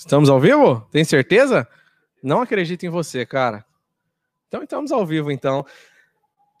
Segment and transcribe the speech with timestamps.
[0.00, 0.80] Estamos ao vivo?
[0.90, 1.68] Tem certeza?
[2.22, 3.66] Não acredito em você, cara.
[4.48, 5.62] Então estamos ao vivo, então.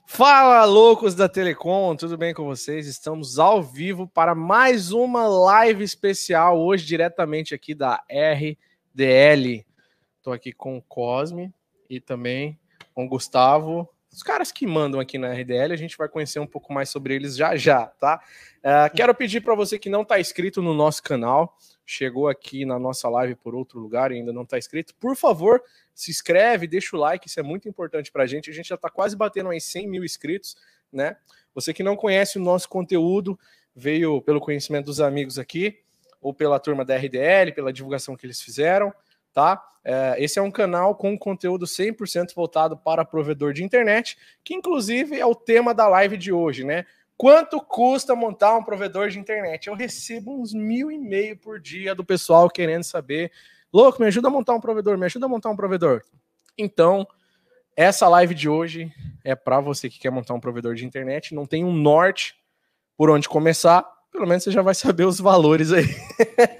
[0.06, 2.86] Fala, loucos da Telecom, tudo bem com vocês?
[2.86, 9.64] Estamos ao vivo para mais uma live especial, hoje diretamente aqui da RDL.
[10.18, 11.50] Estou aqui com o Cosme
[11.88, 12.60] e também
[12.94, 16.46] com o Gustavo os caras que mandam aqui na RDL, a gente vai conhecer um
[16.46, 18.20] pouco mais sobre eles já já, tá?
[18.58, 21.56] Uh, quero pedir para você que não está inscrito no nosso canal,
[21.90, 25.62] chegou aqui na nossa live por outro lugar e ainda não está inscrito, por favor,
[25.94, 28.50] se inscreve, deixa o like, isso é muito importante para a gente.
[28.50, 30.56] A gente já está quase batendo aí 100 mil inscritos,
[30.92, 31.16] né?
[31.54, 33.38] Você que não conhece o nosso conteúdo,
[33.74, 35.80] veio pelo conhecimento dos amigos aqui,
[36.20, 38.92] ou pela turma da RDL, pela divulgação que eles fizeram
[39.32, 39.62] tá?
[39.82, 45.18] É, esse é um canal com conteúdo 100% voltado para provedor de internet, que inclusive
[45.18, 46.84] é o tema da live de hoje, né?
[47.20, 49.66] Quanto custa montar um provedor de internet?
[49.66, 53.30] Eu recebo uns mil e meio por dia do pessoal querendo saber.
[53.70, 56.00] Louco, me ajuda a montar um provedor, me ajuda a montar um provedor.
[56.56, 57.06] Então,
[57.76, 58.90] essa live de hoje
[59.22, 62.36] é para você que quer montar um provedor de internet, não tem um norte
[62.96, 65.94] por onde começar, pelo menos você já vai saber os valores aí.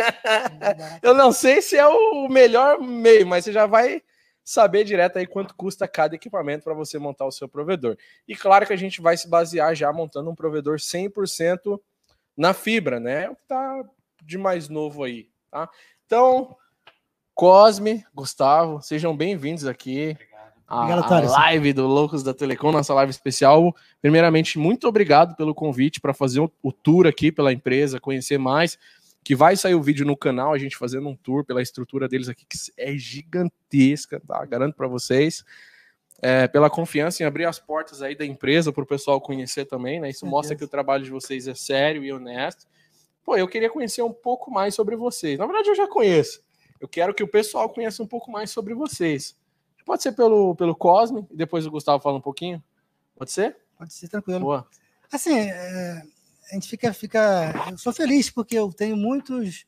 [1.01, 4.03] Eu não sei se é o melhor meio, mas você já vai
[4.51, 7.97] saber direto aí quanto custa cada equipamento para você montar o seu provedor.
[8.27, 11.81] E claro que a gente vai se basear já montando um provedor 100%
[12.37, 13.27] na fibra, né?
[13.27, 13.85] É o que tá
[14.25, 15.71] de mais novo aí, tá?
[16.05, 16.57] Então,
[17.33, 20.19] Cosme, Gustavo, sejam bem-vindos aqui
[20.67, 23.73] a, obrigado, a live do Loucos da Telecom, nossa live especial.
[24.03, 28.77] Primeiramente, muito obrigado pelo convite para fazer o tour aqui pela empresa, conhecer mais.
[29.31, 32.29] Que vai sair o vídeo no canal, a gente fazendo um tour pela estrutura deles
[32.29, 34.45] aqui, que é gigantesca, tá?
[34.45, 35.45] Garanto para vocês.
[36.21, 40.01] É, pela confiança em abrir as portas aí da empresa para o pessoal conhecer também,
[40.01, 40.11] né?
[40.11, 42.67] Isso mostra que o trabalho de vocês é sério e honesto.
[43.23, 45.39] Pô, eu queria conhecer um pouco mais sobre vocês.
[45.39, 46.43] Na verdade, eu já conheço.
[46.81, 49.39] Eu quero que o pessoal conheça um pouco mais sobre vocês.
[49.87, 52.61] Pode ser pelo, pelo Cosme, e depois o Gustavo fala um pouquinho.
[53.17, 53.57] Pode ser?
[53.79, 54.41] Pode ser, tranquilo.
[54.41, 54.67] Boa.
[55.13, 56.03] Assim, é,
[56.51, 57.53] a gente fica, fica.
[57.71, 59.67] Eu sou feliz porque eu tenho muitos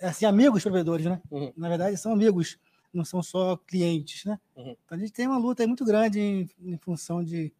[0.00, 1.20] assim, amigos provedores, né?
[1.30, 1.52] Uhum.
[1.56, 2.58] Na verdade, são amigos,
[2.92, 4.38] não são só clientes, né?
[4.56, 4.76] Uhum.
[4.84, 7.52] Então a gente tem uma luta muito grande em, em função de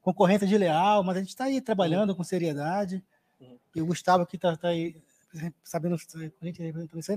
[0.00, 2.16] concorrência de leal, mas a gente está aí trabalhando uhum.
[2.16, 3.04] com seriedade.
[3.40, 3.58] Uhum.
[3.74, 5.02] E o Gustavo aqui está tá aí
[5.64, 6.62] sabendo a gente,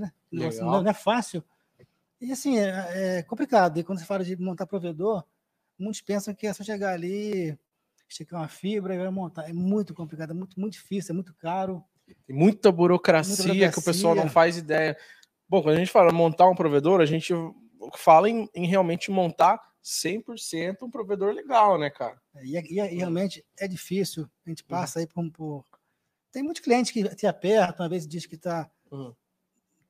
[0.00, 0.12] né?
[0.32, 1.44] não, não é fácil
[2.20, 3.78] e assim, é, é, complicado.
[3.78, 5.24] E quando você fala de montar provedor,
[5.78, 7.58] muitos pensam que é só chegar ali,
[8.08, 9.48] esticar uma fibra e vai montar.
[9.48, 11.84] É muito complicado, é muito, muito difícil, é muito caro.
[12.26, 14.96] Tem muita burocracia, muita burocracia, que o pessoal não faz ideia.
[15.48, 17.32] Bom, quando a gente fala montar um provedor, a gente
[17.96, 22.20] fala em, em realmente montar 100% um provedor legal, né, cara?
[22.34, 24.28] É, e, e, e, realmente é difícil.
[24.44, 24.68] A gente uhum.
[24.68, 25.02] passa uhum.
[25.02, 25.64] aí por, por,
[26.32, 29.14] Tem muitos clientes que te apertam, às vezes diz que está uhum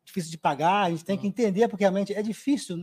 [0.06, 2.76] difícil de pagar, a gente tem que entender, porque realmente é difícil.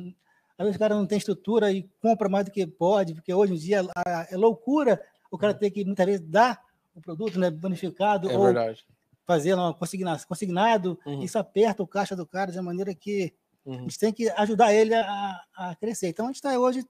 [0.57, 3.53] Às vezes o cara não tem estrutura e compra mais do que pode, porque hoje
[3.53, 3.81] em dia
[4.29, 5.01] é loucura
[5.35, 6.61] o cara ter que muitas vezes dar
[6.93, 8.85] o produto né, bonificado é ou verdade.
[9.25, 11.23] fazer uma consignado, consignado uhum.
[11.23, 13.33] isso aperta o caixa do cara de uma maneira que
[13.65, 13.79] uhum.
[13.79, 16.09] a gente tem que ajudar ele a, a crescer.
[16.09, 16.85] Então a gente está hoje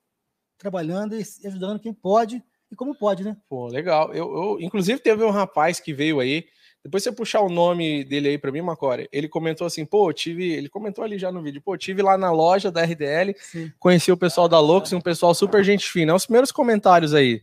[0.57, 3.37] trabalhando e ajudando quem pode e como pode, né?
[3.47, 4.13] Pô, legal.
[4.13, 6.45] Eu, eu, inclusive teve um rapaz que veio aí
[6.83, 10.51] depois você puxar o nome dele aí para mim, Macore, ele comentou assim, pô, tive,
[10.51, 13.71] ele comentou ali já no vídeo, pô, tive lá na loja da RDL, Sim.
[13.79, 16.13] conheci o pessoal da Lux, um pessoal super gente fina.
[16.13, 17.41] Os primeiros comentários aí.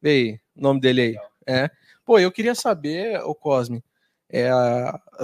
[0.00, 1.16] Vê aí, o nome dele aí.
[1.46, 1.70] É.
[2.04, 3.82] Pô, eu queria saber, o Cosme,
[4.30, 4.50] é,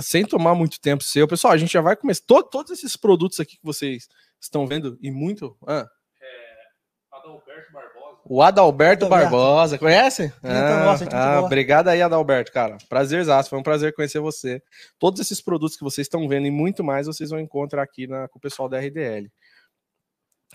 [0.01, 3.41] sem tomar muito tempo seu, pessoal, a gente já vai começar todo, todos esses produtos
[3.41, 4.09] aqui que vocês
[4.41, 5.87] estão vendo e muito, ah,
[6.21, 9.31] é, Adalberto Barbosa o Adalberto, Adalberto.
[9.31, 10.33] Barbosa, conhece?
[10.43, 12.79] Ah, nossa, ah, obrigado aí, Adalberto, cara.
[12.89, 14.63] Prazerzaço, foi um prazer conhecer você.
[14.99, 18.27] Todos esses produtos que vocês estão vendo e muito mais vocês vão encontrar aqui na,
[18.29, 19.31] com o pessoal da RDL.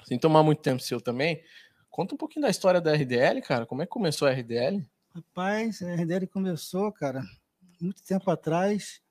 [0.03, 1.40] Sem tomar muito tempo seu também,
[1.89, 3.66] conta um pouquinho da história da RDL, cara.
[3.66, 4.85] Como é que começou a RDL?
[5.13, 7.23] Rapaz, a RDL começou, cara,
[7.81, 9.01] muito tempo atrás.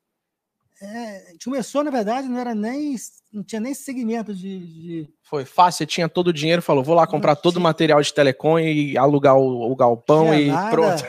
[0.81, 2.95] É, começou, na verdade, não era nem.
[3.33, 5.09] Não tinha nem segmento de, de...
[5.23, 8.15] Foi fácil, você tinha todo o dinheiro, falou: vou lá comprar todo o material de
[8.15, 10.71] telecom e alugar o, o galpão e nada.
[10.71, 11.05] pronto.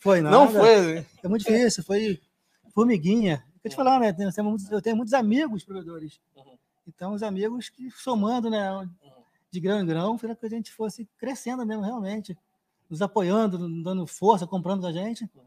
[0.00, 0.36] Foi nada.
[0.36, 1.06] Não foi.
[1.22, 2.20] É muito difícil, foi
[2.74, 3.44] formiguinha.
[3.62, 4.08] Eu te falar, né?
[4.08, 6.18] Eu tenho, muitos, eu tenho muitos amigos provedores.
[6.34, 6.58] Uhum.
[6.88, 8.88] Então, os amigos que somando, né?
[9.50, 12.36] De grão em grão, para que a gente fosse crescendo mesmo, realmente.
[12.88, 15.24] Nos apoiando, dando força, comprando da gente.
[15.34, 15.42] Uhum.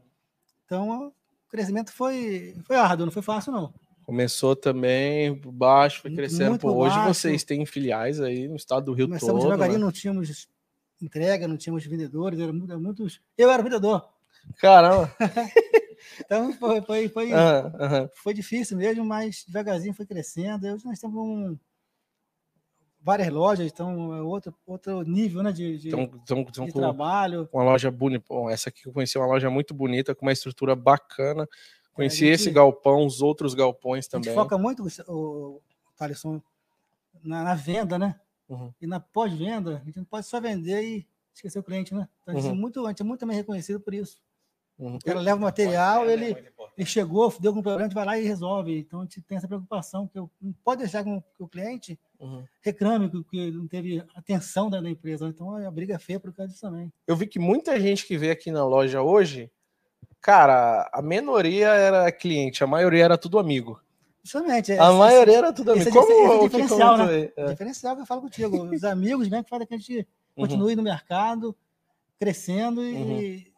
[0.64, 1.12] Então,
[1.48, 3.72] crescimento foi, foi árduo, não foi fácil, não.
[4.04, 6.58] Começou também baixo, foi crescendo.
[6.58, 7.14] Pô, hoje baixo.
[7.14, 9.50] vocês têm filiais aí no estado do Rio Começamos todo.
[9.50, 9.84] devagarinho, né?
[9.84, 10.48] não tínhamos
[11.00, 13.20] entrega, não tínhamos vendedores, era muitos.
[13.36, 14.06] Eu era vendedor.
[14.58, 15.14] Caramba!
[16.20, 18.08] então foi, foi, foi, uhum.
[18.14, 20.66] foi difícil mesmo, mas devagarzinho foi crescendo.
[20.66, 21.58] Hoje nós temos um,
[23.04, 27.46] várias lojas, então é outro, outro nível né, de, de, então, então, então, de trabalho.
[27.52, 28.24] Uma loja bonita.
[28.26, 31.46] Bom, essa aqui eu conheci uma loja muito bonita, com uma estrutura bacana.
[31.92, 34.30] Conheci gente, esse galpão, os outros galpões também.
[34.30, 35.60] A gente foca muito, o,
[35.98, 36.40] Thaleson,
[37.22, 38.18] na, na venda, né?
[38.48, 38.72] Uhum.
[38.80, 42.08] E na pós-venda, a gente não pode só vender e esquecer o cliente, né?
[42.22, 42.56] Então, a gente, uhum.
[42.56, 44.18] é, muito, a gente é muito também reconhecido por isso.
[44.78, 44.96] Uhum.
[44.96, 46.44] O cara leva o material, ele, é
[46.76, 48.78] ele chegou, deu algum problema, a gente vai lá e resolve.
[48.78, 52.44] Então, a gente tem essa preocupação, que eu, não pode deixar que o cliente uhum.
[52.60, 55.28] reclame que, que, não teve atenção da, da empresa.
[55.28, 56.92] Então, a briga é feia por causa disso também.
[57.06, 59.50] Eu vi que muita gente que veio aqui na loja hoje,
[60.20, 63.80] cara, a minoria era cliente, a maioria era tudo amigo.
[64.24, 64.72] Justamente.
[64.72, 65.90] A esse, maioria era tudo amigo.
[65.90, 67.30] Como esse, esse diferencial, né?
[67.36, 67.44] É.
[67.46, 68.64] Diferencial que eu falo contigo.
[68.64, 70.42] Os amigos mesmo que fazem que a gente uhum.
[70.42, 70.76] continue uhum.
[70.76, 71.54] no mercado,
[72.18, 73.53] crescendo e uhum.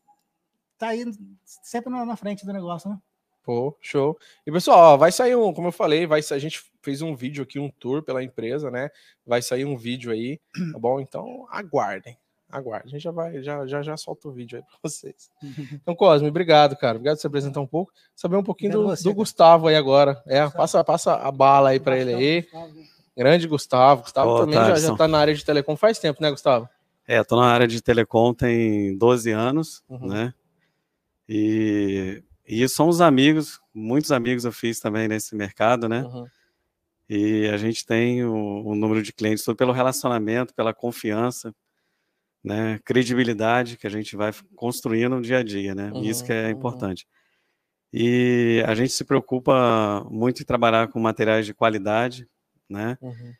[0.78, 1.04] Tá aí
[1.44, 2.98] sempre na, na, frente do negócio, né?
[3.42, 4.18] Pô, show.
[4.46, 7.44] E pessoal, ó, vai sair um, como eu falei, vai a gente fez um vídeo
[7.44, 8.90] aqui, um tour pela empresa, né?
[9.24, 10.40] Vai sair um vídeo aí,
[10.72, 11.00] tá bom?
[11.00, 12.18] Então aguardem
[12.50, 12.86] aguarde.
[12.86, 15.30] A gente já vai, já, já, já solta o vídeo aí para vocês.
[15.72, 16.96] Então, Cosme, obrigado, cara.
[16.96, 17.92] Obrigado por se apresentar um pouco.
[18.14, 20.22] Saber um pouquinho do, você, do Gustavo aí agora.
[20.26, 22.48] É, passa, passa a bala aí para ele aí.
[23.16, 24.02] Grande Gustavo.
[24.02, 26.68] Gustavo oh, também tá, já, já tá na área de telecom faz tempo, né, Gustavo?
[27.06, 30.08] É, tô na área de telecom tem 12 anos, uhum.
[30.08, 30.34] né?
[31.28, 36.02] E, e somos amigos, muitos amigos eu fiz também nesse mercado, né?
[36.02, 36.26] Uhum.
[37.08, 41.54] E a gente tem o, o número de clientes tudo pelo relacionamento, pela confiança
[42.46, 45.90] né, credibilidade que a gente vai construindo no dia a dia, né?
[45.92, 46.50] Uhum, Isso que é uhum.
[46.50, 47.04] importante.
[47.92, 52.28] E a gente se preocupa muito em trabalhar com materiais de qualidade,
[52.70, 52.96] né?
[53.00, 53.34] Uhum.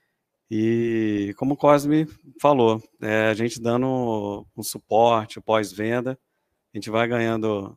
[0.50, 2.09] E como o Cosme
[2.41, 6.19] falou, é, a gente dando um suporte pós-venda,
[6.76, 7.75] a gente vai ganhando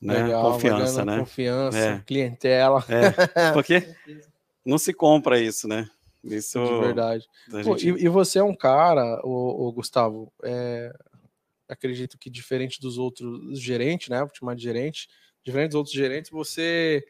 [0.00, 1.18] né, Legal, confiança, né?
[1.18, 1.98] Confiança, é.
[2.06, 2.82] clientela.
[2.88, 3.86] É, porque
[4.64, 5.86] não se compra isso, né?
[6.24, 7.28] Isso de verdade.
[7.62, 7.90] Pô, gente...
[7.90, 10.90] e, e, você é um cara, o, o Gustavo, é,
[11.68, 14.20] acredito que diferente dos outros gerentes, né?
[14.20, 15.06] Vou chamar de gerente,
[15.44, 17.04] diferente dos outros gerentes, você,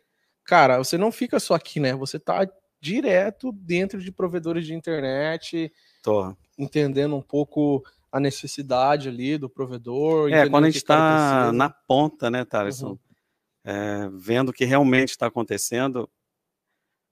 [0.44, 1.94] cara, você não fica só aqui, né?
[1.94, 2.48] Você tá
[2.80, 5.72] direto dentro de provedores de internet,
[6.02, 6.34] Tô.
[6.58, 10.32] entendendo um pouco a necessidade ali do provedor.
[10.32, 12.90] É, quando a gente está na ponta, né, Thaleson?
[12.90, 12.98] Uhum.
[13.64, 16.10] É, vendo o que realmente está acontecendo,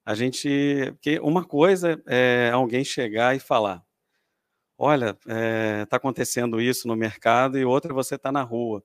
[0.04, 0.48] a gente.
[0.92, 3.84] Porque uma coisa é alguém chegar e falar:
[4.76, 8.82] olha, está é, tá acontecendo isso no mercado, e outra é você está na rua,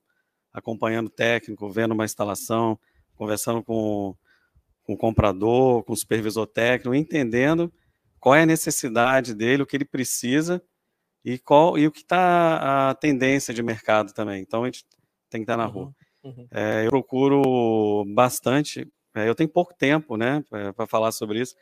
[0.51, 2.77] acompanhando o técnico, vendo uma instalação,
[3.15, 4.15] conversando com,
[4.83, 7.73] com o comprador, com o supervisor técnico, entendendo
[8.19, 10.61] qual é a necessidade dele, o que ele precisa
[11.23, 14.41] e qual e o que está a tendência de mercado também.
[14.41, 14.85] Então a gente
[15.29, 15.93] tem que estar tá na rua.
[16.23, 16.47] Uhum, uhum.
[16.51, 20.43] É, eu procuro bastante é, eu tenho pouco tempo, né,
[20.75, 21.55] para falar sobre isso.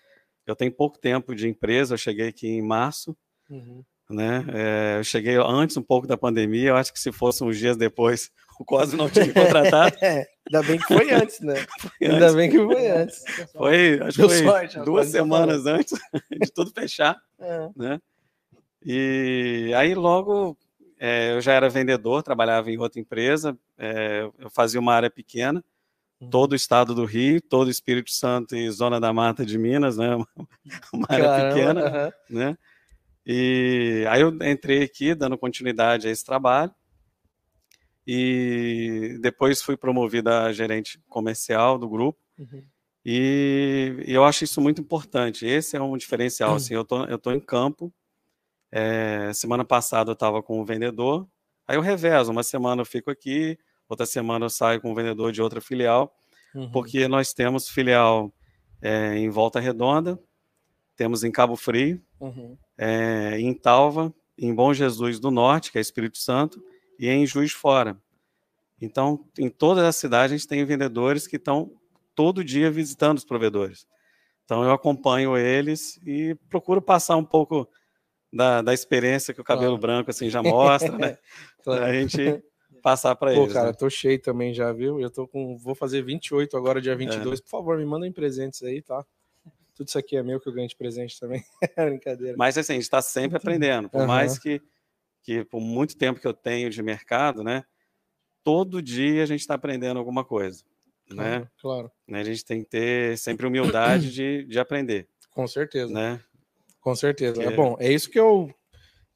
[0.48, 1.94] Eu tenho pouco tempo de empresa.
[1.94, 3.16] Eu cheguei aqui em março,
[3.50, 3.84] uhum.
[4.10, 4.46] né?
[4.54, 6.70] É, eu cheguei antes um pouco da pandemia.
[6.70, 9.96] Eu acho que se fosse uns dias depois, o Cosme não tinha contratado.
[10.02, 11.56] é, ainda bem que foi antes, né?
[11.80, 12.36] Foi ainda antes.
[12.36, 13.24] bem que foi antes.
[13.52, 16.00] Foi, acho que foi sorte, duas semanas antes
[16.32, 17.70] de tudo fechar, é.
[17.76, 18.00] né?
[18.84, 20.58] E aí logo
[21.00, 25.64] é, eu já era vendedor, trabalhava em outra empresa, é, eu fazia uma área pequena
[26.30, 29.98] todo o estado do Rio, todo o Espírito Santo e Zona da Mata de Minas,
[29.98, 30.16] né?
[30.94, 32.58] Uma área pequena, né?
[33.26, 36.74] E aí eu entrei aqui dando continuidade a esse trabalho
[38.06, 42.20] e depois fui promovida a gerente comercial do grupo.
[42.38, 42.64] Uhum.
[43.06, 45.46] E, e, eu acho isso muito importante.
[45.46, 46.52] Esse é um diferencial.
[46.52, 46.56] Uhum.
[46.56, 47.94] Assim, eu tô, eu tô em campo.
[48.72, 51.28] É, semana passada eu estava com o vendedor.
[51.68, 52.32] Aí eu revezo.
[52.32, 56.16] Uma semana eu fico aqui, outra semana eu saio com um vendedor de outra filial,
[56.56, 56.72] uhum.
[56.72, 58.34] porque nós temos filial
[58.82, 60.20] é, em Volta Redonda,
[60.96, 62.58] temos em Cabo Frio, uhum.
[62.78, 66.64] é, em Talva, em Bom Jesus do Norte, que é Espírito Santo,
[66.98, 67.98] e em Juiz de Fora.
[68.80, 71.72] Então, em toda a cidade, a gente tem vendedores que estão
[72.16, 73.86] todo dia visitando os provedores.
[74.44, 77.70] Então, eu acompanho eles e procuro passar um pouco
[78.32, 79.82] da, da experiência que o cabelo claro.
[79.82, 81.18] branco assim já mostra, né?
[81.64, 81.84] claro.
[81.84, 82.44] A gente
[82.82, 83.48] passar para eles.
[83.48, 83.74] Pô, cara, né?
[83.74, 85.00] tô cheio também já, viu?
[85.00, 85.58] Eu tô com.
[85.58, 87.40] Vou fazer 28 agora, dia 22.
[87.40, 87.44] É.
[87.44, 89.06] Por favor, me mandem presentes aí, tá?
[89.76, 91.44] Tudo isso aqui é meu que eu ganho de presente também.
[91.76, 92.36] Brincadeira.
[92.38, 93.90] Mas assim, a gente está sempre aprendendo.
[93.90, 94.08] Por uhum.
[94.08, 94.62] mais que,
[95.24, 97.64] que, por muito tempo que eu tenho de mercado, né?
[98.44, 100.64] Todo dia a gente está aprendendo alguma coisa.
[101.10, 101.48] Né?
[101.60, 101.92] Claro.
[102.08, 102.22] Né?
[102.22, 105.08] A gente tem que ter sempre humildade de, de aprender.
[105.32, 105.92] Com certeza.
[105.92, 106.22] Né?
[106.82, 107.42] Com certeza.
[107.42, 108.54] É bom, é isso que eu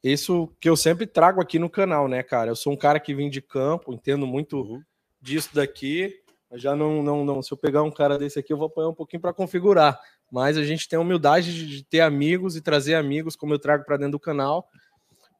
[0.03, 2.51] isso que eu sempre trago aqui no canal, né, cara?
[2.51, 4.81] Eu sou um cara que vem de campo, entendo muito uhum.
[5.19, 6.13] disso daqui,
[6.53, 7.41] Já não, não, não.
[7.41, 9.99] Se eu pegar um cara desse aqui, eu vou apanhar um pouquinho para configurar.
[10.31, 13.83] Mas a gente tem a humildade de, ter amigos e trazer amigos, como eu trago
[13.83, 14.67] para dentro do canal,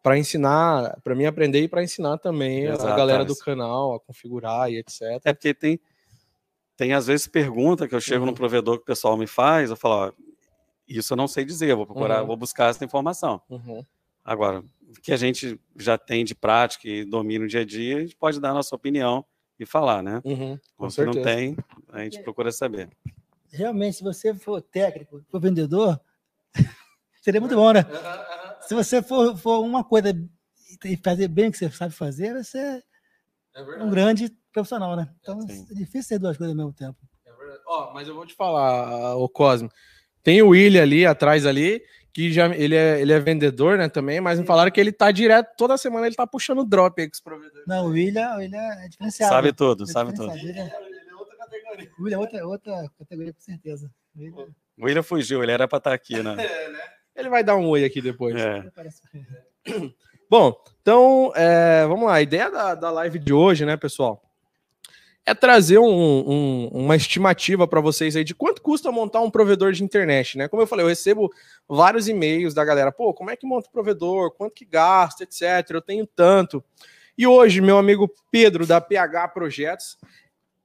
[0.02, 4.00] para ensinar, para mim aprender e para ensinar também Exato, a galera do canal a
[4.00, 5.02] configurar e etc.
[5.26, 5.80] É porque tem,
[6.76, 8.32] tem às vezes pergunta que eu chego uhum.
[8.32, 10.12] no provedor que o pessoal me faz, eu falo, ó,
[10.88, 12.28] isso eu não sei dizer, eu vou procurar, uhum.
[12.28, 13.42] vou buscar essa informação.
[13.50, 13.84] Uhum.
[14.24, 17.98] Agora, o que a gente já tem de prática e domina no dia a dia,
[17.98, 19.26] a gente pode dar a nossa opinião
[19.60, 20.22] e falar, né?
[20.26, 21.56] Uhum, com se não tem,
[21.90, 22.90] a gente procura saber.
[23.52, 26.00] Realmente, se você for técnico, for vendedor,
[27.22, 27.86] seria muito bom, né?
[28.68, 30.10] Se você for, for uma coisa
[30.84, 32.84] e fazer bem o que você sabe fazer, você
[33.56, 35.14] é um grande profissional, né?
[35.22, 36.98] Então é, é difícil ser duas coisas ao mesmo tempo.
[37.26, 37.62] É verdade.
[37.68, 39.70] Ó, mas eu vou te falar, o Cosmo.
[40.26, 44.20] Tem o William ali atrás ali, que já ele é, ele é vendedor, né, também,
[44.20, 47.14] mas me falaram que ele tá direto, toda semana ele tá puxando drop aí com
[47.14, 47.68] os provedores.
[47.68, 49.32] Não, o William, o William é diferenciado.
[49.32, 50.32] Sabe tudo, é sabe tudo.
[50.32, 51.92] Ele é, ele é outra categoria.
[52.00, 53.92] O William é outra, outra categoria, com certeza.
[54.18, 54.48] William...
[54.80, 56.32] O William fugiu, ele era para estar tá aqui, né?
[56.44, 56.80] é, né?
[57.16, 58.36] Ele vai dar um oi aqui depois.
[58.36, 58.64] É.
[60.28, 62.16] Bom, então, é, vamos lá.
[62.16, 64.25] A ideia da, da live de hoje, né, pessoal,
[65.26, 69.72] é trazer um, um, uma estimativa para vocês aí de quanto custa montar um provedor
[69.72, 70.48] de internet, né?
[70.48, 71.34] Como eu falei, eu recebo
[71.68, 75.72] vários e-mails da galera, pô, como é que monta o provedor, quanto que gasta, etc.
[75.72, 76.64] Eu tenho tanto.
[77.18, 79.98] E hoje, meu amigo Pedro, da PH Projetos,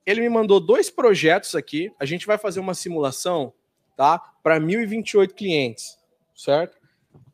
[0.04, 1.90] ele me mandou dois projetos aqui.
[1.98, 3.54] A gente vai fazer uma simulação,
[3.96, 4.18] tá?
[4.42, 5.96] Para 1.028 clientes,
[6.36, 6.76] certo?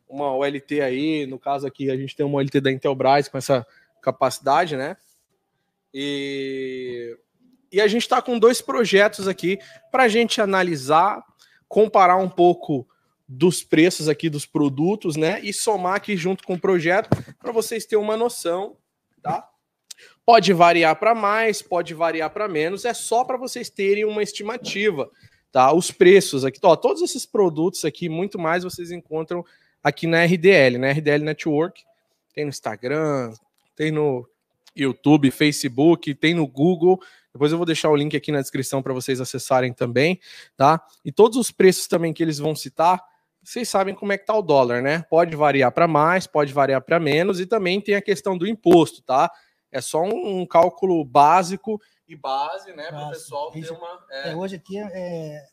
[0.07, 3.67] Uma OLT aí, no caso aqui, a gente tem uma OLT da Intelbras com essa
[4.01, 4.95] capacidade, né?
[5.99, 7.17] E,
[7.71, 9.57] e a gente está com dois projetos aqui
[9.91, 11.25] para a gente analisar,
[11.67, 12.87] comparar um pouco
[13.27, 15.39] dos preços aqui dos produtos, né?
[15.41, 18.77] E somar aqui junto com o projeto para vocês terem uma noção,
[19.23, 19.49] tá?
[20.23, 25.09] Pode variar para mais, pode variar para menos, é só para vocês terem uma estimativa,
[25.51, 25.73] tá?
[25.73, 29.43] Os preços aqui, ó, todos esses produtos aqui, muito mais vocês encontram
[29.83, 30.91] aqui na RDL, né?
[30.91, 31.83] RDL Network,
[32.35, 33.33] tem no Instagram,
[33.75, 34.29] tem no
[34.83, 36.99] YouTube, Facebook, tem no Google.
[37.33, 40.19] Depois eu vou deixar o link aqui na descrição para vocês acessarem também,
[40.55, 40.83] tá?
[41.05, 43.03] E todos os preços também que eles vão citar,
[43.43, 45.05] vocês sabem como é que tá o dólar, né?
[45.09, 49.01] Pode variar para mais, pode variar para menos e também tem a questão do imposto,
[49.01, 49.31] tá?
[49.71, 54.05] É só um, um cálculo básico e base, né, para o pessoal ter uma.
[54.09, 54.31] É...
[54.31, 55.47] É, hoje aqui é, é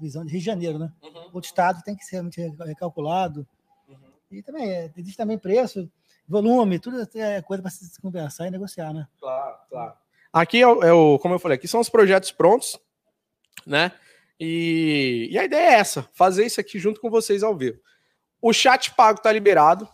[0.00, 0.92] visão de Rio de Janeiro, né?
[1.02, 1.30] Uhum.
[1.32, 2.22] O estado tem que ser
[2.66, 3.46] recalculado.
[3.88, 3.98] Uhum.
[4.30, 5.90] E também é, existe também preço
[6.30, 9.06] volume, tudo é coisa para se conversar e negociar, né?
[9.18, 9.92] Claro, claro.
[10.32, 12.78] Aqui é o, é o, como eu falei, aqui são os projetos prontos,
[13.66, 13.92] né?
[14.38, 17.78] E, e, a ideia é essa, fazer isso aqui junto com vocês ao vivo.
[18.40, 19.86] O chat pago tá liberado,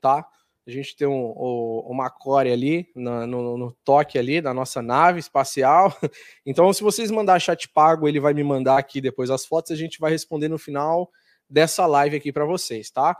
[0.00, 0.28] tá?
[0.66, 4.80] A gente tem um, um, uma core ali no, no, no, toque ali da nossa
[4.80, 5.96] nave espacial.
[6.46, 9.72] Então, se vocês mandar chat pago, ele vai me mandar aqui depois as fotos.
[9.72, 11.10] A gente vai responder no final
[11.48, 13.16] dessa live aqui para vocês, tá?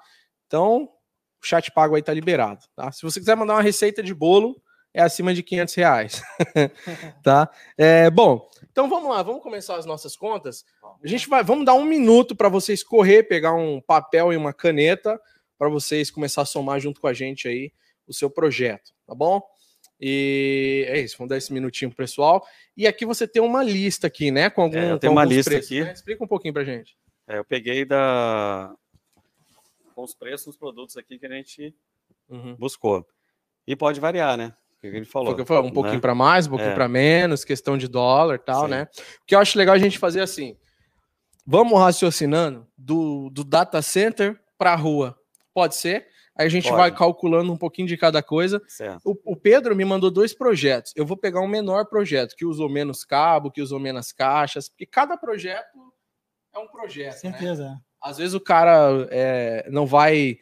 [0.46, 0.88] Então,
[1.44, 2.90] o chat pago aí tá liberado, tá?
[2.90, 4.60] Se você quiser mandar uma receita de bolo,
[4.92, 6.22] é acima de 500 reais,
[7.22, 7.50] tá?
[7.76, 10.64] É, bom, então vamos lá, vamos começar as nossas contas.
[11.02, 14.52] A gente vai, vamos dar um minuto para vocês correr, pegar um papel e uma
[14.52, 15.20] caneta
[15.58, 17.72] para vocês começar a somar junto com a gente aí
[18.06, 19.42] o seu projeto, tá bom?
[20.00, 22.44] E é isso, vamos dar esse minutinho pro pessoal.
[22.76, 24.50] E aqui você tem uma lista aqui, né?
[24.50, 25.84] Com algum, é, tem uma lista preços, aqui.
[25.84, 25.92] Né?
[25.92, 26.96] Explica um pouquinho pra gente.
[27.28, 28.74] É, eu peguei da
[29.94, 31.74] com os preços dos produtos aqui que a gente
[32.28, 32.56] uhum.
[32.56, 33.06] buscou.
[33.66, 34.54] E pode variar, né?
[34.76, 35.46] O que ele falou.
[35.46, 36.00] Foi um pouquinho né?
[36.00, 36.74] para mais, um pouquinho é.
[36.74, 38.70] para menos, questão de dólar tal, Sim.
[38.70, 38.88] né?
[39.22, 40.56] O que eu acho legal a gente fazer assim.
[41.46, 45.18] Vamos raciocinando do, do data center para a rua.
[45.52, 46.08] Pode ser?
[46.36, 46.76] Aí a gente Pode.
[46.76, 48.60] vai calculando um pouquinho de cada coisa.
[49.04, 50.92] O, o, Pedro me mandou dois projetos.
[50.96, 54.84] Eu vou pegar um menor projeto, que usou menos cabo, que usou menos caixas, porque
[54.84, 55.92] cada projeto
[56.52, 57.22] é um projeto.
[57.24, 57.30] Né?
[57.30, 57.64] Certeza.
[57.70, 57.80] Né?
[58.04, 60.36] Às vezes o cara é, não vai,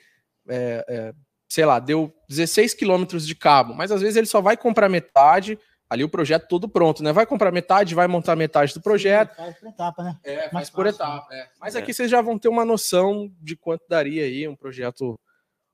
[0.48, 1.14] é, é,
[1.48, 5.56] sei lá, deu 16 quilômetros de cabo, mas às vezes ele só vai comprar metade,
[5.88, 7.12] ali o projeto todo pronto, né?
[7.12, 9.36] Vai comprar metade, vai montar metade do projeto.
[9.36, 10.18] Faz por etapa, né?
[10.24, 11.32] É, faz por etapa.
[11.32, 11.48] É.
[11.60, 15.20] Mas aqui vocês já vão ter uma noção de quanto daria aí um projeto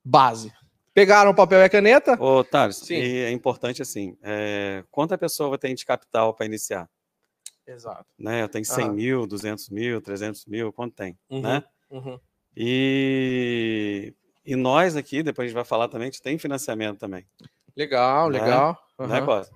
[0.05, 0.53] base.
[0.93, 2.21] Pegaram o papel e a caneta?
[2.21, 6.87] Ô, Thales, é importante assim, é, quanto a pessoa vai ter de capital para iniciar?
[7.65, 8.05] Exato.
[8.19, 8.43] Né?
[8.43, 11.41] Eu tenho 100 mil, 200 mil, 300 mil, quanto tem, uhum.
[11.41, 11.63] né?
[11.91, 12.19] Uhum.
[12.57, 14.13] E,
[14.45, 17.27] e nós aqui, depois a gente vai falar também, a gente tem financiamento também.
[17.77, 18.41] Legal, né?
[18.41, 18.79] legal.
[18.99, 19.07] Uhum.
[19.07, 19.51] Né, quase?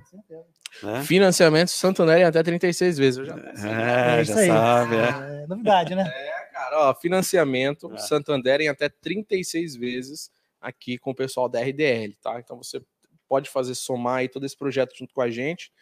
[0.82, 1.02] Né?
[1.02, 3.18] Financiamento Santander em até 36 vezes.
[3.18, 4.96] Eu já, é, é já sabe.
[4.96, 5.42] É.
[5.42, 5.46] é.
[5.46, 6.04] novidade, né?
[6.14, 7.98] É, cara, ó, financiamento é.
[7.98, 12.38] Santander em até 36 vezes aqui com o pessoal da RDL, tá?
[12.38, 12.80] Então você
[13.28, 15.72] pode fazer somar aí todo esse projeto junto com a gente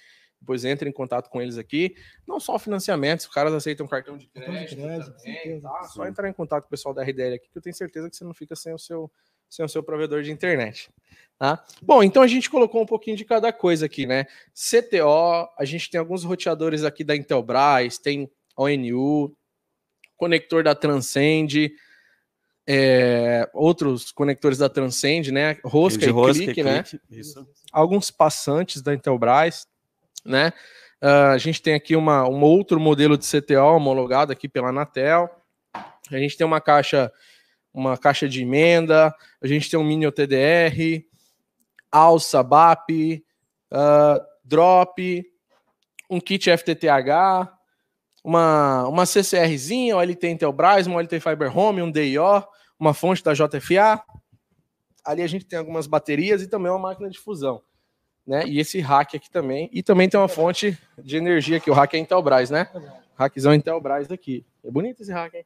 [0.41, 1.95] depois entre em contato com eles aqui.
[2.27, 5.85] Não só financiamento, os caras aceitam cartão de crédito, de crédito também, tá?
[5.85, 8.17] Só entrar em contato com o pessoal da RDL aqui, que eu tenho certeza que
[8.17, 9.11] você não fica sem o seu,
[9.49, 10.91] sem o seu provedor de internet.
[11.39, 11.65] Tá?
[11.83, 14.27] Bom, então a gente colocou um pouquinho de cada coisa aqui, né?
[14.55, 19.35] CTO, a gente tem alguns roteadores aqui da Intelbras, tem ONU,
[20.17, 21.73] conector da Transcend,
[22.73, 25.59] é, outros conectores da Transcend, né?
[25.65, 26.85] Rosca e rosca clique, e né?
[27.11, 27.45] Isso.
[27.73, 29.67] Alguns passantes da Intelbras,
[30.25, 30.53] né?
[31.03, 35.31] Uh, a gente tem aqui uma, um outro modelo de CTO homologado aqui pela Anatel.
[35.75, 37.11] A gente tem uma caixa,
[37.73, 41.05] uma caixa de emenda, a gente tem um mini OTDR,
[41.91, 43.25] alça, BAP,
[43.73, 45.25] uh, drop,
[46.11, 47.51] um kit FTTH,
[48.23, 52.45] uma, uma CCRzinha, um LT Intelbras, um LT Fiber Home, um DIO,
[52.79, 54.03] uma fonte da JFA.
[55.05, 57.63] Ali a gente tem algumas baterias e também uma máquina de fusão.
[58.27, 58.45] Né?
[58.47, 59.69] E esse rack aqui também.
[59.73, 61.71] E também tem uma fonte de energia aqui.
[61.71, 62.69] O rack é Intelbras, né?
[63.17, 64.45] Rackzão Intelbras aqui.
[64.65, 65.45] É bonito esse rack, hein?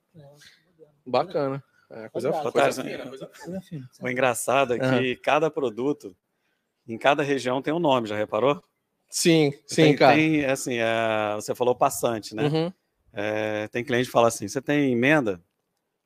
[1.07, 1.63] Bacana.
[1.91, 3.89] É, coisa, coisa, coisa, fina, coisa fina.
[4.01, 5.19] O engraçado é que uhum.
[5.23, 6.17] cada produto,
[6.89, 8.63] em cada região, tem um nome, já reparou?
[9.09, 10.17] Sim, sim, tem, cara.
[10.17, 12.45] Tem, assim, é, você falou passante, né?
[12.45, 12.73] Uhum.
[13.13, 15.41] É, tem cliente que fala assim: você tem emenda?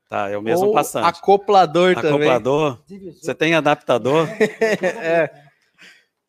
[0.07, 1.05] Tá, é o mesmo Ou passante.
[1.05, 2.29] Acoplador, acoplador também.
[2.29, 2.83] Acoplador.
[3.19, 4.27] Você tem adaptador?
[5.01, 5.48] é.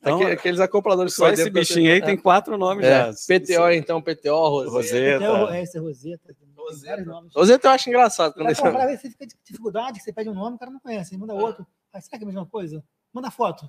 [0.01, 3.13] Então, Aqueles acopladores só esse bichinho aí tem quatro nomes é.
[3.13, 3.13] já.
[3.13, 4.71] PTO, então, PTO, Roseta.
[4.71, 5.19] Roseta.
[5.19, 6.37] PTO, esse é Roseta.
[6.57, 7.21] Roseta.
[7.35, 8.33] Roseta eu acho engraçado.
[8.33, 11.35] Quando comprar, você fica de dificuldade, você pede um nome, o cara não conhece, manda
[11.35, 11.67] outro.
[11.93, 12.83] Aí, será que é a mesma coisa?
[13.13, 13.69] Manda foto.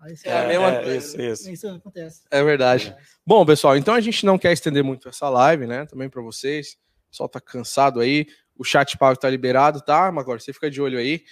[0.00, 0.74] Aí você é, é, mesma...
[0.76, 1.50] é, isso, isso.
[1.50, 2.22] isso acontece.
[2.30, 2.94] É verdade.
[3.26, 5.86] Bom, pessoal, então a gente não quer estender muito essa live, né?
[5.86, 6.78] Também para vocês.
[7.06, 8.26] O pessoal tá cansado aí.
[8.56, 10.10] O chat pago tá liberado, tá?
[10.10, 11.22] Mas agora você fica de olho aí.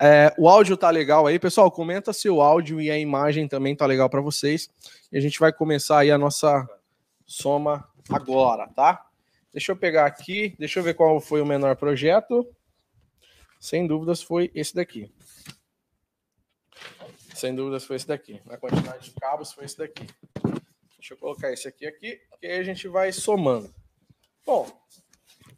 [0.00, 1.70] É, o áudio tá legal aí, pessoal.
[1.70, 4.68] Comenta se o áudio e a imagem também tá legal para vocês.
[5.10, 6.68] E a gente vai começar aí a nossa
[7.24, 9.06] soma agora, tá?
[9.52, 12.46] Deixa eu pegar aqui, deixa eu ver qual foi o menor projeto.
[13.58, 15.10] Sem dúvidas foi esse daqui.
[17.34, 18.40] Sem dúvidas foi esse daqui.
[18.44, 20.06] Na quantidade de cabos foi esse daqui.
[20.98, 23.74] Deixa eu colocar esse aqui aqui, que aí a gente vai somando.
[24.44, 24.70] Bom,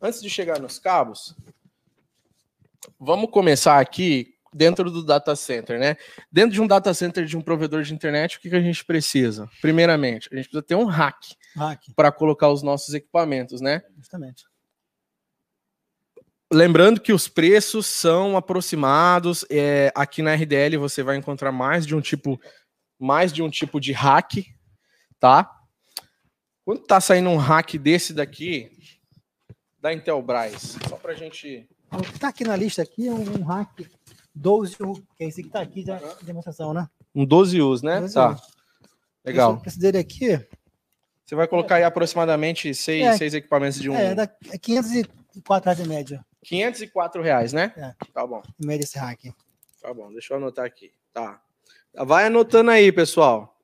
[0.00, 1.34] antes de chegar nos cabos,
[2.98, 5.96] vamos começar aqui dentro do data center, né?
[6.30, 8.84] Dentro de um data center de um provedor de internet, o que, que a gente
[8.84, 9.48] precisa?
[9.60, 11.92] Primeiramente, a gente precisa ter um rack, rack.
[11.94, 13.82] para colocar os nossos equipamentos, né?
[13.96, 14.44] Justamente.
[16.50, 19.44] Lembrando que os preços são aproximados.
[19.50, 22.40] É, aqui na RDL você vai encontrar mais de um tipo,
[22.98, 24.46] mais de um tipo de hack,
[25.20, 25.50] tá?
[26.64, 28.70] Quanto tá saindo um hack desse daqui
[29.78, 30.78] da Intelbras?
[30.88, 31.68] Só pra gente.
[31.92, 33.80] O que tá aqui na lista aqui é um hack
[34.38, 36.88] 12U, que é esse que tá aqui de demonstração, né?
[37.14, 38.00] Um 12Us, né?
[38.00, 38.36] 12 tá.
[39.24, 39.62] Legal.
[39.66, 40.46] Esse dele aqui.
[41.24, 43.94] Você vai colocar aí aproximadamente seis, é, seis equipamentos de um.
[43.94, 44.14] É,
[44.50, 46.26] é 504 reais de média.
[46.44, 47.72] 504 reais, né?
[47.76, 47.94] É.
[48.12, 48.42] Tá bom.
[48.62, 49.34] Em média esse hack.
[49.82, 50.90] Tá bom, deixa eu anotar aqui.
[51.12, 51.40] Tá.
[51.94, 53.56] Vai anotando aí, pessoal.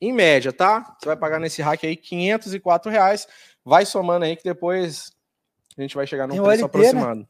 [0.00, 0.96] Em média, tá?
[0.98, 3.26] Você vai pagar nesse hack aí 504 reais.
[3.64, 5.15] Vai somando aí que depois
[5.76, 6.64] a gente vai chegar num preço LT, né?
[6.64, 7.20] aproximado.
[7.20, 7.26] Né?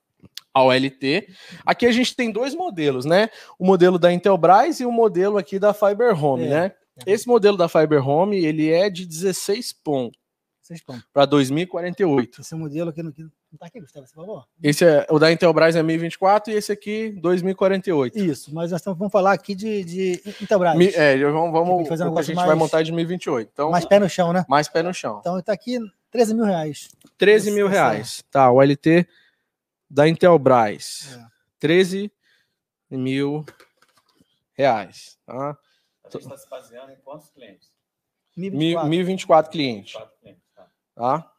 [0.54, 1.28] A OLT.
[1.66, 3.28] Aqui a gente tem dois modelos, né?
[3.58, 6.48] O modelo da Intelbras e o modelo aqui da Fiber Home, é.
[6.48, 6.72] né?
[7.04, 10.18] Esse modelo da Fiber Home, ele é de 16 pontos.
[11.12, 12.40] Para 2048.
[12.40, 14.44] Esse modelo aqui não tá aqui, Gustavo, você falou?
[14.60, 18.18] Esse é, o da Intelbras é 1024 e esse aqui 2048.
[18.18, 20.76] Isso, mas nós vamos falar aqui de, de Intelbras.
[20.76, 23.48] Mi, é, vamos, vamos fazer um a gente mais, vai montar de 1028.
[23.52, 24.44] Então, mais pé no chão, né?
[24.48, 25.18] Mais pé no chão.
[25.20, 25.78] Então tá aqui
[26.10, 26.90] 13 mil reais.
[27.18, 28.22] 13 mil reais.
[28.30, 29.06] Tá, o LT
[29.88, 31.16] da Intelbras.
[31.16, 31.26] É.
[31.58, 32.12] 13
[32.90, 33.44] mil
[34.54, 35.18] reais.
[35.26, 35.58] Tá?
[36.04, 37.70] A gente está se baseando em quantos clientes?
[38.36, 39.94] 1024, 1024 clientes.
[39.94, 40.70] 1024 clientes tá?
[40.94, 41.32] tá?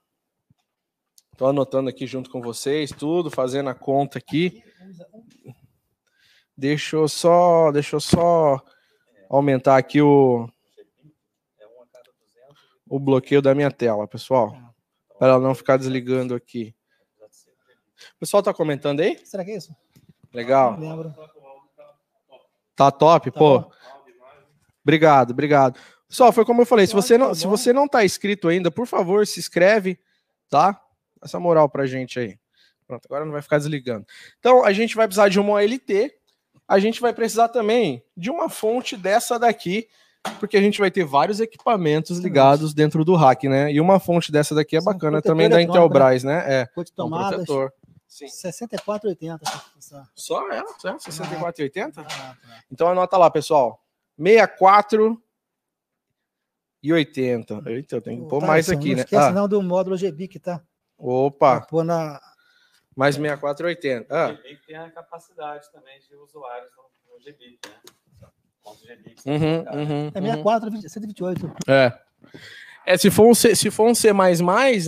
[1.32, 4.63] Estou anotando aqui junto com vocês, tudo, fazendo a conta aqui.
[6.58, 8.60] Deixa eu só, deixa eu só
[9.30, 10.49] aumentar aqui o
[12.89, 14.56] o bloqueio da minha tela, pessoal,
[15.17, 16.76] para ela não ficar desligando aqui.
[18.15, 19.19] O pessoal tá comentando aí?
[19.26, 19.76] Será que é isso?
[20.34, 20.78] Legal.
[22.76, 23.60] Tá top, tá pô.
[23.60, 23.71] Bom.
[24.84, 25.80] Obrigado, obrigado.
[26.08, 28.88] Pessoal, foi como eu falei, se você não, se você não tá inscrito ainda, por
[28.88, 30.00] favor, se inscreve,
[30.50, 30.82] tá?
[31.21, 32.38] essa moral pra gente aí.
[32.86, 34.06] Pronto, agora não vai ficar desligando.
[34.39, 36.13] Então, a gente vai precisar de uma OLT,
[36.67, 39.88] a gente vai precisar também de uma fonte dessa daqui,
[40.39, 43.71] porque a gente vai ter vários equipamentos ligados dentro do rack, né?
[43.71, 46.43] E uma fonte dessa daqui é bacana também da Intelbras, né?
[46.61, 46.69] É.
[46.95, 47.73] Tomadas, um protetor.
[48.09, 49.39] 64,80.
[50.15, 50.63] Só é?
[50.79, 51.93] Só é 64,80?
[51.97, 52.37] Ah, tá.
[52.71, 53.83] Então anota lá, pessoal.
[54.17, 55.21] 64
[56.81, 57.63] e 80.
[57.67, 59.01] Eita, eu tenho que pôr Tá, mais aqui, não né?
[59.03, 60.61] esquece Ah, não do módulo GBIC, tá?
[60.97, 62.19] opa, pôr na...
[62.95, 64.11] mais 6480.
[64.13, 67.75] O Ah, GBIC tem a capacidade também de usuários no, no GBIC, né?
[69.25, 69.71] Uhum, né?
[69.73, 70.21] uhum, É uhum.
[70.21, 71.51] 64, 20, 128.
[71.67, 71.93] É.
[72.86, 74.12] É, se for um C, se for um C++,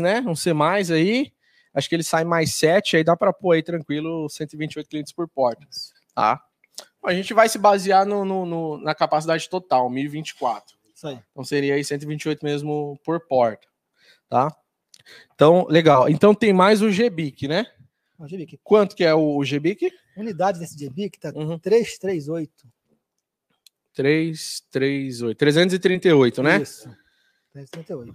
[0.02, 0.52] né, um C++
[0.94, 1.32] aí,
[1.74, 5.28] acho que ele sai mais 7, aí dá para pôr aí tranquilo 128 clientes por
[5.28, 5.66] porta,
[6.16, 6.42] tá?
[7.06, 10.78] A gente vai se basear no, no- no- na capacidade total, 1024.
[10.96, 11.20] Isso aí.
[11.32, 13.68] Então seria aí 128 mesmo por porta,
[14.30, 14.54] tá?
[15.34, 16.08] Então, legal.
[16.10, 17.66] Então tem mais o GBIC, né?
[18.18, 18.60] O GBIC.
[18.64, 19.92] Quanto que é o, o GBIC?
[20.18, 21.58] Unidade desse GBIC tá Uhum.
[21.58, 22.52] 338.
[24.00, 26.62] 338, 338, né?
[26.62, 26.84] Isso.
[27.52, 28.14] 338.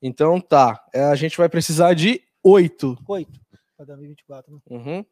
[0.00, 2.96] Então tá, É, a gente vai precisar de 8.
[3.08, 3.40] 8
[3.76, 4.60] para 2024, né?
[4.70, 5.04] Uhum.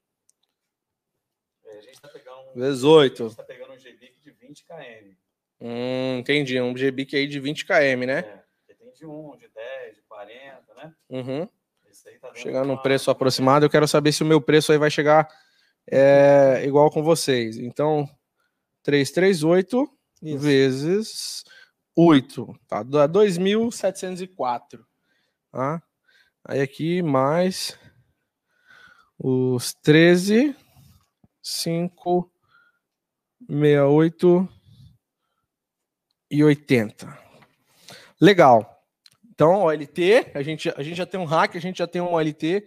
[1.64, 3.24] É, a gente está pegando, um- Vezes a 8.
[3.24, 5.16] gente tá pegando um GBIC de 20 km.
[5.60, 6.60] Hum, entendi.
[6.60, 8.18] Um GBIC aí de 20 km, né?
[8.68, 10.94] É, tem de 1, de 10, de 40, né?
[11.08, 11.48] Uhum.
[11.90, 14.78] Esse aí tá no uma- preço aproximado, eu quero saber se o meu preço aí
[14.78, 15.28] vai chegar
[15.90, 17.56] é, igual com vocês.
[17.58, 18.08] Então,
[18.82, 19.88] 338
[20.22, 20.38] Isso.
[20.38, 21.44] vezes
[21.94, 22.82] 8, tá?
[22.82, 24.84] Dá 2.704,
[25.50, 25.82] tá?
[26.44, 27.78] Aí aqui mais
[29.18, 30.54] os 13,
[31.42, 32.30] 5,
[33.48, 34.48] 68
[36.30, 37.18] e 80.
[38.20, 38.84] Legal.
[39.28, 42.14] Então, OLT, a gente, a gente já tem um hack, a gente já tem um
[42.14, 42.66] OLT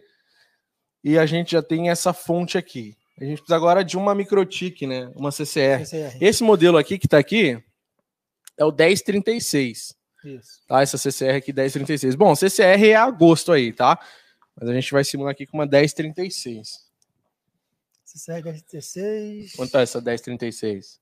[1.04, 2.96] e a gente já tem essa fonte aqui.
[3.20, 5.12] A gente precisa agora de uma microtik, né?
[5.14, 5.86] Uma CCR.
[5.86, 6.18] CCR.
[6.22, 7.62] Esse modelo aqui que tá aqui
[8.58, 10.62] é o 1036, Isso.
[10.66, 10.82] tá?
[10.82, 12.16] Essa CCR aqui 1036.
[12.16, 14.00] Bom, CCR é agosto aí, tá?
[14.56, 16.90] Mas a gente vai simular aqui com uma 1036.
[18.06, 19.54] CCR 1036.
[19.54, 21.02] Quanto é essa 1036?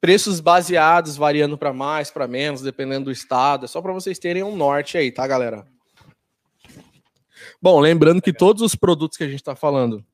[0.00, 3.66] Preços baseados, variando para mais, para menos, dependendo do estado.
[3.66, 5.64] É só para vocês terem um norte aí, tá, galera?
[7.62, 10.04] Bom, lembrando que todos os produtos que a gente está falando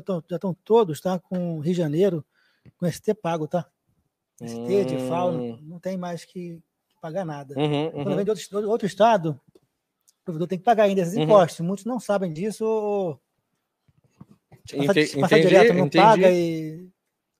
[0.00, 1.18] tão- já estão todos, tá?
[1.18, 2.24] Com Rio de Janeiro,
[2.78, 3.66] com ST pago, tá?
[4.42, 5.78] ST, de FAO, não, Hum.
[5.80, 6.60] tem mais que
[7.00, 7.54] pagar nada.
[7.58, 8.16] Uhum, Quando uhum.
[8.16, 11.22] vem de outro, outro estado, o provedor tem que pagar ainda esses Uhum.
[11.24, 11.60] impostos.
[11.60, 12.64] Muitos não sabem disso.
[12.64, 13.20] ou-
[14.72, 16.04] Entendi, direto, não entendi.
[16.04, 16.30] paga.
[16.30, 16.88] E...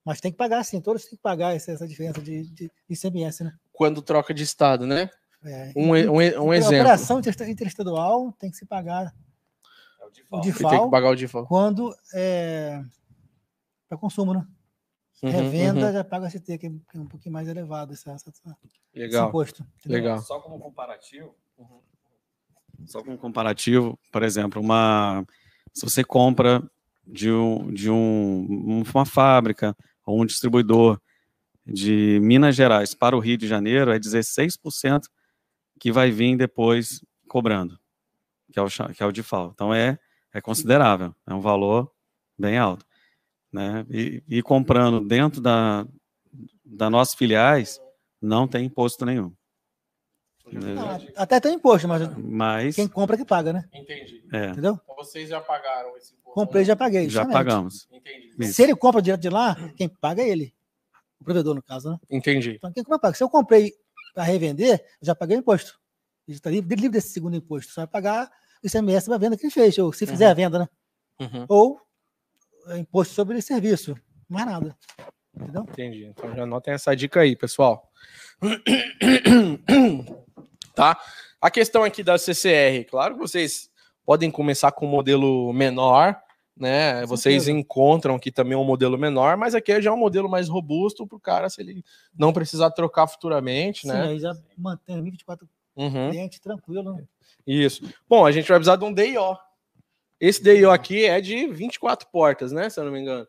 [0.05, 0.81] Mas tem que pagar, sim.
[0.81, 3.55] Todos têm que pagar essa, essa diferença de, de ICMS, né?
[3.73, 5.09] Quando troca de estado, né?
[5.43, 6.81] É, Um, um, um a exemplo.
[6.81, 9.15] operação interesta- interestadual tem que se pagar
[10.01, 11.49] É o de o tem que pagar o default.
[11.49, 12.83] quando é
[13.89, 14.47] para consumo, né?
[15.23, 15.93] Uhum, Revenda uhum.
[15.93, 18.81] já paga ST, que é que é um pouquinho mais elevado esse, essa- essa- esse
[18.95, 19.65] Legal, imposto.
[19.79, 19.99] entendeu?
[19.99, 20.19] legal.
[20.23, 21.35] Só como comparativo.
[22.87, 25.25] Só como comparativo, por exemplo, uma
[25.73, 26.63] se você compra
[27.07, 31.01] de, um, de um, uma fábrica ou um distribuidor
[31.67, 35.05] de Minas Gerais para o Rio de Janeiro, é 16%
[35.81, 37.79] que vai vir depois cobrando,
[38.53, 39.53] que é o, que é o default.
[39.55, 39.99] Então é,
[40.33, 41.91] é considerável, é um valor
[42.39, 42.85] bem alto.
[43.53, 43.87] Né?
[43.91, 45.87] E, e comprando dentro da,
[46.65, 47.81] da nossas filiais,
[48.21, 49.33] não tem imposto nenhum.
[50.53, 53.69] Não, até tem imposto, mas Mas quem compra que paga, né?
[53.73, 54.23] Entendi.
[54.33, 54.79] é, Entendeu?
[54.83, 56.24] Então vocês já pagaram esse imposto?
[56.35, 57.05] Comprei já paguei.
[57.09, 57.33] já justamente.
[57.33, 57.87] pagamos.
[57.93, 58.53] Entendi.
[58.53, 60.53] Se ele compra direto de lá, quem paga é ele.
[61.21, 61.99] O provedor, no caso, né?
[62.11, 62.57] Entendi.
[62.57, 63.17] Então, quem compra paga.
[63.17, 63.73] Se eu comprei
[64.13, 65.79] para revender, eu já paguei o imposto.
[66.27, 67.73] Ele está livre, livre desse segundo imposto.
[67.73, 68.31] Só vai pagar
[68.63, 70.31] o ICMS da venda que ele fez, ou se fizer Uhum.
[70.31, 70.69] a venda, né?
[71.21, 71.81] Uhum, Ou
[72.69, 73.95] é, imposto sobre serviço.
[74.29, 74.77] Mais nada.
[75.37, 75.63] Entendeu?
[75.63, 76.05] entendi.
[76.07, 77.91] Então já anotem essa dica aí, pessoal.
[80.75, 80.99] tá?
[81.41, 83.71] A questão aqui da CCR, claro que vocês
[84.05, 86.21] podem começar com um modelo menor,
[86.57, 87.01] né?
[87.03, 87.51] Com Vocês certeza.
[87.59, 91.17] encontram aqui também um modelo menor, mas aqui já é um modelo mais robusto para
[91.17, 91.85] o cara, se ele
[92.17, 94.03] não precisar trocar futuramente, Sim, né?
[94.09, 96.11] aí já mantém 24 Uhum.
[96.11, 96.95] clientes tranquilo.
[96.95, 97.05] né?
[97.47, 97.83] Isso.
[98.09, 99.37] Bom, a gente vai precisar de um DIO.
[100.21, 102.71] Esse DIO aqui é de 24 portas, né?
[102.71, 103.27] Se eu não me engano.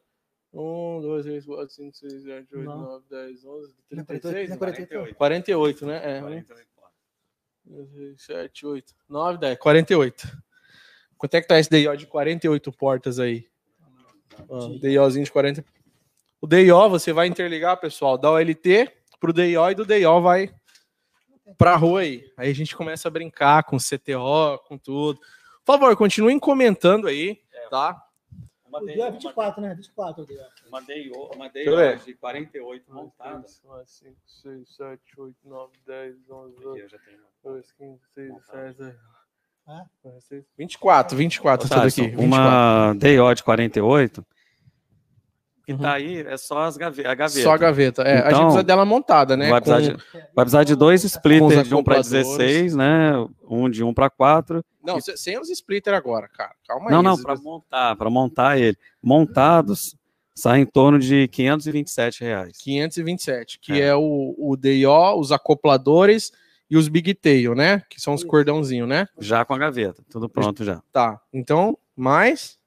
[0.53, 2.81] 1, 2, 3, 4, 5, 6, 7, 8, Não.
[2.81, 4.55] 9, 10, 11, Não é 36?
[4.57, 5.15] 48.
[5.15, 6.17] 48, né?
[6.17, 6.21] É.
[6.21, 6.75] 48.
[8.17, 10.37] 7, 8, 9, 10, 48.
[11.17, 13.47] Quanto é que tá esse DIO de 48 portas aí?
[14.49, 15.65] Ó, DIOzinho de 40.
[16.41, 20.53] O DIO você vai interligar, pessoal, da OLT pro DIO e do DIO vai
[21.57, 22.31] pra rua aí.
[22.37, 25.19] Aí a gente começa a brincar com CTO, com tudo.
[25.63, 28.01] Por favor, continuem comentando aí, tá?
[28.67, 29.73] Uma O DIO, é 24, né?
[29.73, 30.47] 24 o dia.
[30.67, 31.49] uma DIO, uma.
[31.49, 33.47] DIO de 48 montada.
[33.47, 37.19] 5, 6, 7, 8, 9, 10, 11, Aqui eu já tenho.
[37.43, 38.95] 2, 15, 6, 17.
[40.57, 42.15] 24, 24 essa Thaleson, daqui.
[42.15, 42.25] 24.
[42.27, 44.25] Uma DO de 48,
[45.65, 45.79] que Uhum.
[45.79, 47.41] tá aí, é só as gave a gaveta.
[47.41, 48.01] Só a gaveta.
[48.03, 49.49] É, a gente Então, precisa dela montada, né?
[49.49, 50.03] vai, precisar Com- de,
[50.35, 52.09] vai precisar de dois splitters, de um para acopladores.
[52.37, 53.13] 16, né?
[53.49, 54.63] Um de um para 4.
[54.83, 56.53] Não, se- sem os splitter agora, cara.
[56.67, 57.03] Calma Não, aí.
[57.03, 58.77] não, Esses- para montar, para montar ele.
[59.01, 59.95] Montados,
[60.35, 62.57] sai em torno de 527 reais.
[62.59, 63.85] 527, que É.
[63.87, 66.31] é, o, o DIO, os acopladores
[66.69, 67.81] e os Big Tail, né?
[67.89, 69.07] Que são os cordãozinhos, né?
[69.19, 70.81] Já com a gaveta, tudo pronto já.
[70.91, 71.21] Tá.
[71.31, 72.59] Então, mais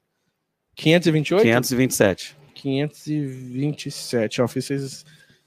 [0.77, 1.43] 528?
[1.43, 2.37] 527.
[2.55, 4.43] 527.
[4.43, 5.05] Ó, fiz vocês,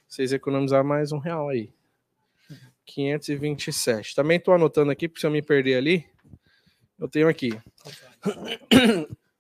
[0.08, 1.70] vocês economizar mais um real aí.
[2.86, 4.16] 527.
[4.16, 6.06] Também tô anotando aqui, porque se eu me perder ali,
[7.00, 7.58] eu tenho aqui.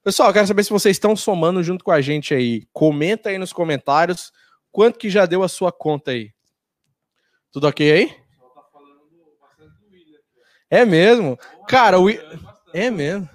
[0.04, 2.66] Pessoal, eu quero saber se vocês estão somando junto com a gente aí.
[2.72, 4.32] Comenta aí nos comentários
[4.72, 6.32] quanto que já deu a sua conta aí.
[7.52, 8.21] Tudo ok aí?
[10.72, 11.38] É mesmo?
[11.68, 12.10] Cara, o...
[12.74, 13.30] É mesmo.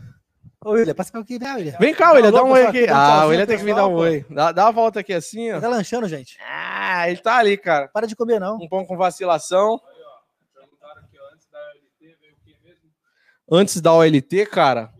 [0.65, 1.77] Ô, William, passa pra aqui, né, William?
[1.79, 2.87] Vem cá, William, dá um oi aqui.
[2.89, 4.25] Ah, o William tem que vir dar um oi.
[4.31, 5.61] Dá, dá uma volta aqui assim, ó.
[5.61, 6.39] Tá lanchando, gente.
[6.41, 7.89] Ah, ele tá ali, cara.
[7.89, 8.57] Para de comer, não.
[8.57, 9.79] Um pão com vacilação.
[13.49, 14.91] Antes da OLT, cara.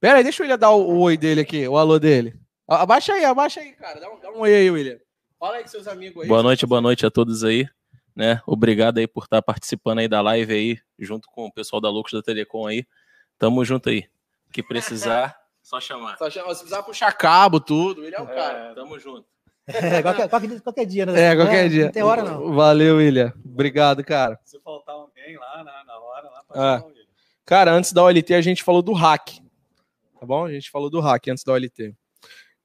[0.00, 2.34] Pera aí, deixa o William dar o, o oi dele aqui, o alô dele.
[2.68, 4.00] Abaixa aí, abaixa aí, cara.
[4.00, 4.98] Dá um, dá um oi aí, William.
[5.38, 6.28] Fala aí com seus amigos aí.
[6.28, 7.66] Boa noite, boa noite a todos aí,
[8.18, 8.42] né?
[8.44, 12.12] Obrigado aí por estar participando aí da live aí, junto com o pessoal da Loucos
[12.12, 12.84] da Telecom aí.
[13.38, 14.08] Tamo junto aí.
[14.52, 16.18] Que precisar, só chamar.
[16.18, 18.04] Só chama- Se precisar puxar cabo, tudo.
[18.04, 18.70] Ele é o cara.
[18.70, 19.24] É, tamo junto.
[19.68, 21.20] É, qualquer, qualquer, qualquer dia, né?
[21.32, 21.84] É, qualquer Não, dia.
[21.84, 22.52] Não tem hora, não.
[22.54, 23.32] Valeu, William.
[23.44, 24.40] Obrigado, cara.
[24.44, 26.84] Se faltar alguém lá na, na hora, lá Ah.
[27.44, 29.28] Cara, antes da OLT a gente falou do hack.
[30.18, 30.44] Tá bom?
[30.46, 31.94] A gente falou do hack antes da OLT.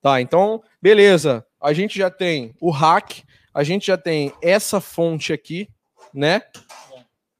[0.01, 1.45] Tá, então, beleza.
[1.61, 5.69] A gente já tem o hack, a gente já tem essa fonte aqui,
[6.13, 6.41] né?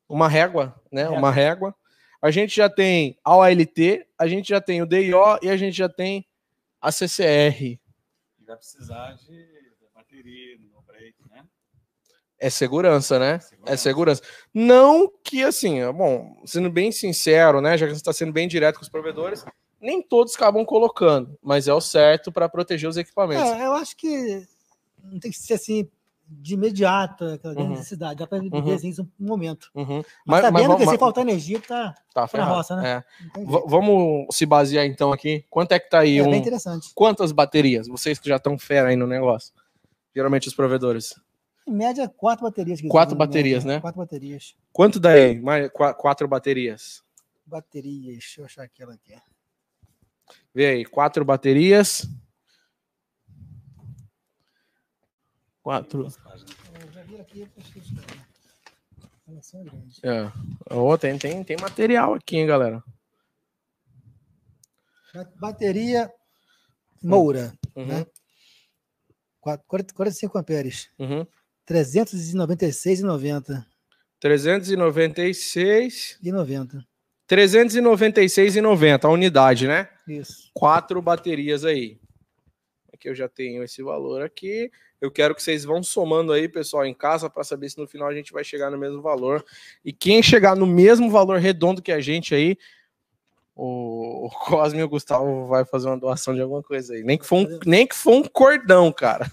[0.08, 1.10] Uma régua, né?
[1.10, 1.76] Uma régua.
[2.22, 5.76] A gente já tem a OLT, a gente já tem o DIO e a gente
[5.76, 6.26] já tem
[6.80, 7.80] a CCR.
[8.46, 9.48] Vai precisar de
[9.94, 11.44] bateria, no break, né?
[12.38, 13.40] É segurança, né?
[13.66, 14.22] É segurança.
[14.54, 17.78] Não que assim, bom, sendo bem sincero, né?
[17.78, 19.44] Já que você está sendo bem direto com os provedores,
[19.82, 23.50] nem todos acabam colocando, mas é o certo para proteger os equipamentos.
[23.50, 24.48] É, eu acho que
[25.04, 25.90] não tem que ser assim
[26.42, 27.76] de imediato, aquela grande Uhum.
[27.78, 28.20] necessidade.
[28.20, 28.74] Dá para viver Uhum.
[28.74, 29.70] assim um momento.
[29.76, 30.04] Uhum.
[30.26, 32.90] Mas, sabendo vamos- que se mas- faltar energia, tá, tá na roça, né?
[32.90, 33.04] É.
[33.68, 35.46] vamos se basear então aqui.
[35.50, 36.18] Quanto é que tá aí?
[36.18, 36.32] É um...
[36.32, 36.92] bem interessante.
[36.96, 37.88] Quantas baterias?
[37.88, 39.54] Vocês que já estão fera aí no negócio.
[40.16, 41.14] Geralmente os provedores.
[41.68, 42.82] Em média, quatro baterias.
[42.82, 43.80] que Quatro baterias, né?
[43.80, 44.56] Quatro baterias.
[44.72, 45.40] Quanto dá aí?
[45.40, 47.02] Mais qua- quatro baterias.
[47.46, 49.14] Baterias, deixa eu achar aquela aqui.
[50.54, 52.06] Vê aí, quatro baterias.
[52.06, 52.14] Quatro.
[54.52, 55.53] Eu já vi aqui, acho que isso aqui.
[59.26, 59.66] Relação
[60.04, 60.30] é.
[60.70, 62.84] Ó, tem, tem, tem material aqui, hein, galera.
[65.14, 66.12] Ba- Bateria
[67.02, 68.06] Moura, Uhum, Né?
[69.40, 71.26] quatro- 40 45 amperes, uhum.
[71.66, 73.66] 396,90
[74.20, 76.18] 396.
[76.22, 76.86] e 90.
[77.28, 79.90] 396,90 a unidade, né?
[80.08, 80.50] Isso.
[80.54, 82.00] Quatro baterias aí.
[82.94, 84.72] Aqui eu já tenho esse valor aqui.
[85.04, 88.08] Eu quero que vocês vão somando aí, pessoal, em casa, para saber se no final
[88.08, 89.44] a gente vai chegar no mesmo valor.
[89.84, 92.58] E quem chegar no mesmo valor redondo que a gente aí,
[93.54, 97.04] o, Cosme e o Gustavo vai fazer uma doação de alguma coisa aí.
[97.04, 99.30] Nem que for um, nem que for um cordão, cara.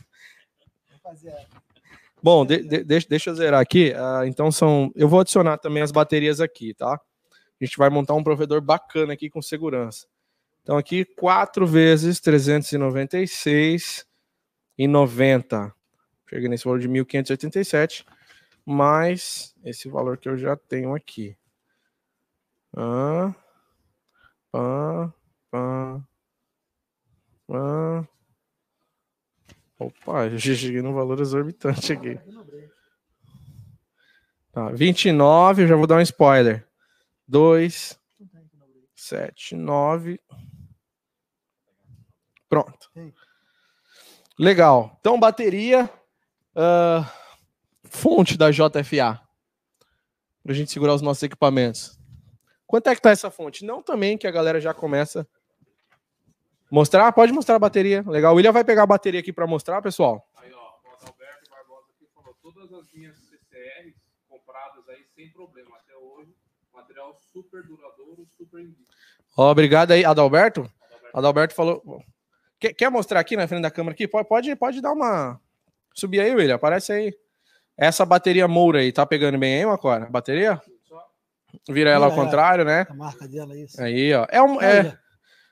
[2.21, 3.95] Bom, de- de- deixa, deixa eu zerar aqui.
[3.95, 4.91] Ah, então são.
[4.97, 6.95] Eu vou adicionar também as baterias aqui, tá?
[7.61, 10.09] A gente vai montar um provedor bacana aqui com segurança.
[10.65, 14.10] Então aqui 4 vezes 396 e 90.
[16.29, 18.05] Cheguei nesse valor de 1587
[18.65, 21.37] mais esse valor que eu já tenho aqui.
[22.77, 23.35] Ah,
[24.53, 25.13] pá,
[25.51, 26.01] pá,
[27.47, 28.09] pá.
[29.79, 32.19] Opa, eu já cheguei num valor exorbitante aqui.
[34.53, 36.67] Tá, 29, eu já vou dar um spoiler.
[37.27, 37.99] 2,
[38.95, 40.21] 7, 9.
[42.49, 42.91] Pronto.
[44.41, 44.97] Legal.
[45.01, 45.91] Então, bateria.
[46.57, 47.13] ah,
[47.85, 49.21] fonte da JFA.
[50.43, 52.01] Pra gente segurar os nossos equipamentos.
[52.67, 53.67] Quanto é que tá essa fonte?
[53.67, 55.29] Não também que a galera já começa.
[56.71, 57.13] Mostrar?
[57.13, 58.03] Pode mostrar a bateria.
[58.07, 58.33] Legal.
[58.33, 60.27] O William vai pegar a bateria aqui para mostrar, pessoal.
[60.37, 63.95] Aí, ó, o Adalberto Barbosa aqui falou, todas as minhas CCRs
[64.27, 66.35] compradas aí sem problema até hoje,
[66.73, 68.87] material super duradouro, super indígena.
[69.37, 70.67] Ó, obrigado aí, Adalberto.
[71.13, 72.03] Adalberto falou.
[72.61, 74.07] Quer, quer mostrar aqui na frente da câmera aqui?
[74.07, 75.41] Pode, pode, pode dar uma.
[75.95, 76.55] Subir aí, William.
[76.57, 77.15] Aparece aí.
[77.77, 80.07] Essa bateria Moura aí, tá pegando bem aí, Macora?
[80.11, 80.61] Bateria?
[80.87, 81.03] Só
[81.71, 82.87] Vira ela ao contrário, né?
[82.91, 83.81] A marca dela, isso.
[83.83, 84.27] Aí, ó.
[84.31, 84.93] É, um, é Aí,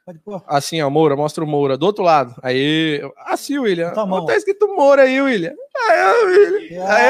[0.05, 0.43] Pode pôr.
[0.47, 2.35] assim, ó, Moura, mostra o Moura do outro lado.
[2.43, 3.93] Aí, assim, William.
[4.07, 4.27] Mão.
[4.27, 5.55] Tá escrito Moura aí, William.
[5.89, 6.85] Aí, William.
[6.87, 7.09] Ah, Aê!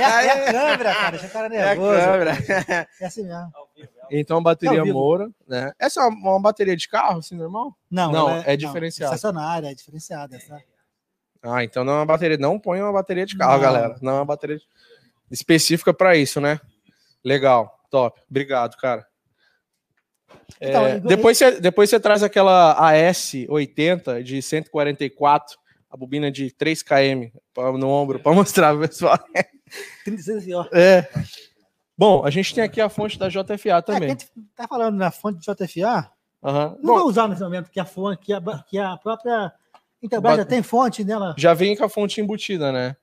[0.00, 1.10] É, a- é a câmera, cara.
[1.12, 2.00] Deixa o cara É a nervoso.
[2.00, 2.86] câmera.
[3.00, 3.52] É assim mesmo.
[4.10, 4.98] Então, bateria Ao vivo.
[4.98, 5.72] Moura, né?
[5.78, 7.76] Essa é uma, uma bateria de carro, assim, normal?
[7.90, 9.14] Não, Não, ela é diferenciada.
[9.14, 10.36] Estacionária, é diferenciada.
[10.36, 10.62] Essa.
[11.42, 12.36] Ah, então não é uma bateria.
[12.36, 13.60] Não põe uma bateria de carro, Não.
[13.60, 13.96] galera.
[14.02, 14.58] Não é uma bateria
[15.30, 16.60] específica para isso, né?
[17.24, 18.20] Legal, top.
[18.28, 19.06] Obrigado, cara.
[20.60, 25.58] É, Então, igual- depois, você, depois você traz aquela AS80 de 144,
[25.90, 27.30] a bobina de 3 km
[27.78, 29.18] no ombro para mostrar pro pessoal.
[30.04, 30.66] 36 assim, ó.
[30.72, 31.08] É.
[32.00, 34.08] Bom, a gente tem aqui a fonte da JFA É, que a também.
[34.08, 36.10] gente tá falando na fonte de JFA.
[36.42, 36.78] Aham.
[36.82, 39.52] Não vou Bom, usar nesse momento que a fonte, que a, que a própria
[40.02, 41.34] Intelbras já tem fonte nela.
[41.36, 42.96] já vem com a fonte embutida, né?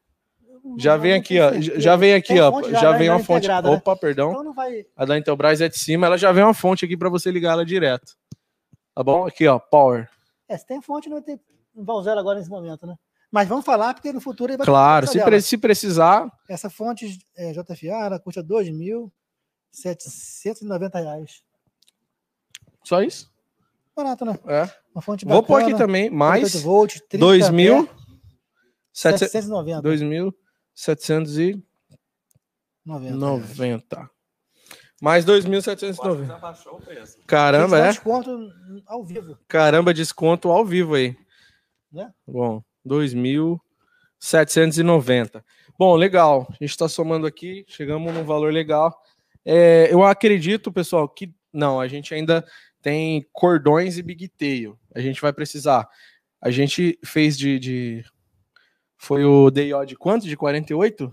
[0.80, 1.52] Já vem aqui, ó.
[1.62, 2.52] Já vem aqui, ó.
[2.72, 3.48] Já vem uma fonte.
[3.48, 3.60] né?
[3.60, 4.32] Opa, perdão.
[4.32, 4.56] Então.
[4.96, 7.52] A da Intelbras é de cima, ela já vem uma fonte aqui para você ligar
[7.52, 8.18] ela direto.
[8.96, 9.28] Tá bom?
[9.28, 10.10] Aqui, ó, power.
[10.50, 11.24] É, se tem fonte, não,
[11.76, 12.96] não vai usar ela agora nesse momento, né?
[13.32, 17.18] Mas vamos falar, porque no futuro ele vai Claro, se, pre- se precisar, Essa fonte
[17.36, 21.42] é, JFA, ela custa 2.790 reais.
[22.84, 23.30] só isso.
[23.96, 24.38] Barato, né?
[24.48, 24.70] É.
[24.94, 27.78] Uma fonte Vou pôr aqui bacana, também, 48 mais volts, 30 2 mil.
[27.80, 27.98] ampere,
[28.94, 29.82] sete- 790.
[29.82, 31.64] 2.790.
[32.86, 34.10] 90.
[35.02, 36.26] Mais 2.790.
[36.26, 37.18] Já baixou o preço.
[37.28, 37.90] Caramba, é?
[37.90, 38.50] desconto
[38.86, 39.38] ao vivo.
[39.48, 41.16] Caramba, desconto ao vivo aí.
[41.92, 42.12] Né?
[42.26, 45.44] Bom, 2.790.
[45.78, 46.48] Bom, legal.
[46.50, 49.00] A gente está somando aqui, chegamos num valor legal.
[49.46, 52.46] É, eu acredito, pessoal, que não, a gente ainda
[52.82, 54.78] tem cordões e big tail.
[54.96, 55.88] A gente vai precisar.
[56.42, 57.60] A gente fez de.
[57.60, 58.06] de-
[58.98, 60.28] foi o DIO de quanto?
[60.28, 61.12] De 48?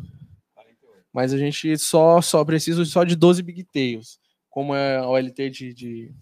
[1.12, 4.18] Mas a gente só, só precisa só de 12 big tails.
[4.48, 6.14] Como é a OLT de, de-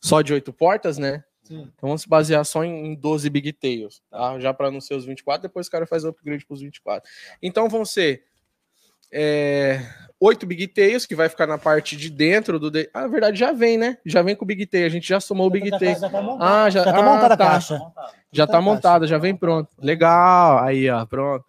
[0.00, 1.22] só de 8 portas, né?
[1.50, 1.62] Sim.
[1.74, 4.38] Então vamos se basear só em em 12 big tails, tá?
[4.38, 7.10] Já para não ser os 24, depois o cara faz o upgrade para os 24.
[7.42, 8.22] Então vão ser
[9.12, 9.80] é,
[10.20, 12.70] 8 big tails, que vai ficar na parte de dentro do.
[12.70, 13.98] de- Ah, na verdade já vem, né?
[14.06, 15.98] Já vem com o big tail, a gente já somou o big Já tá- tail.
[15.98, 16.48] já tá montado.
[16.48, 17.46] Ah, já, Já tá ah, montada a tá.
[17.50, 17.80] caixa.
[18.30, 19.06] Já tá tá a montada, caixa.
[19.10, 19.68] já vem pronto.
[19.78, 20.60] Legal.
[20.62, 21.44] Aí, ó, pronto.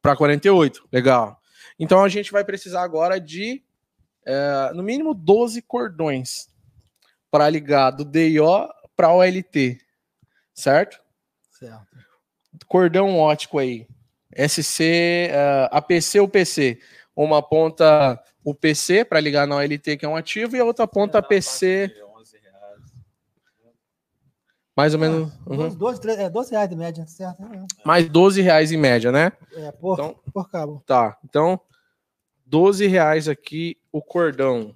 [0.00, 1.40] Para 48, legal.
[1.78, 3.62] Então a gente vai precisar agora de
[4.24, 6.48] é, no mínimo 12 cordões
[7.30, 9.78] para ligar do DIO para o OLT,
[10.54, 11.00] certo?
[11.50, 11.86] Certo.
[12.66, 13.86] Cordão ótico aí.
[14.34, 14.82] SC,
[15.30, 16.80] eh, APC ou PC.
[17.14, 21.18] Uma ponta UPC para ligar na OLT, que é um ativo, e a outra ponta
[21.18, 21.92] APC,
[24.76, 25.32] mais ou menos.
[25.46, 25.56] uhum.
[25.56, 27.42] 12, 12, 13, é, 12 reais de média, certo?
[27.84, 29.32] Mais 12 reais em média, né?
[29.56, 30.82] É, por, Então- por cabo.
[30.86, 31.60] Tá, então
[32.46, 34.74] 12 reais aqui o cordão.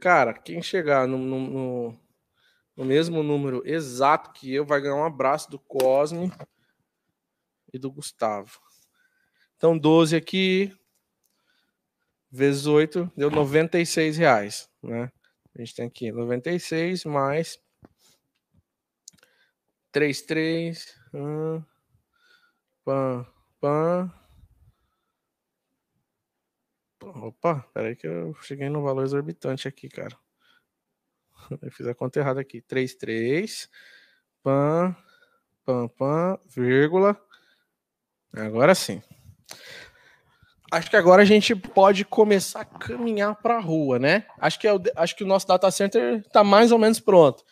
[0.00, 2.00] Cara, quem chegar no, no, no-
[2.76, 6.30] no mesmo número exato que eu vai ganhar um abraço do Cosme
[7.72, 8.58] e do Gustavo.
[9.56, 10.72] Então 12 aqui
[12.30, 15.10] vezes 8 deu 96 reais, né?
[15.54, 17.58] A gente tem aqui 96 mais
[19.92, 21.62] 3, 3, hum,
[22.84, 23.26] pam,
[23.60, 24.10] pam.
[27.14, 30.16] Opa, peraí que eu cheguei no valor exorbitante aqui, cara.
[31.62, 32.60] Eu fiz a conta errada aqui.
[32.60, 33.70] 3, 3,
[34.42, 34.96] pam,
[35.64, 37.16] pam, pam, vírgula.
[38.34, 39.00] Agora sim.
[40.72, 44.26] Acho que agora a gente pode começar a caminhar para a rua, né?
[44.40, 47.44] Acho que, é o, acho que o nosso data center está mais ou menos pronto.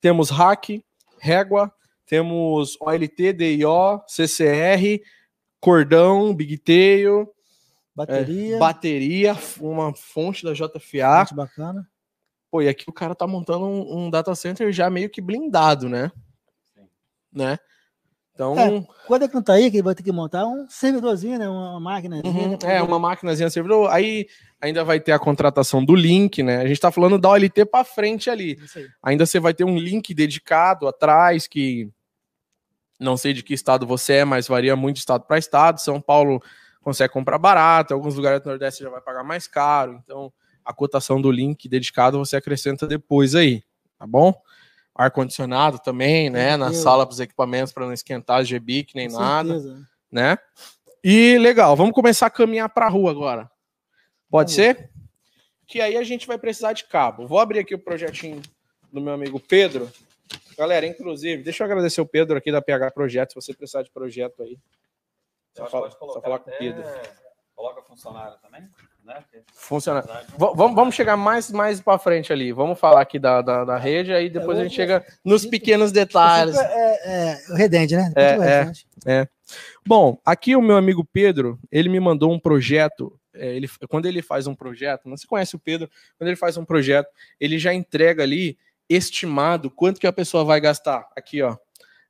[0.00, 0.82] Temos hack,
[1.20, 1.72] régua,
[2.06, 5.00] temos OLT, DIO, CCR,
[5.60, 6.58] cordão, Big
[7.96, 8.58] Bateria.
[8.58, 11.16] bateria, uma fonte da JFA.
[11.16, 11.88] Muito bacana.
[12.50, 15.88] Pô, e aqui o cara tá montando um, um data center já meio que blindado,
[15.88, 16.12] né?
[17.32, 17.58] Né?
[18.34, 20.68] Então, É, Quando é que não tá aí, que ele vai ter que montar um
[20.68, 21.48] servidorzinho, né?
[21.48, 22.20] Uma máquina.
[22.22, 23.90] uhum, é uma máquinazinha servidor.
[23.90, 24.26] Aí
[24.60, 26.58] ainda vai ter a contratação do link, né?
[26.58, 28.58] A gente tá falando da OLT para frente ali.
[28.62, 28.88] Isso aí.
[29.02, 31.90] Ainda você vai ter um link dedicado atrás que
[33.00, 35.80] não sei de que estado você é, mas varia muito de estado para estado.
[35.80, 36.42] São Paulo
[36.86, 40.00] consegue comprar barato, alguns lugares do Nordeste já vai pagar mais caro.
[40.04, 40.32] Então,
[40.64, 43.64] a cotação do link dedicado você acrescenta depois aí,
[43.98, 44.32] tá bom?
[44.94, 49.18] Ar condicionado também, né, na sala para os equipamentos para não esquentar GBIC nem Com
[49.18, 49.88] nada, certeza.
[50.12, 50.38] né?
[51.02, 53.50] E legal, vamos começar a caminhar para a rua agora.
[54.30, 54.88] Pode ser?
[55.66, 57.26] Que aí a gente vai precisar de cabo.
[57.26, 58.40] Vou abrir aqui o projetinho
[58.92, 59.90] do meu amigo Pedro.
[60.56, 63.90] Galera, inclusive, deixa eu agradecer o Pedro aqui da PH Projeto, se você precisar de
[63.90, 64.56] projeto aí.
[65.56, 66.84] Só, fala, só falar com o Pedro.
[67.54, 68.68] Coloca funcionário também,
[69.02, 69.24] né?
[69.54, 70.06] Funcionário.
[70.36, 72.52] Vamos, vamos chegar mais, mais para frente ali.
[72.52, 76.54] Vamos falar aqui da, da, da rede, aí depois a gente chega nos pequenos detalhes.
[76.58, 78.12] É, é, o Redende, né?
[78.14, 78.36] É,
[79.06, 79.28] é, é.
[79.86, 83.18] Bom, aqui o meu amigo Pedro, ele me mandou um projeto.
[83.32, 85.88] É, ele, quando ele faz um projeto, não se conhece o Pedro,
[86.18, 87.08] quando ele faz um projeto,
[87.40, 91.08] ele já entrega ali estimado quanto que a pessoa vai gastar.
[91.16, 91.56] Aqui, ó,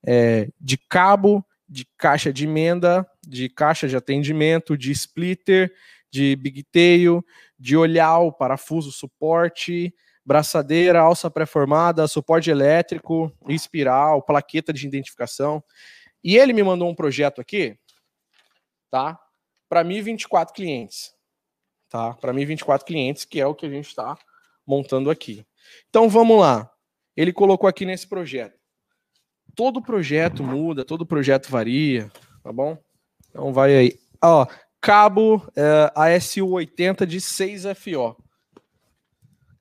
[0.05, 5.73] é, de cabo, de caixa de emenda, de caixa de atendimento, de splitter,
[6.11, 7.25] de bigtail,
[7.59, 9.95] de olhal, parafuso, suporte,
[10.25, 15.63] braçadeira, alça pré-formada, suporte elétrico, espiral, plaqueta de identificação.
[16.23, 17.79] E ele me mandou um projeto aqui,
[18.91, 19.19] tá?
[19.69, 21.15] Para mim, 24 clientes.
[21.89, 22.15] Tá?
[22.15, 24.19] Para mim, 24 clientes, que é o que a gente está
[24.67, 25.47] montando aqui.
[25.89, 26.71] Então vamos lá.
[27.17, 28.59] Ele colocou aqui nesse projeto.
[29.57, 32.79] Todo projeto muda, todo projeto varia, tá bom?
[33.31, 33.99] Então vai aí.
[34.23, 34.47] Ó,
[34.81, 38.15] cabo é, ASU80 de 6FO.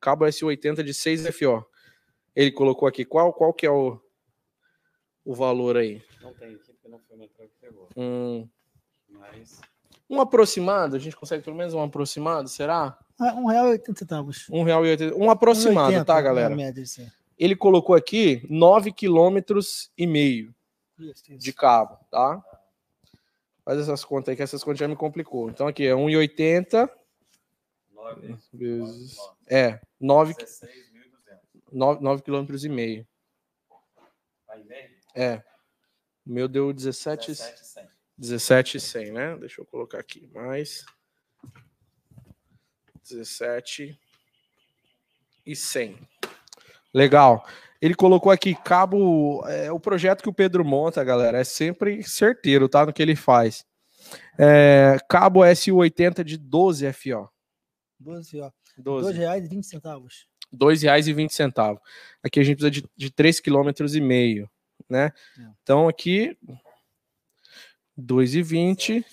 [0.02, 1.66] Cabo ASU80 de 6FO.
[2.36, 3.98] Ele colocou aqui qual qual que é o,
[5.24, 6.04] o valor aí?
[6.22, 7.88] Não tem aqui porque não foi uma que pegou.
[7.96, 8.48] Hum.
[9.10, 9.62] Mas
[10.10, 12.98] Um aproximado, a gente consegue pelo menos um aproximado, será?
[13.18, 14.46] Ah, Um real e oitenta centavos.
[14.50, 15.16] Um real e oitenta.
[15.16, 16.54] Um aproximado, 1,80, tá, na galera?
[16.54, 17.10] média, assim.
[17.38, 20.54] Ele colocou aqui 9 quilômetros e meio
[21.38, 22.44] de cabo, tá?
[23.64, 25.50] Faz essas contas aí, que essas contas já me complicou.
[25.50, 26.90] Então aqui é 1,80
[27.94, 29.18] 9, vezes...
[29.48, 30.70] É, 9, 16.200.
[31.72, 33.08] 9, 9 quilômetros e meio.
[35.16, 35.44] É.
[36.26, 37.88] O meu deu 17, 17,100.
[38.18, 39.38] 17,100, né?
[39.38, 40.28] Deixa eu colocar aqui.
[40.34, 40.86] Mais
[43.04, 44.00] 17
[45.46, 45.98] e 100.
[46.96, 47.46] Legal.
[47.82, 49.46] Ele colocou aqui cabo.
[49.50, 52.86] É, o projeto que o Pedro monta, galera, é sempre certeiro, tá?
[52.86, 53.66] No que ele faz.
[54.40, 57.30] É, cabo SU80 de 12 FO.
[58.00, 58.52] 12, ó.
[58.78, 59.12] 12.
[59.12, 60.26] R$ reais e 20 centavos.
[60.54, 61.80] R$ 2,20.
[62.24, 64.50] Aqui a gente precisa de, de 3,5 km,
[64.90, 65.12] né?
[65.38, 65.42] É.
[65.62, 66.38] Então aqui
[68.00, 69.04] 2,20,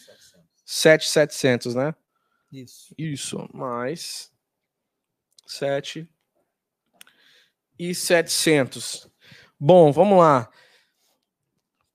[0.64, 1.92] 7,700, né?
[2.52, 2.94] Isso.
[2.96, 4.30] Isso, mais
[5.46, 6.08] 7
[7.90, 9.08] e 700.
[9.58, 10.48] Bom, vamos lá.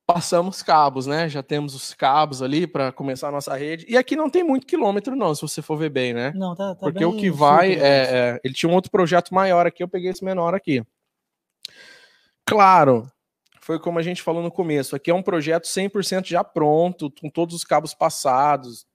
[0.05, 1.27] Passamos cabos, né?
[1.27, 3.85] Já temos os cabos ali para começar a nossa rede.
[3.89, 6.31] E aqui não tem muito quilômetro, não, se você for ver bem, né?
[6.35, 9.67] Não, tá, tá Porque o que vai é, é- Ele tinha um outro projeto maior
[9.67, 10.81] aqui, eu peguei esse menor aqui.
[12.45, 13.11] Claro,
[13.59, 14.95] foi como a gente falou no começo.
[14.95, 18.85] Aqui é um projeto 100% já pronto, com todos os cabos passados.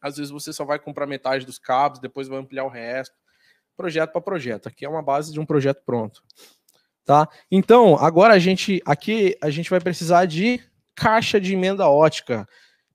[0.00, 3.14] Às vezes você só vai comprar metade dos cabos, depois vai ampliar o resto.
[3.76, 4.68] Projeto para projeto.
[4.68, 6.22] Aqui é uma base de um projeto pronto.
[7.04, 7.28] Tá?
[7.50, 10.60] Então, agora a gente aqui a gente vai precisar de
[10.94, 12.48] caixa de emenda ótica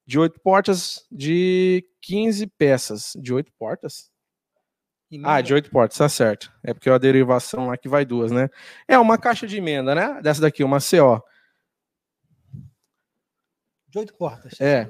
[0.05, 3.13] de 8 portas de 15 peças.
[3.15, 4.09] De 8 portas?
[5.11, 6.51] Emenda Ah, de 8 portas, tá certo.
[6.63, 8.49] É porque é a derivação lá que vai duas, né?
[8.87, 10.19] É uma caixa de emenda, né?
[10.21, 11.21] Dessa daqui, uma CO.
[13.89, 14.59] De oito portas.
[14.61, 14.87] É.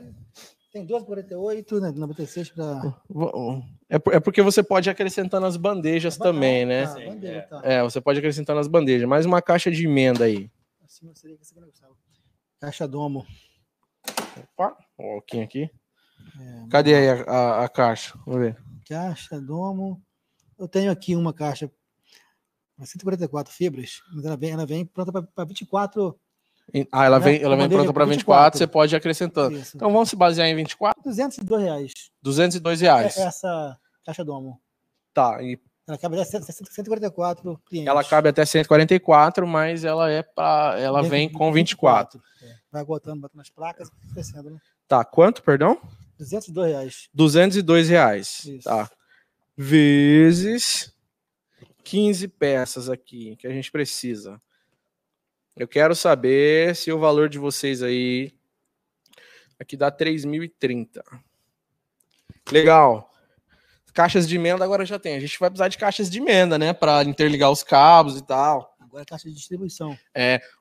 [0.79, 1.91] Tem 12,48, né?
[1.91, 2.95] 96 para.
[3.89, 6.83] É, é porque você pode acrescentar nas bandejas também, né?
[6.85, 7.61] Ah, bandeira, tá.
[7.63, 9.07] É, você pode acrescentar nas bandejas.
[9.07, 10.49] Mais uma caixa de emenda aí.
[10.83, 11.93] Acima seria que você gostava.
[12.59, 13.25] Caixa domo.
[14.37, 15.69] Opa, o Kim aqui.
[16.39, 18.17] É, Cadê aí a, a- a caixa?
[18.25, 18.57] Vamos ver.
[18.87, 20.01] Caixa domo.
[20.57, 21.69] Eu tenho aqui uma caixa
[22.75, 26.17] para 144 fibras, mas ela vem, ela vem pronta para 24.
[26.91, 27.25] Ah, ela Né?
[27.25, 28.57] vem, ela vem pronta para 24.
[28.57, 29.57] 24, você pode ir acrescentando.
[29.57, 29.75] Isso.
[29.75, 31.01] Então vamos se basear em 24?
[31.03, 31.91] 202 reais.
[32.21, 33.17] 202 É, reais.
[33.17, 34.59] essa caixa domo.
[35.13, 37.87] Tá, e Ela cabe até 144 clientes.
[37.89, 42.21] ela cabe até 144, mas ela é para ela vem com 24.
[42.43, 44.59] É, Vai botando, botando as placas, crescendo, né?
[44.87, 45.79] Tá, quanto, perdão?
[46.19, 47.09] 202 reais.
[47.13, 48.45] 202 reais.
[48.45, 48.63] Isso.
[48.69, 48.89] Tá.
[49.57, 50.93] Vezes
[51.83, 54.39] 15 peças aqui que a gente precisa.
[55.59, 58.31] Eu quero saber se o valor de vocês aí
[59.59, 61.03] aqui dá 3.030.
[62.49, 63.11] Legal.
[63.93, 65.17] Caixas de emenda agora já tem.
[65.17, 68.73] A gente vai precisar de caixas de emenda, né, para interligar os cabos e tal.
[68.79, 69.97] Agora é caixa de distribuição.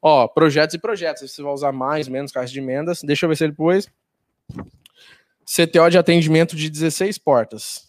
[0.02, 1.30] Ó, projetos e projetos.
[1.30, 3.00] Você vai usar mais, menos caixas de emendas.
[3.00, 3.88] Deixa eu ver se ele pôs.
[5.44, 7.88] CTO de atendimento de 16 portas.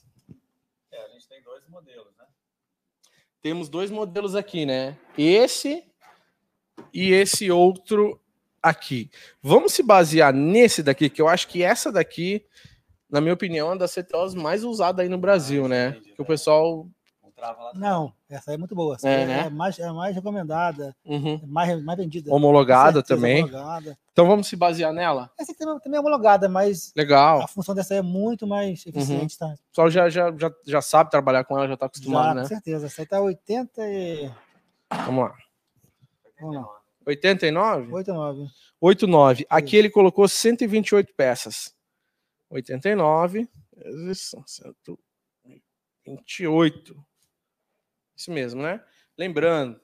[0.91, 2.25] É, a gente tem dois modelos, né?
[3.41, 4.95] Temos dois modelos aqui, né?
[5.17, 5.88] Esse
[6.93, 8.19] e esse outro
[8.61, 9.09] aqui.
[9.41, 12.45] Vamos se basear nesse daqui, que eu acho que essa daqui,
[13.09, 15.87] na minha opinião, é uma das CTOs mais usadas aí no Brasil, Ah, né?
[15.89, 16.27] entendi, Que o né?
[16.27, 16.87] pessoal
[17.35, 17.71] trava lá.
[17.73, 18.95] Não, essa aí é muito boa.
[18.95, 19.39] Essa É, é, né?
[19.45, 21.39] é mais, é mais recomendada, Uhum.
[21.41, 22.33] é mais, mais vendida.
[22.33, 23.43] Homologada Com certeza, também.
[23.45, 23.97] Homologada.
[24.11, 25.31] Então vamos se basear nela?
[25.39, 27.41] Essa aqui também, também é homologada, mas Legal.
[27.41, 29.45] a função dessa aí é muito mais eficiente, tá?
[29.47, 32.41] O pessoal já, já, já, já sabe trabalhar com ela, já está Já, acostumado, com
[32.41, 32.45] né?
[32.45, 32.87] certeza.
[32.87, 34.29] Essa aí tá 80 e...
[35.05, 35.33] Vamos lá.
[36.39, 36.79] Vamos lá.
[37.05, 37.91] 89?
[37.93, 38.47] 89.
[38.79, 39.45] 89.
[39.49, 41.75] Aqui ele colocou 128 peças.
[42.49, 44.31] 89 vezes
[46.05, 47.05] 128.
[48.15, 48.83] Isso mesmo, né?
[49.17, 49.79] Lembrando,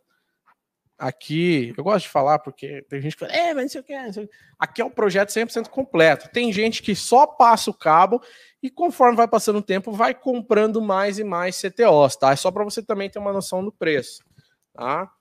[0.97, 3.83] aqui, eu gosto de falar porque tem gente que fala, é, mas não sei o
[3.83, 3.93] que.
[3.97, 6.29] não sei o quê." Aqui é um projeto 100% completo.
[6.29, 8.21] Tem gente que só passa o cabo
[8.61, 12.31] e conforme vai passando o tempo, vai comprando mais e mais CTOs, tá?
[12.31, 14.23] É só para você também ter uma noção do preço,
[14.73, 15.11] tá?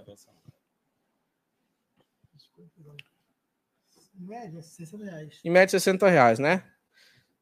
[4.18, 5.40] Em média, 60 reais.
[5.44, 6.64] Em média, 60 reais, né?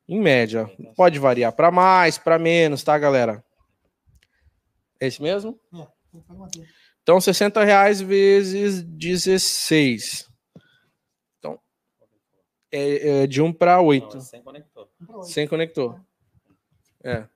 [0.09, 0.70] Em média.
[0.97, 3.45] Pode variar para mais, para menos, tá, galera?
[5.01, 5.59] É esse mesmo?
[5.74, 5.86] É.
[7.03, 10.30] Então, 60 reais vezes 16.
[11.38, 11.59] Então,
[12.70, 14.20] é, é de 1 para 8.
[14.20, 14.88] sem conector.
[15.01, 15.28] Um pra oito.
[15.28, 16.01] Sem conector.
[17.03, 17.26] É.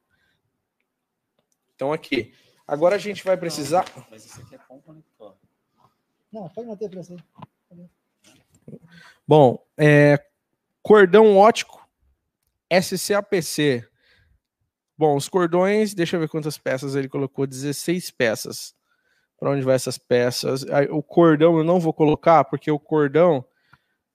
[1.76, 2.32] Então, aqui.
[2.66, 3.84] Agora a gente vai precisar.
[4.10, 5.36] Mas isso aqui é com conector.
[6.32, 7.86] Não, pode manter preço aí.
[9.28, 10.24] Bom, é,
[10.82, 11.86] cordão ótico
[12.70, 13.86] SCAPC.
[14.98, 18.74] Bom, os cordões, deixa eu ver quantas peças ele colocou, 16 peças.
[19.38, 20.64] Para onde vai essas peças?
[20.90, 23.44] O cordão eu não vou colocar, porque o cordão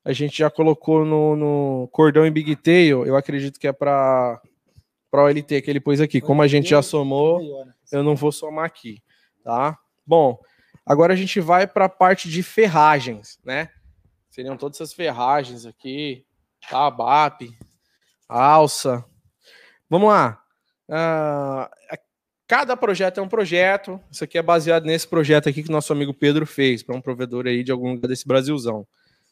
[0.03, 4.41] a gente já colocou no, no cordão em Big Tail, eu acredito que é para
[5.11, 6.21] para o LT que ele pôs aqui.
[6.21, 9.03] Como a gente já somou, eu não vou somar aqui,
[9.43, 9.77] tá?
[10.07, 10.39] Bom,
[10.85, 13.69] agora a gente vai para a parte de ferragens, né?
[14.29, 16.25] Seriam todas essas ferragens aqui,
[16.69, 16.89] tá?
[16.89, 17.51] BAP,
[18.29, 19.03] alça.
[19.89, 20.41] Vamos lá.
[20.89, 21.69] Ah,
[22.47, 23.99] cada projeto é um projeto.
[24.09, 27.45] Isso aqui é baseado nesse projeto aqui que nosso amigo Pedro fez para um provedor
[27.45, 28.87] aí de algum lugar desse Brasilzão,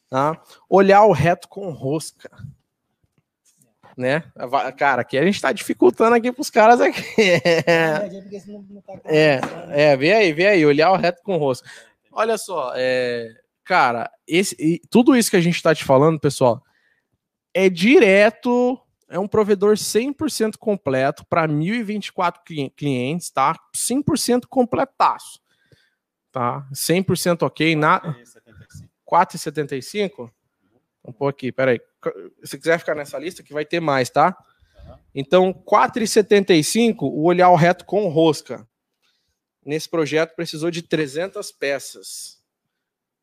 [0.09, 0.41] tá?
[0.69, 2.30] Olhar o reto com rosca.
[4.00, 4.24] Né?
[4.78, 7.04] Cara, aqui a gente tá dificultando aqui pros caras aqui.
[7.68, 8.08] É,
[8.47, 9.41] não tá É,
[9.72, 11.68] é, vê aí, vê aí, olhar o reto com o rosto.
[12.10, 13.30] Olha só, é,
[13.66, 16.64] cara, esse, e tudo isso que a gente tá te falando, pessoal,
[17.54, 18.80] é direto,
[19.10, 23.54] é um provedor 100% completo para 1.024 cli- clientes, tá?
[23.76, 25.41] 100% completaço,
[26.32, 26.66] tá?
[26.74, 28.00] 100% ok, na
[29.06, 30.32] 4,75?
[31.10, 31.82] Vamos pôr aqui, peraí.
[32.43, 34.38] Se quiser ficar nessa lista, que vai ter mais, tá?
[35.14, 38.70] Então, 4,75, o olhar reto com rosca.
[39.66, 42.39] Nesse projeto precisou de 300 peças.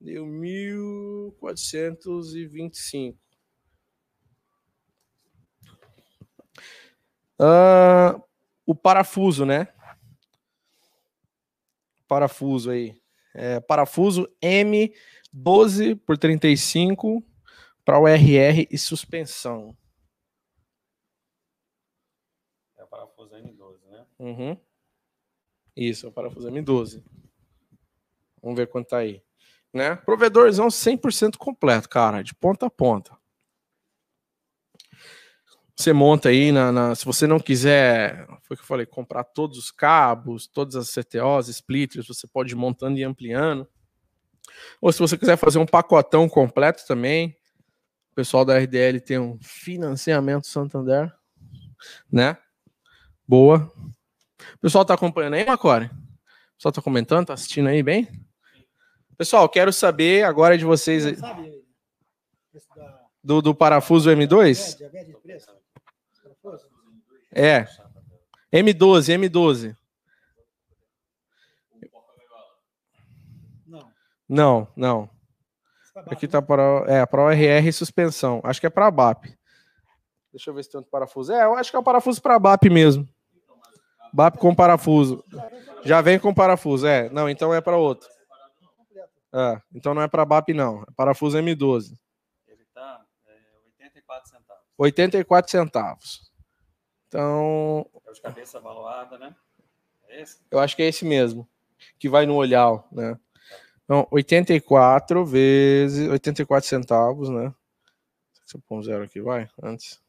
[0.01, 3.17] Deu 1.425.
[7.39, 8.21] Ah,
[8.67, 9.69] o parafuso, né?
[12.09, 13.01] Parafuso aí.
[13.33, 17.25] É, parafuso M12 por 35
[17.87, 19.77] para o RR e suspensão.
[22.77, 24.05] É o parafuso N12, né?
[24.19, 24.57] Uhum.
[25.77, 27.05] Isso, é o parafuso M12.
[28.43, 29.23] Vamos ver quanto tá aí.
[29.73, 29.95] Né?
[29.95, 33.17] Provedorzão 100% completo, cara, de ponta a ponta.
[35.77, 39.23] Você monta aí, na, na- se você não quiser, foi o que eu falei, comprar
[39.23, 43.69] todos os cabos, todas as CTOs, splitters, você pode ir montando e ampliando.
[44.81, 47.37] Ou se você quiser fazer um pacotão completo também,
[48.17, 51.15] pessoal da RDL tem um financiamento Santander,
[52.11, 52.39] né?
[53.29, 53.71] Boa.
[54.55, 55.85] O pessoal tá acompanhando aí, Macore?
[55.85, 58.09] O pessoal tá comentando, tá assistindo aí bem?
[59.19, 61.05] Pessoal, quero saber agora de vocês
[63.23, 64.81] do, do parafuso M2.
[64.81, 65.47] média, média de preço?
[66.43, 66.67] Parafuso?
[67.31, 67.67] É.
[68.51, 69.77] M12, M12.
[73.67, 73.93] Não.
[74.27, 75.16] Não, não.
[76.05, 78.41] Aqui tá para, é, para ORR suspensão.
[78.45, 79.25] Acho que é para BAP.
[80.31, 81.33] Deixa eu ver se tem outro parafuso.
[81.33, 83.09] É, eu acho que é o parafuso para BAP mesmo.
[84.13, 85.25] BAP com parafuso.
[85.85, 87.09] Já vem com parafuso, é.
[87.09, 88.09] Não, então é para outro.
[89.33, 90.83] É, então não é para BAP, não.
[90.83, 91.97] É parafuso M12.
[92.47, 93.33] Ele tá é,
[93.79, 94.63] 84 centavos.
[94.79, 96.33] 84 centavos.
[97.09, 99.35] Então, É o de cabeça valuada, né?
[100.09, 100.39] É esse?
[100.51, 101.49] eu acho que é esse mesmo.
[101.99, 103.19] Que vai no olhar, né?
[103.87, 107.55] Então, 84 vezes 84 centavos, né?
[108.41, 110.03] Deixa eu pôr um zero aqui, vai, antes.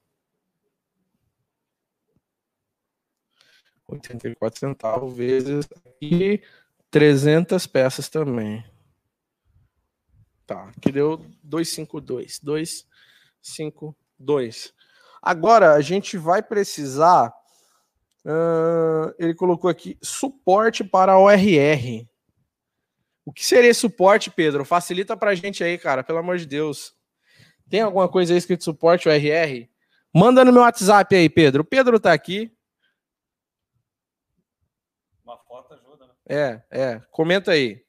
[3.87, 5.69] 84 centavos vezes
[6.01, 6.41] e
[6.89, 8.65] 300 peças também.
[10.47, 12.39] Tá, que deu 252.
[12.39, 14.73] 252.
[15.21, 17.31] Agora a gente vai precisar.
[18.25, 22.07] ah, ele colocou aqui suporte para ORR.
[23.27, 24.63] O que seria suporte, Pedro?
[24.63, 26.95] Facilita pra gente aí, cara, pelo amor de Deus.
[27.69, 29.67] Tem alguma coisa aí escrito suporte ORR?
[30.15, 31.61] Manda no meu WhatsApp aí, Pedro.
[31.61, 32.49] O Pedro tá aqui.
[35.25, 36.13] Uma foto ajuda, né?
[36.25, 37.01] É, é.
[37.11, 37.83] Comenta aí.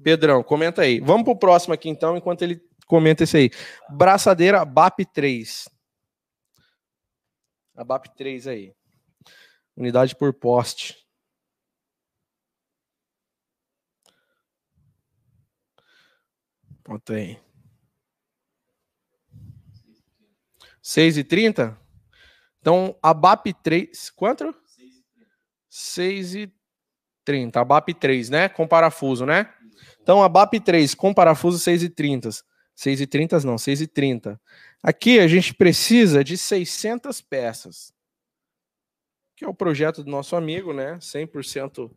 [0.00, 1.00] Pedrão, comenta aí.
[1.00, 3.50] Vamos pro próximo aqui então, enquanto ele comenta esse aí.
[3.90, 5.68] Braçadeira BAP 3.
[7.74, 8.72] A BAP 3 aí.
[9.76, 11.01] Unidade por poste.
[16.92, 17.38] Bota aí.
[20.82, 21.78] 6 e 30?
[22.60, 24.10] Então, a BAP 3.
[24.10, 24.54] Quanto?
[25.70, 26.52] 6 e
[27.24, 27.60] 30.
[27.62, 28.48] A BAP 3, né?
[28.50, 29.50] Com parafuso, né?
[30.02, 32.28] Então, a BAP 3 com parafuso 6 e 30.
[32.74, 34.38] 6 e 30 não, 6 e 30.
[34.82, 37.94] Aqui a gente precisa de 600 peças.
[39.34, 40.98] Que é o projeto do nosso amigo, né?
[40.98, 41.90] 100%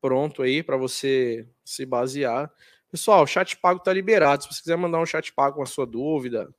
[0.00, 2.50] pronto aí para você se basear.
[2.90, 4.42] Pessoal, o chat pago tá liberado.
[4.42, 6.52] Se você quiser mandar um chat pago com a sua dúvida,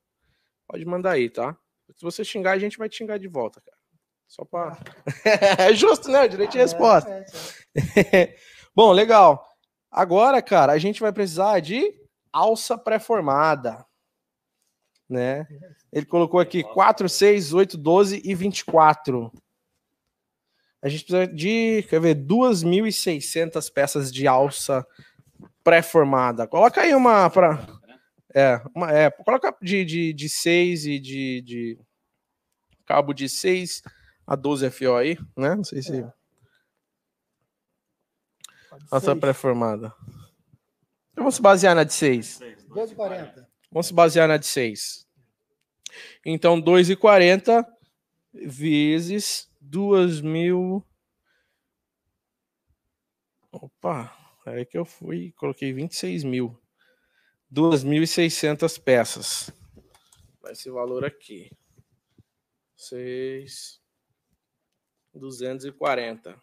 [0.67, 1.57] pode mandar aí, tá?
[1.97, 3.77] Se você xingar, a gente vai te xingar de volta, cara.
[4.27, 4.77] Só para
[5.59, 6.23] É justo, né?
[6.23, 7.25] O direito de resposta.
[8.73, 9.45] Bom, legal.
[9.91, 11.93] Agora, cara, a gente vai precisar de
[12.31, 13.85] alça pré-formada.
[15.09, 15.45] Né?
[15.91, 19.29] Ele colocou aqui 4, 6, 8, 12 e 24.
[20.81, 24.87] A gente precisa de, quer ver, 2.600 peças de alça
[25.63, 26.47] pré-formada.
[26.47, 27.65] Coloca aí uma para
[28.33, 31.79] é, uma, é, coloca de, de, de 6 e de, de
[32.85, 33.81] cabo de 6
[34.25, 35.55] a 12 FO aí, né?
[35.55, 36.13] Não sei se É.
[38.89, 39.93] alça pré-formada.
[41.15, 42.39] Vamos se basear na de 6.
[42.69, 43.47] 2,40.
[43.69, 45.07] Vamos se basear na de 6.
[46.25, 47.65] Então, 2,40
[48.33, 50.85] vezes 2 mil.
[53.51, 56.57] Opa, é que eu fui e coloquei 26 mil.
[57.53, 59.51] 2.600 peças.
[60.41, 61.51] Vai esse valor aqui.
[62.75, 63.81] 6.
[65.13, 66.41] 240.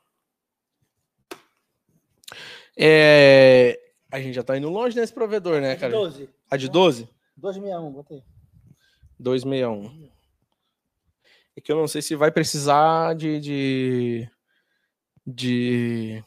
[2.76, 3.80] É,
[4.10, 5.92] a gente já tá indo longe nesse provedor, né, cara?
[5.92, 6.28] 12.
[6.50, 7.08] A de 12?
[7.36, 8.22] 261, botei.
[9.18, 10.10] 261.
[11.56, 13.40] É que eu não sei se vai precisar de.
[13.40, 14.30] de.
[15.26, 16.24] de,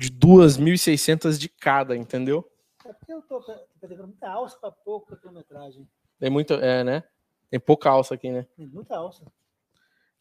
[0.00, 2.50] de 2.600 de cada, entendeu?
[2.86, 3.44] É porque eu tô
[3.78, 5.86] pegando muita alça para pouca quilometragem.
[6.18, 6.54] Tem muita.
[6.54, 7.04] É, né?
[7.50, 8.46] Tem pouca alça aqui, né?
[8.56, 9.22] Tem muita alça.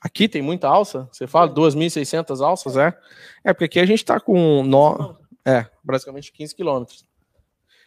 [0.01, 1.07] Aqui tem muita alça?
[1.11, 2.97] Você fala 2.600 alças, é?
[3.41, 4.63] É, porque aqui a gente tá com.
[4.63, 5.17] No...
[5.45, 7.05] É, basicamente 15 quilômetros.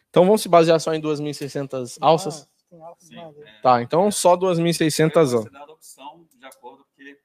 [0.09, 2.43] Então vamos se basear só em 2.600 alças?
[2.43, 3.37] Ah, tem alça demais.
[3.37, 3.63] aí.
[3.63, 5.43] Tá, então só 2.600 alças.
[5.43, 7.19] Você dá a opção de acordo que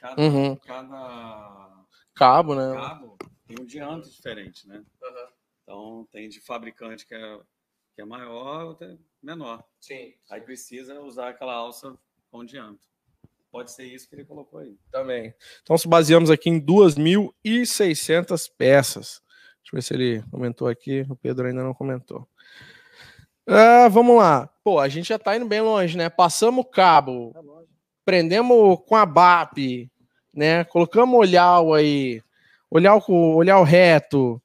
[0.00, 0.56] cada, Uhum.
[0.56, 1.84] cada
[2.14, 2.74] Cabo, né?
[2.74, 3.18] cabo
[3.48, 4.84] tem um diâmetro diferente, né?
[5.62, 7.38] Então tem de fabricante que é,
[7.94, 9.64] que é maior, outro é menor.
[9.80, 10.14] Sim.
[10.30, 11.96] Aí precisa usar aquela alça
[12.30, 12.86] com diâmetro.
[13.50, 14.76] Pode ser isso que ele colocou aí.
[14.90, 15.34] Também.
[15.62, 19.22] Então, se baseamos aqui em 2.600 peças.
[19.62, 21.06] Deixa eu ver se ele comentou aqui.
[21.08, 22.28] O Pedro ainda não comentou.
[23.46, 24.46] Ah, vamos lá.
[24.62, 26.10] Pô, a gente já tá indo bem longe, né?
[26.10, 27.68] Passamos o cabo, Tá longe.
[28.04, 29.90] prendemos com a BAP,
[30.34, 30.64] né?
[30.64, 32.22] Colocamos olhar aí,
[32.70, 34.42] olhar com olhar reto,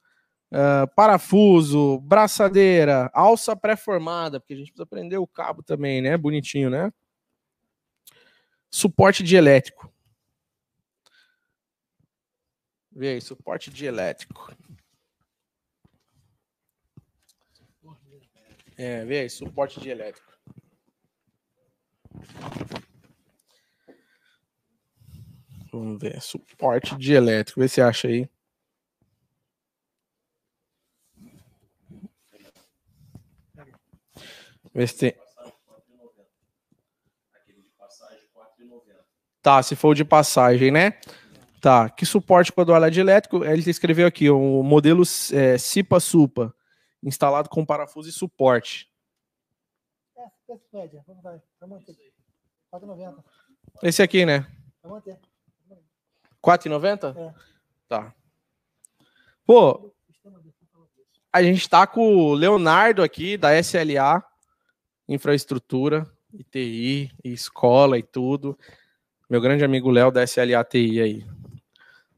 [0.56, 6.16] ah, parafuso, braçadeira, alça pré-formada, porque a gente precisa prender o cabo também, né?
[6.16, 6.94] Bonitinho, né?
[8.70, 9.92] Suporte de elétrico.
[12.92, 14.56] Vê aí, suporte de elétrico.
[18.78, 20.32] É, vê aí, suporte de elétrico.
[25.78, 26.22] Vamos ver.
[26.22, 27.60] Suporte de elétrico.
[27.60, 28.30] Vê se acha aí.
[34.74, 35.24] Vê se tem.
[39.42, 40.92] Tá, se for o de passagem, né?
[41.60, 41.90] Tá.
[41.90, 43.44] Que suporte para do LED elétrico?
[43.44, 45.04] Ele escreveu aqui, o modelo
[45.34, 46.56] é, Cipa Supa,
[47.04, 48.90] instalado com parafuso e suporte.
[50.18, 50.30] É,
[50.72, 51.04] média.
[51.06, 51.42] Vamos.
[51.60, 52.14] Vamos manter.
[52.72, 53.24] 4,90.
[53.84, 54.48] Esse aqui, né?
[54.82, 55.33] Vamos manter.
[56.44, 57.16] 4,90?
[57.16, 57.34] É.
[57.88, 58.14] Tá.
[59.46, 59.94] Pô,
[61.32, 64.24] a gente tá com o Leonardo aqui, da SLA,
[65.08, 68.58] Infraestrutura, ITI, e escola e tudo.
[69.30, 71.26] Meu grande amigo Léo da SLA TI aí.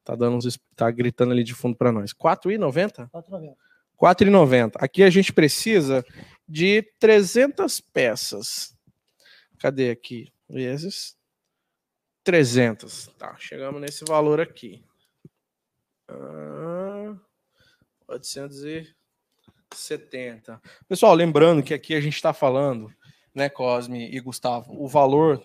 [0.03, 2.13] Tá, dando uns, tá gritando ali de fundo para nós.
[2.13, 3.09] 4,90?
[3.09, 3.55] 4,90.
[3.99, 4.71] 4,90.
[4.76, 6.05] Aqui a gente precisa
[6.47, 8.76] de 300 peças.
[9.57, 10.32] Cadê aqui?
[10.47, 11.14] Vezes
[12.26, 13.07] 300.
[13.17, 14.84] Tá, chegamos nesse valor aqui.
[16.09, 17.15] Ah,
[18.07, 20.61] 870.
[20.88, 22.91] Pessoal, lembrando que aqui a gente está falando,
[23.34, 25.41] né, Cosme e Gustavo, o valor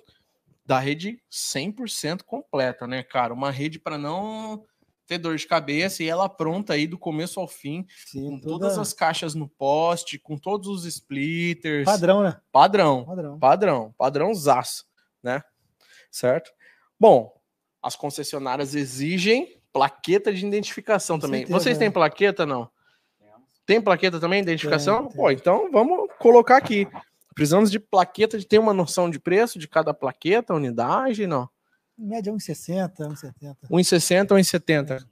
[0.65, 3.35] da rede 100% completa, né, cara?
[3.35, 4.65] Uma rede para não
[5.07, 8.49] ter dor de cabeça e ela pronta aí do começo ao fim, Sim, com toda-
[8.67, 11.85] todas as caixas no poste, com todos os splitters.
[11.85, 12.41] Padrão, né?
[12.53, 13.05] Padrão.
[13.05, 13.39] Padrão.
[13.39, 14.87] Padrão, padrãozaço,
[15.23, 15.43] né?
[16.11, 16.51] Certo?
[17.01, 17.33] Bom,
[17.83, 21.41] as concessionárias exigem plaqueta de identificação Com também.
[21.41, 22.69] certeza, Vocês têm plaqueta, não?
[23.65, 25.07] Tem plaqueta também, identificação?
[25.07, 25.37] Tem, Pô, tem.
[25.37, 26.87] então vamos colocar aqui.
[27.35, 31.49] Precisamos de plaqueta, de ter uma noção de preço de cada plaqueta, unidade, não?
[31.99, 33.57] Em média, 1,60, 1,70.
[33.71, 35.07] 1,60 ou 1,70?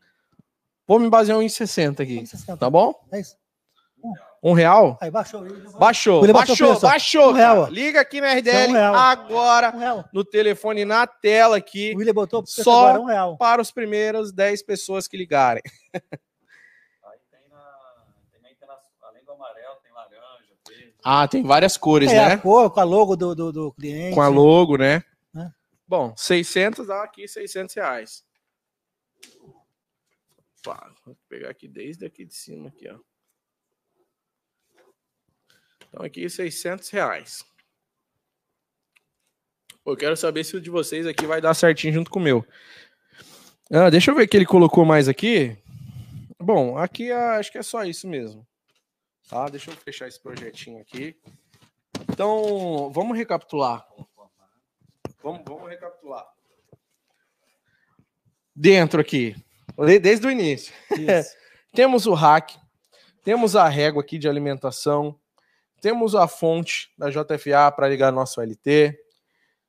[0.86, 2.58] Vou me basear em 1,60 aqui, 1,60.
[2.58, 2.94] tá bom?
[3.12, 3.36] É isso.
[4.42, 4.96] Um real?
[5.00, 5.42] Aí, baixou.
[5.78, 7.30] Baixou, baixou baixou, baixou.
[7.30, 7.66] Um real.
[7.70, 8.94] Liga aqui na RDL Um real.
[8.94, 11.92] agora, Um no telefone na tela aqui.
[11.94, 13.36] O William botou Só- agora um real.
[13.36, 15.62] para os primeiros 10 pessoas que ligarem.
[17.04, 17.58] Aí tem, na,
[18.32, 18.78] tem, na,
[19.08, 20.94] além do amarelo, tem laranja, verde.
[21.04, 22.36] Ah, tem várias cores, É, a né?
[22.36, 24.14] cor, com a logo do, do, do cliente.
[24.14, 25.02] Com a logo, né?
[25.34, 25.52] Né?
[25.86, 28.24] Bom, 600 dá aqui 600 reais.
[30.64, 32.96] Opa, vou pegar aqui desde aqui de cima aqui, ó.
[35.88, 37.44] Então aqui 600 reais.
[39.84, 42.44] Eu quero saber se o de vocês aqui vai dar certinho junto com o meu.
[43.70, 45.56] Ah, deixa eu ver o que ele colocou mais aqui.
[46.38, 48.46] Bom, aqui ah, acho que é só isso mesmo.
[49.28, 49.48] Tá?
[49.48, 51.16] Deixa eu fechar esse projetinho aqui.
[52.10, 53.86] Então, vamos recapitular.
[55.22, 56.26] Vamos, vamos recapitular.
[58.54, 59.36] Dentro aqui,
[60.00, 60.72] desde o início.
[61.72, 62.58] Temos o rack,
[63.22, 65.18] temos a régua aqui de alimentação,
[65.80, 68.98] temos a fonte da JFA para ligar nosso LT,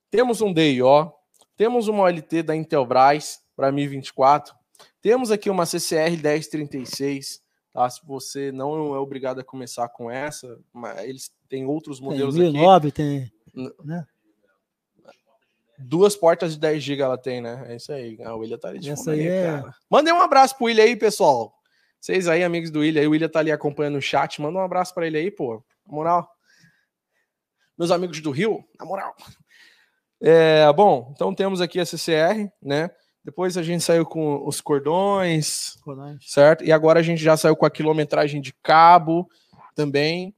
[0.09, 1.11] temos um DIO,
[1.55, 4.55] temos uma OLT da Intelbras para 1024,
[5.01, 7.41] temos aqui uma CCR 1036,
[7.71, 7.89] tá?
[7.89, 12.35] Se você não é obrigado a começar com essa, mas eles têm outros Tem modelos
[12.35, 12.43] aqui.
[12.43, 13.31] 1009, tem.
[15.77, 17.65] Duas portas de 10 GB ela tem, né?
[17.69, 18.17] É isso aí.
[18.23, 19.75] Ah, o William tá ali de Essa aí é- cara.
[19.89, 21.53] Mandem um abraço pro William aí, pessoal.
[22.01, 24.41] Vocês aí, amigos do William, aí, o William tá ali acompanhando o chat.
[24.41, 25.63] Manda um abraço pra ele aí, pô.
[25.89, 26.29] Na moral.
[27.77, 29.15] Meus amigos do Rio, na moral.
[30.21, 32.91] É, bom, então temos aqui a CCR, né?
[33.23, 36.17] Depois a gente saiu com os cordões, Cordões.
[36.27, 36.63] certo?
[36.63, 39.27] E agora a gente já saiu com a quilometragem de cabo
[39.75, 40.35] também.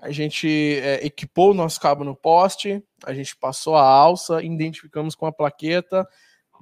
[0.00, 5.14] A gente é, equipou o nosso cabo no poste, a gente passou a alça, identificamos
[5.14, 6.08] com a plaqueta,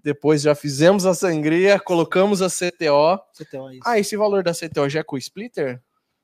[0.03, 3.19] depois já fizemos a sangria, colocamos a CTO.
[3.35, 3.83] CTO, isso.
[3.85, 5.83] Ah, esse valor da CTO já é com o splitter?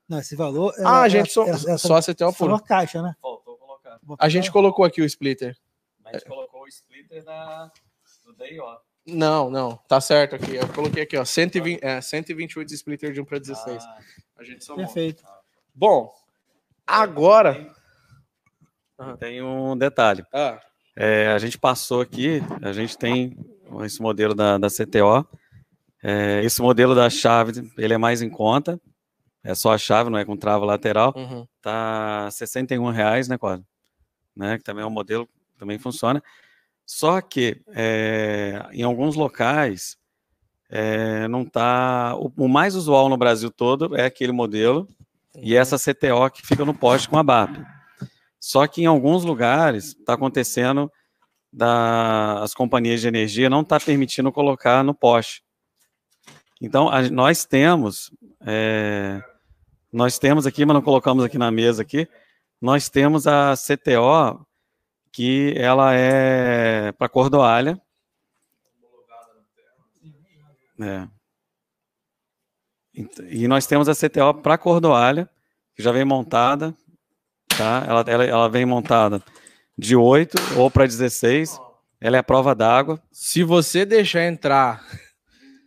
[0.08, 0.74] Não, esse valor.
[0.78, 2.52] ah, a ela- gente só, ela- ela- só a CTO só puro.
[2.52, 3.14] uma caixa, né?
[3.20, 3.98] Faltou colocar.
[4.18, 5.56] A gente colocou aqui o splitter.
[6.04, 7.70] A gente colocou o splitter da,
[8.24, 8.64] do DIO.
[9.06, 10.54] Não, não, tá certo aqui.
[10.54, 13.82] Eu coloquei aqui, ó, 120, é, 128 splitter de 1 para 16.
[13.82, 13.98] Ah,
[14.38, 14.84] a gente somou.
[14.84, 15.24] Perfeito.
[15.74, 16.12] Bom,
[16.86, 17.72] agora.
[19.18, 20.24] tem um detalhe.
[20.32, 20.60] Ah,
[20.94, 23.34] É, a gente passou aqui, a gente tem
[23.82, 25.26] esse modelo da, da CTO.
[26.02, 28.78] É, esse modelo da chave, ele é mais em conta.
[29.44, 31.12] É só a chave, não é com trava lateral.
[31.16, 31.46] uhum.
[31.60, 33.64] Tá 61 reais, né, quase?
[34.36, 36.22] Né, que também é um modelo que também funciona.
[36.86, 39.96] Só que é, em alguns locais
[40.70, 42.14] é, não tá.
[42.16, 44.88] O, o mais usual no Brasil todo é aquele modelo
[45.36, 47.56] e essa CTO que fica no poste com a BAP.
[48.40, 50.90] Só que em alguns lugares está acontecendo
[51.52, 55.42] da, as companhias de energia não está permitindo colocar no poste.
[56.60, 58.10] Então a- nós temos
[58.44, 59.22] é,
[59.92, 62.08] nós temos aqui, mas não colocamos aqui na mesa aqui.
[62.60, 64.46] Nós temos a CTO
[65.12, 67.80] que ela é para cordoalha,
[70.82, 71.08] É.
[73.30, 75.28] E nós temos a CTO para Cordoalha,
[75.74, 76.74] que já vem montada,
[77.48, 77.84] tá?
[77.86, 79.22] Ela, ela, ela vem montada
[79.78, 81.58] de 8 ou para 16.
[82.00, 83.00] Ela é a prova d'água.
[83.10, 84.84] Se você deixar entrar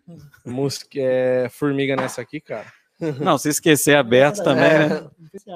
[0.96, 2.72] é, formiga nessa aqui, cara.
[3.20, 4.88] Não, se esquecer aberto também, É.
[4.90, 5.10] né?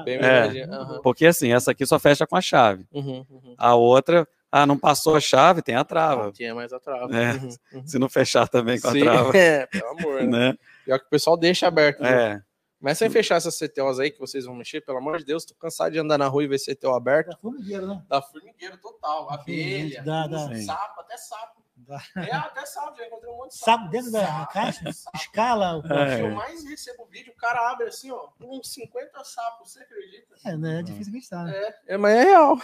[0.03, 0.63] Bem É.
[0.65, 1.01] Aham.
[1.01, 2.85] Porque assim, essa aqui só fecha com a chave.
[2.91, 3.55] Uhum, uhum.
[3.57, 6.31] A outra, ah, não passou a chave, tem a trava.
[6.31, 7.15] Tinha mais a trava.
[7.15, 7.33] É.
[7.33, 7.87] Uhum, uhum.
[7.87, 10.49] Se não fechar também com a Sim, trava, é, pelo amor, né?
[10.49, 10.57] né?
[10.85, 12.03] Pior que o pessoal deixa aberto.
[12.03, 12.41] É.
[12.79, 15.53] Começa a fechar essas CTOs aí que vocês vão mexer, pelo amor de Deus, tô
[15.55, 17.31] cansado de andar na rua e ver CTO aberta.
[17.33, 18.01] É formigueiro, né?
[18.07, 20.47] Dá formigueiro total, abelha, Dá, dá.
[20.47, 20.61] Sim.
[20.63, 21.58] sapo, até sapo.
[21.89, 21.99] Dá.
[22.15, 24.93] É, até sapo, já encontrei um monte de Sapo dentro da caixa?
[24.93, 25.17] sapo.
[25.17, 26.21] Escala o É.
[26.21, 30.35] Eu mais recebo vídeo, o cara abre assim, ó, uns 50 sapos, você acredita?
[30.45, 30.79] É, né?
[30.79, 31.57] É difícil acreditar, né?
[31.57, 32.57] É, é mas é real.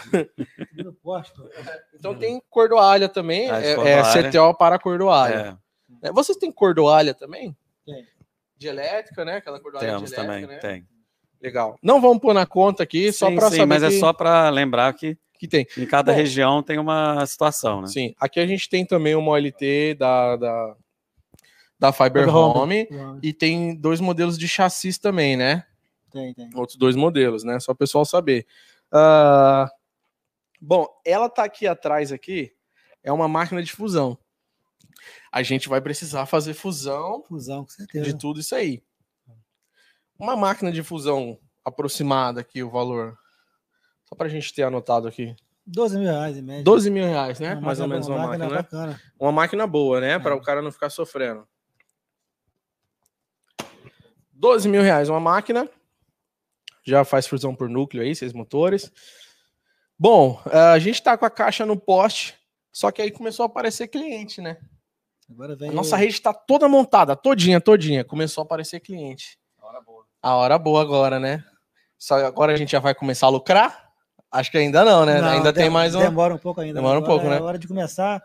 [1.02, 1.50] Posto.
[1.98, 4.02] Então tem cordoalha também, Ah, é, é.
[4.30, 5.58] CTO para cordoalha.
[6.02, 6.08] é.
[6.08, 7.56] É, Vocês têm cordoalha também?
[7.84, 8.06] Tem.
[8.56, 9.36] De elétrica, né?
[9.36, 10.74] Aquela cordoalha Temos de também, elétrica, né?
[10.74, 10.88] tem.
[11.40, 11.78] Legal.
[11.82, 14.12] Não vamos pôr na conta aqui, só Sim, para sim, saber mas é que, só
[14.12, 15.66] para lembrar que que tem.
[15.76, 16.18] em cada Bom.
[16.18, 17.88] região tem uma situação, né?
[17.88, 20.76] Sim, aqui a gente tem também uma OLT da, da,
[21.78, 23.18] da Fiber Home Home.
[23.22, 25.64] e tem dois modelos de chassis também, né?
[26.10, 26.50] Tem, tem.
[26.54, 27.60] Outros dois modelos, né?
[27.60, 28.46] Só o pessoal saber.
[28.90, 29.70] Ah,
[30.60, 32.52] bom, ela tá aqui atrás aqui,
[33.02, 34.18] é uma máquina de fusão.
[35.30, 38.04] A gente vai precisar fazer fusão Fusão, com certeza.
[38.06, 38.82] de tudo isso aí.
[40.18, 43.16] Uma máquina de fusão aproximada aqui, o valor.
[44.08, 45.34] Só para a gente ter anotado aqui.
[45.66, 46.62] 12 mil reais em média.
[46.62, 47.54] 12 mil reais, né?
[47.54, 48.56] Uma Mais ou máquina- menos uma máquina, né?
[48.56, 49.02] bacana.
[49.18, 50.18] Uma máquina boa, né?
[50.18, 50.34] Para É.
[50.38, 51.46] o cara não ficar sofrendo.
[54.32, 55.68] 12 mil reais uma máquina.
[56.84, 58.92] Já faz fusão por núcleo aí, seis motores.
[59.98, 62.34] Bom, a gente tá com a caixa no poste,
[62.70, 64.58] só que aí começou a aparecer cliente, né?
[65.28, 68.04] Agora vem A nossa rede tá toda montada, todinha, todinha.
[68.04, 69.36] Começou a aparecer cliente.
[70.26, 71.44] A hora boa agora, né?
[71.96, 73.92] Só agora a gente já vai começar a lucrar?
[74.28, 75.20] Acho que ainda não, né?
[75.20, 76.00] Não, ainda tem mais um.
[76.00, 76.74] Demora um pouco ainda.
[76.74, 77.36] Demora um pouco, né?
[77.36, 78.20] É hora de começar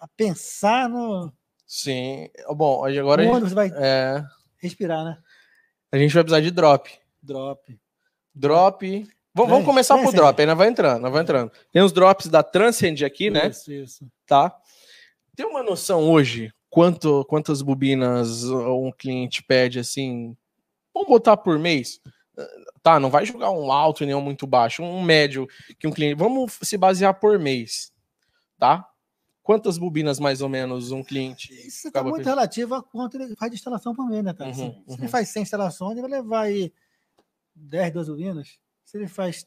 [0.00, 1.30] a pensar no
[1.66, 2.30] Sim.
[2.56, 4.24] Bom, hoje agora a onde gente, você vai é,
[4.56, 5.18] respirar, né?
[5.92, 6.90] a gente vai precisar de drop.
[7.22, 7.78] Drop.
[8.34, 9.08] Drop.
[9.34, 11.52] Vamos, começar por drop, ainda vai entrando, ainda vai entrando.
[11.70, 13.48] Tem os drops da Transcend aqui, né?
[13.48, 14.10] Isso, isso.
[14.26, 14.56] Tá?
[15.36, 20.34] Tem uma noção hoje quanto, quantas bobinas um cliente pede assim?
[20.94, 22.00] Vamos botar por mês?
[22.82, 25.46] Tá, não vai jogar um alto e nem um muito baixo, um médio
[25.78, 26.16] que um cliente.
[26.16, 27.92] Vamos se basear por mês,
[28.58, 28.88] tá?
[29.42, 32.34] Quantas bobinas mais ou menos um cliente Isso está acaba muito pedindo?
[32.34, 34.50] relativo a quanto ele faz de instalação por mês, né, cara?
[34.50, 34.96] Uhum, Se- Se uhum.
[34.98, 36.72] ele faz 100 instalações, ele vai levar aí
[37.54, 38.58] 10, 12 bobinas.
[38.84, 39.46] Se ele faz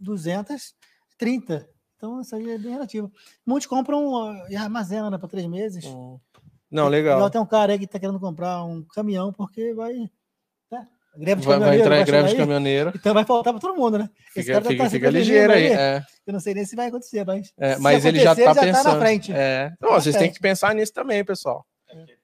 [0.00, 0.74] 200,
[1.18, 1.68] 30.
[1.96, 3.12] Então, isso aí é bem relativo.
[3.46, 5.84] Muitos compram ó, e armazenam né, para três meses.
[5.84, 6.18] Hum.
[6.70, 7.30] Não, legal.
[7.30, 10.10] tem um cara aí que está querendo comprar um caminhão porque vai.
[10.70, 10.88] Né?
[11.16, 12.92] Greve de Vai, vai entrar em greve de caminhoneiro.
[12.94, 14.10] Então vai faltar para todo mundo, né?
[14.36, 15.66] Esse Fica, cara já fica, tá fica ligeiro aí.
[15.66, 16.02] É.
[16.26, 17.52] Eu não sei nem se vai acontecer, mas.
[17.56, 18.94] É, se mas ele já tá ele pensando.
[18.94, 19.32] na frente.
[19.32, 19.70] É.
[19.80, 21.64] Não, Tá na vocês têm que pensar nisso também, pessoal.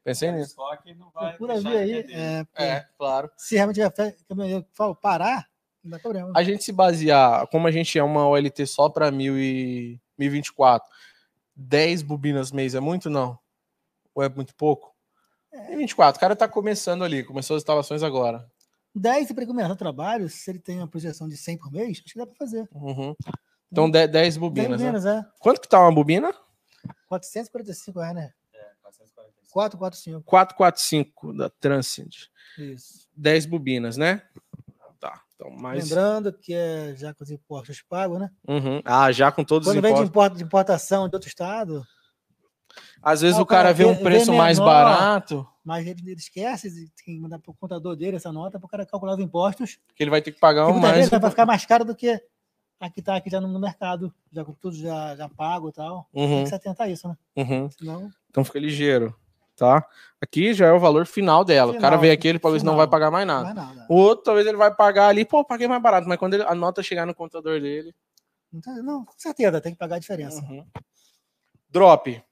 [0.03, 0.57] Pensem nisso.
[0.57, 2.07] Procura ver aí.
[2.11, 3.30] É, É, claro.
[3.36, 5.47] Se realmente tiver caminhoneiro fala parar,
[5.84, 6.32] não dá problema.
[6.34, 10.88] A gente se basear, como a gente é uma OLT só para 1024,
[11.55, 13.38] 10 bobinas mês é muito, não?
[14.14, 14.93] Ou é muito pouco?
[15.53, 15.76] É.
[15.76, 18.46] 24, o cara tá começando ali, começou as instalações agora.
[18.94, 22.12] 10 para começar o trabalho, se ele tem uma projeção de 100 por mês, acho
[22.12, 22.68] que dá para fazer.
[22.72, 23.14] Uhum.
[23.70, 24.86] Então 10, 10 10 bobinas, né?
[24.92, 25.24] bobinas, é.
[25.38, 26.34] Quanto que tá uma bobina?
[27.09, 28.32] 445 reais, né?
[29.53, 30.22] 445.
[30.24, 32.30] 445 da Transcend.
[32.59, 33.09] Isso.
[33.16, 34.22] 10 bobinas, né?
[34.98, 35.22] Tá.
[35.34, 35.88] Então, mais.
[35.88, 38.30] Lembrando que é já com os impostos pagos, né?
[38.46, 38.80] Uhum.
[38.84, 40.11] Ah, já com todos Quando os vem de, impostos.
[40.11, 41.82] import- de importação de outro estado,
[43.03, 44.70] Às vezes Ah, o cara vê um vê- preço mais menor.
[44.72, 48.59] barato, mas ele, ele esquece, ele tem que mandar para o contador dele essa nota
[48.59, 49.78] para o cara calcular os impostos.
[49.96, 50.96] que ele vai ter que pagar um mais.
[50.96, 52.20] vezes vai ficar mais caro do que
[52.78, 56.09] a que está aqui já no, mercado, já com tudo já, já pago e tal.
[56.12, 57.16] Tem Uhum, que se atentar a isso, né?
[57.36, 57.70] uhum.
[57.70, 59.14] Senão, Então fica ligeiro,
[59.57, 59.86] tá?
[60.20, 61.72] Aqui já é o valor final dela.
[61.72, 62.90] o cara Final, vê aqui, ele talvez não vai final.
[62.90, 63.51] pagar mais nada.
[63.51, 63.86] é nada.
[63.88, 66.55] O outro, talvez ele vai pagar ali, pô, paguei mais barato, mas quando ele- a
[66.55, 67.94] nota chegar no contador dele.
[68.53, 70.40] Não, tem- não, com certeza, tem que pagar a diferença.
[70.42, 70.66] Uhum.
[71.70, 72.22] Drop.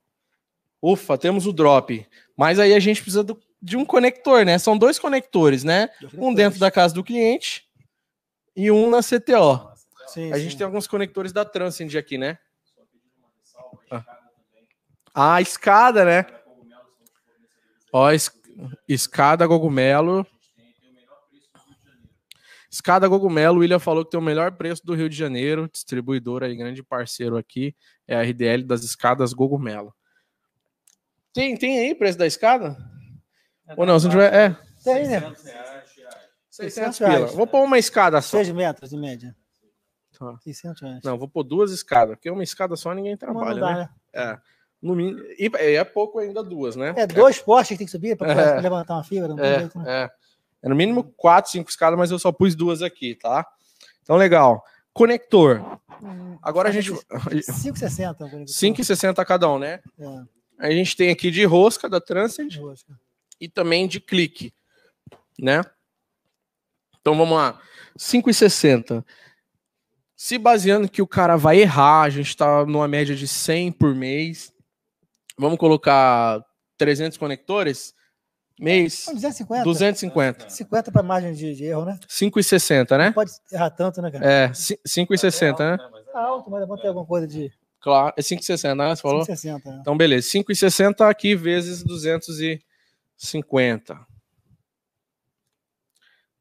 [0.83, 2.07] Ufa, temos o drop.
[2.37, 4.59] Mas aí a gente precisa do- de um conector, né?
[4.59, 5.89] São dois conectores, né?
[6.15, 7.69] Um dentro da casa do cliente
[8.55, 9.73] e um na CTO.
[10.07, 10.59] Sim, A gente sim.
[10.59, 12.39] tem alguns conectores da Transcend aqui, né?
[13.91, 14.05] Ah.
[15.15, 16.25] Ah, a escada, né?
[17.93, 18.31] Ó, es-
[18.89, 20.25] escada Gogumelo.
[22.71, 26.43] Escada Gogumelo, o William falou que tem o melhor preço do Rio de Janeiro, distribuidor
[26.43, 27.75] aí, grande parceiro aqui,
[28.07, 29.95] é a RDL das escadas Gogumelo.
[31.33, 32.77] Tem, tem aí preço da escada?
[33.77, 34.33] Ou não, se não tiver.
[34.33, 34.57] É.
[34.83, 35.33] Tem, né?
[36.51, 37.15] 600 reais.
[37.15, 37.27] pila.
[37.29, 38.39] Vou pôr uma escada só.
[38.39, 39.35] 6 metros em média.
[40.19, 40.37] Tá.
[40.43, 41.01] 600 reais.
[41.05, 43.79] Não, vou pôr duas escadas, porque uma escada só ninguém trabalha, não dá, né?
[43.81, 43.89] né?
[44.15, 44.39] É.
[44.81, 45.21] No mínimo.
[45.39, 46.95] E é pouco ainda duas, né?
[46.97, 48.61] É dois postes que tem que subir para É.
[48.61, 49.35] levantar uma fibra.
[49.39, 50.05] É, jeito, né?
[50.05, 50.11] é.
[50.61, 53.47] É no mínimo quatro, cinco escadas, mas eu só pus duas aqui, tá?
[54.03, 54.63] Então, legal.
[54.93, 55.79] Conector.
[56.03, 56.91] Hum, Agora a gente.
[57.23, 58.15] 5,60.
[58.17, 58.47] por exemplo.
[58.47, 59.81] 5,60 cada um, né?
[60.59, 62.99] É, A gente tem aqui de rosca da Transcend rosca.
[63.41, 64.53] e também de clique,
[65.39, 65.63] né?
[67.01, 67.61] Então vamos lá.
[67.97, 69.05] 5,60.
[70.17, 73.95] Se baseando que o cara vai errar, a gente tá numa média de 100 por
[73.95, 74.53] mês.
[75.39, 76.45] Vamos colocar
[76.77, 77.95] 300 conectores
[78.59, 79.63] mês, São 250.
[79.65, 80.51] 250.
[80.51, 81.97] 50 para margem de, de erro, né?
[82.09, 83.07] 5,60, né?
[83.07, 84.25] Não pode errar tanto, né, cara?
[84.29, 85.77] É, ci- 5,60, né?
[86.13, 87.53] Tá alto, mas é bom ter alguma coisa de
[87.89, 88.95] Claro, é 5,60, né?
[88.95, 89.25] Você falou?
[89.25, 89.71] 560.
[89.71, 89.79] né?
[89.81, 90.29] Então, beleza.
[90.29, 93.99] 5,60 aqui vezes 250.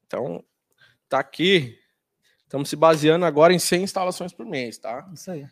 [0.06, 0.43] Então,
[1.08, 1.80] tá aqui.
[2.43, 5.10] Estamos se baseando agora em 100 instalações por mês, tá?
[5.14, 5.48] Isso aí.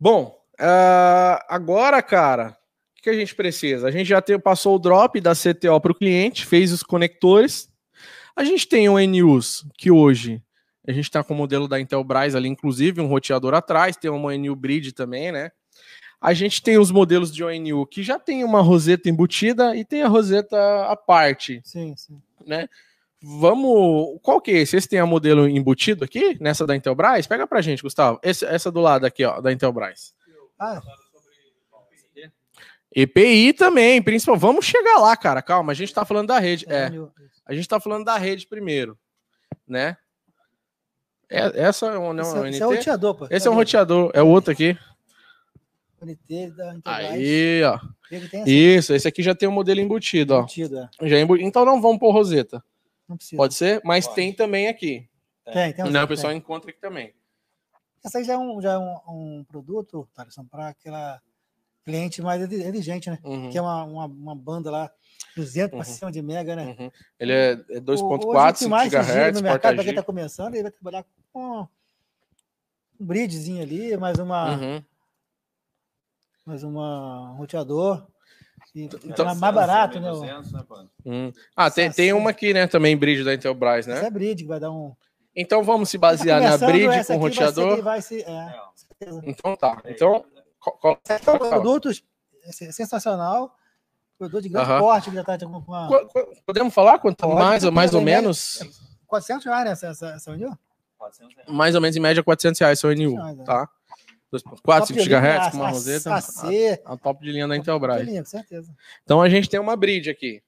[0.00, 2.56] Bom, ah, agora, cara,
[2.98, 3.86] o que a gente precisa?
[3.86, 7.70] A gente já tem, passou o drop da CTO para o cliente, fez os conectores.
[8.34, 10.42] A gente tem o NUs, que hoje
[10.86, 14.28] a gente está com o modelo da Intelbras ali, inclusive, um roteador atrás, tem uma
[14.32, 15.50] ONU Bridge também, né?
[16.20, 20.02] A gente tem os modelos de ONU que já tem uma roseta embutida e tem
[20.02, 20.56] a roseta
[20.86, 22.20] à parte, Sim, sim.
[22.46, 22.68] né?
[23.26, 24.18] Vamos.
[24.22, 24.76] Qual que é esse?
[24.76, 27.26] Esse tem a modelo embutido aqui, nessa da Intelbras?
[27.26, 28.18] Pega pra gente, Gustavo.
[28.22, 30.14] Esse- essa do lado aqui, ó, da Intelbras.
[30.58, 30.80] Ah,
[32.94, 34.36] EPI também, principal.
[34.36, 35.42] Vamos chegar lá, cara.
[35.42, 36.64] Calma, a gente tá falando da rede.
[36.68, 36.90] É,
[37.44, 38.96] a gente tá falando da rede primeiro,
[39.66, 39.96] né?
[41.30, 43.26] É- essa é um, não, Esse, é um é- esse é o roteador, pô.
[43.30, 44.76] Esse é um roteador, é o outro aqui.
[46.02, 46.76] NT da.
[46.84, 47.78] Aí, ó.
[48.30, 50.38] Tem Isso, esse aqui já tem o modelo embutido, ó.
[50.40, 51.08] embutido, é.
[51.08, 52.62] Já é embu- Então não vamos pôr roseta.
[53.08, 53.36] Não precisa.
[53.36, 53.80] Pode ser?
[53.84, 54.16] Mas Pode.
[54.16, 55.08] tem também aqui.
[55.46, 55.84] Tem, tem.
[55.84, 55.90] Né?
[55.90, 56.08] O tem.
[56.08, 57.12] pessoal encontra aqui também.
[58.04, 61.20] Essa aí já é um, já é um, um produto, Thaleson, para aquela
[61.84, 63.18] cliente mais exigente, né?
[63.24, 64.90] Uhum, Que é uma, uma, uma banda lá,
[65.36, 65.84] 200 para Uhum.
[65.84, 66.76] cima de mega, né?
[66.78, 66.90] uhum.
[67.18, 69.82] Ele é, é O- 2.4, hoje, o que 5 mais se gira GHz, mercado, para
[69.84, 71.66] quem está começando, ele vai trabalhar com
[73.00, 74.82] um bridgezinho ali, mais uma, Uhum.
[76.46, 78.06] mais uma um roteador.
[78.74, 80.10] E Então- mais mais barato, né?
[80.12, 80.22] o-
[81.06, 81.32] Hum.
[81.54, 82.66] Ah, tem, Essa tem uma aqui, né?
[82.66, 84.06] Também bridge da Intelbras, Essa né?
[84.06, 84.92] é bridge que vai dar um.
[85.36, 87.82] Então vamos se Tá basear na começando, bridge essa com aqui vai ser roteador.
[87.84, 89.22] Vai ser, é, certeza.
[89.26, 89.80] Então tá.
[89.84, 90.24] Então,
[90.58, 91.90] co- co- Esse é um produto
[92.44, 93.56] é sensacional.
[94.18, 94.80] Produto de grande Aham.
[94.80, 98.60] porte que já está qu- qu- podemos falar quanto Pode, mais, pode, mais ou menos?
[99.06, 99.70] 400 reais, né?
[99.72, 100.56] Essa, essa, essa união?
[101.48, 103.44] Mais ou menos em média 400 reais seu NU, reais, é.
[103.44, 103.68] tá?
[104.32, 106.14] 2.4, 5 Top de linha, GHz a- com uma a- roseta.
[106.14, 108.02] AC, A, a top de linha da Intelbras.
[108.06, 108.74] linha, com certeza.
[109.02, 110.42] Então a gente tem uma bridge aqui.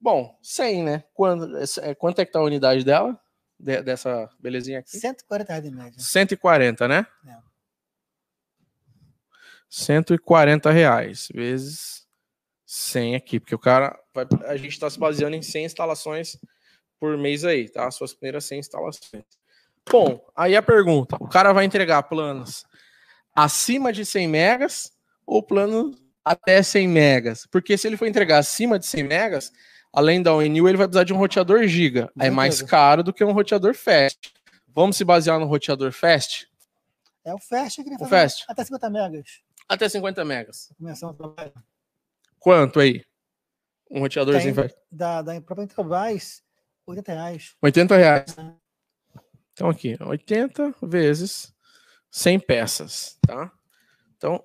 [0.00, 1.04] Bom, 100, né?
[1.12, 3.20] Quando, é, quanto é que tá a unidade dela?
[3.58, 4.96] De- dessa belezinha aqui?
[4.96, 5.92] 140 reais de média.
[5.98, 7.06] 140, né?
[7.28, 7.36] É.
[9.68, 11.99] 140 reais vezes
[12.72, 16.38] 100 aqui, porque o cara vai, a gente está se baseando em 100 instalações
[17.00, 17.88] por mês aí, tá?
[17.88, 19.24] As suas primeiras 100 instalações.
[19.90, 22.64] Bom, aí a pergunta, o cara vai entregar planos
[23.34, 24.92] acima de 100 megas
[25.26, 27.44] ou plano até 100 megas?
[27.50, 29.52] Porque se ele for entregar acima de 100 megas,
[29.92, 32.08] além da ONU, ele vai precisar de um roteador giga.
[32.20, 34.32] É mais caro do que um roteador fast.
[34.68, 36.48] Vamos se basear no roteador fast?
[37.24, 38.44] É o Fast que ele O Fast.
[38.48, 39.40] até 50 megas.
[39.68, 40.72] Até 50 megas.
[40.78, 41.52] Começando o trabalho.
[42.40, 43.04] Quanto aí?
[43.90, 44.64] Um roteadorzinho Tem.
[44.64, 44.74] vai.
[44.90, 46.42] Da, da própria Intelbras,
[46.86, 47.56] 80 reais.
[47.62, 48.36] 80 reais.
[49.52, 51.52] Então aqui, 80 vezes
[52.10, 53.52] 100 peças, tá?
[54.16, 54.42] Então,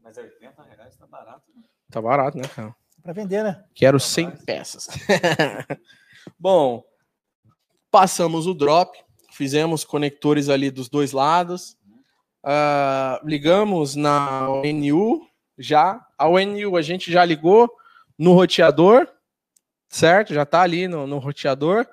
[0.00, 1.42] Mas 80 reais tá barato.
[1.90, 2.74] tá barato, né, cara?
[3.02, 3.64] Para vender, né?
[3.74, 4.88] Quero 100 peças.
[6.38, 6.84] Bom,
[7.90, 8.96] passamos o drop,
[9.32, 11.76] fizemos conectores ali dos dois lados,
[12.44, 15.25] ah, ligamos na ONU
[15.58, 16.04] já.
[16.18, 17.70] A ONU a gente já ligou
[18.18, 19.08] no roteador,
[19.88, 20.34] certo?
[20.34, 21.86] Já tá ali no, no roteador.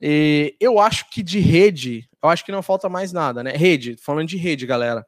[0.00, 3.52] E eu acho que de rede, eu acho que não falta mais nada, né?
[3.52, 5.06] Rede, falando de rede, galera.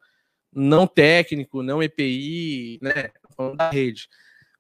[0.52, 3.10] Não técnico, não EPI, né?
[3.36, 4.08] Falando da rede.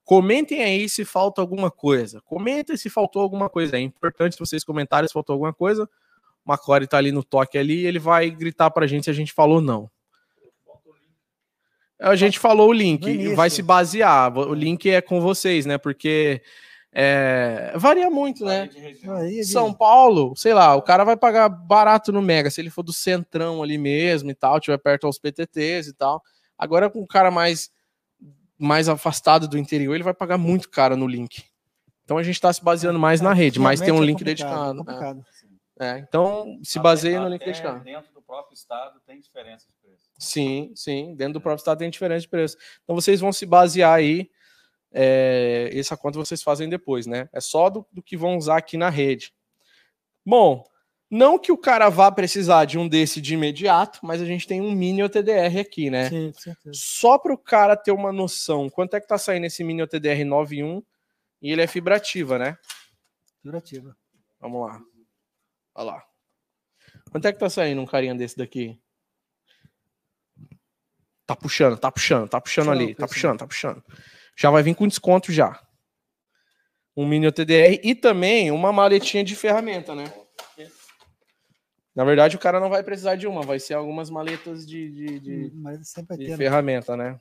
[0.04, 2.20] Comentem aí se falta alguma coisa.
[2.20, 3.76] Comentem se faltou alguma coisa.
[3.76, 5.88] É importante vocês comentarem se faltou alguma coisa.
[6.44, 9.32] O Macore tá ali no toque ali ele vai gritar pra gente se a gente
[9.32, 9.90] falou não.
[12.00, 14.36] A gente falou o link, vai se basear.
[14.36, 15.78] O link é com vocês, né?
[15.78, 16.42] Porque
[16.98, 18.70] é, varia muito, né?
[19.44, 22.92] São Paulo, sei lá, o cara vai pagar barato no Mega, se ele for do
[22.92, 26.22] centrão ali mesmo e tal, tiver perto aos PTTs e tal.
[26.56, 27.70] Agora com um cara mais
[28.58, 31.44] mais afastado do interior, ele vai pagar muito caro no link.
[32.02, 34.76] Então a gente está se baseando mais na rede, mas tem um é link complicado,
[34.76, 34.78] dedicado.
[34.78, 35.24] complicado.
[35.78, 35.88] É.
[35.88, 37.84] É, então se baseia no link dedicado.
[37.84, 39.66] Dentro do próprio estado tem diferença.
[40.18, 41.14] Sim, sim.
[41.14, 42.56] Dentro do próprio estado tem diferença de preço.
[42.82, 44.30] Então vocês vão se basear aí.
[44.92, 47.28] é, essa conta vocês fazem depois, né?
[47.32, 49.34] É só do, do que vão usar aqui na rede.
[50.24, 50.64] Bom,
[51.10, 54.60] não que o cara vá precisar de um desse de imediato, mas a gente tem
[54.60, 56.08] um mini OTDR aqui, né?
[56.08, 56.72] Sim, certeza.
[56.72, 60.24] Só para o cara ter uma noção, quanto é que tá saindo esse mini OTDR
[60.24, 60.82] 9.1
[61.42, 62.56] e ele é fibrativa, né?
[63.44, 63.96] Durativa.
[64.40, 64.80] Vamos lá.
[65.74, 66.04] Olha lá.
[67.10, 68.80] Quanto é que tá saindo um carinha desse daqui?
[71.26, 73.38] Tá puxando, tá puxando, tá puxando ali, tá puxando.
[73.38, 73.82] tá puxando.
[74.36, 75.60] Já vai vir com desconto já.
[76.96, 80.04] Um mini OTDR e também uma maletinha de ferramenta, né?
[81.94, 85.20] Na verdade, o cara não vai precisar de uma, vai ser algumas maletas de, de,
[85.20, 86.30] de- Mas sempre vai de ter.
[86.32, 86.36] né?
[86.36, 87.18] ferramenta, né?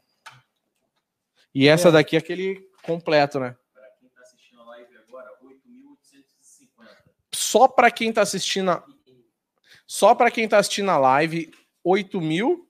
[1.53, 1.91] E essa É.
[1.93, 3.55] daqui é aquele completo, né?
[3.73, 6.87] Para quem está assistindo a live agora, 8.850.
[7.33, 8.83] Só para quem tá assistindo a...
[9.87, 11.49] só para quem tá assistindo a live,
[11.83, 12.64] 8 mil 850.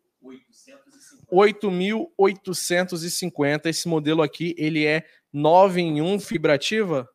[1.31, 3.67] 8.850.
[3.67, 7.07] Esse modelo aqui, ele é 9 em 1 fibrativa.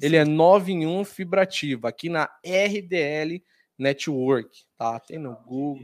[0.00, 1.88] Ele é 9 em 1 fibrativa.
[1.88, 3.42] Aqui na RDL
[3.78, 4.98] Network, tá?
[5.00, 5.82] Tem no Google.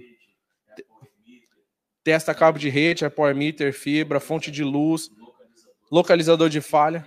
[2.02, 5.10] Testa cabo de rede, é Power Meter, fibra, fonte de luz,
[5.90, 7.06] localizador de falha.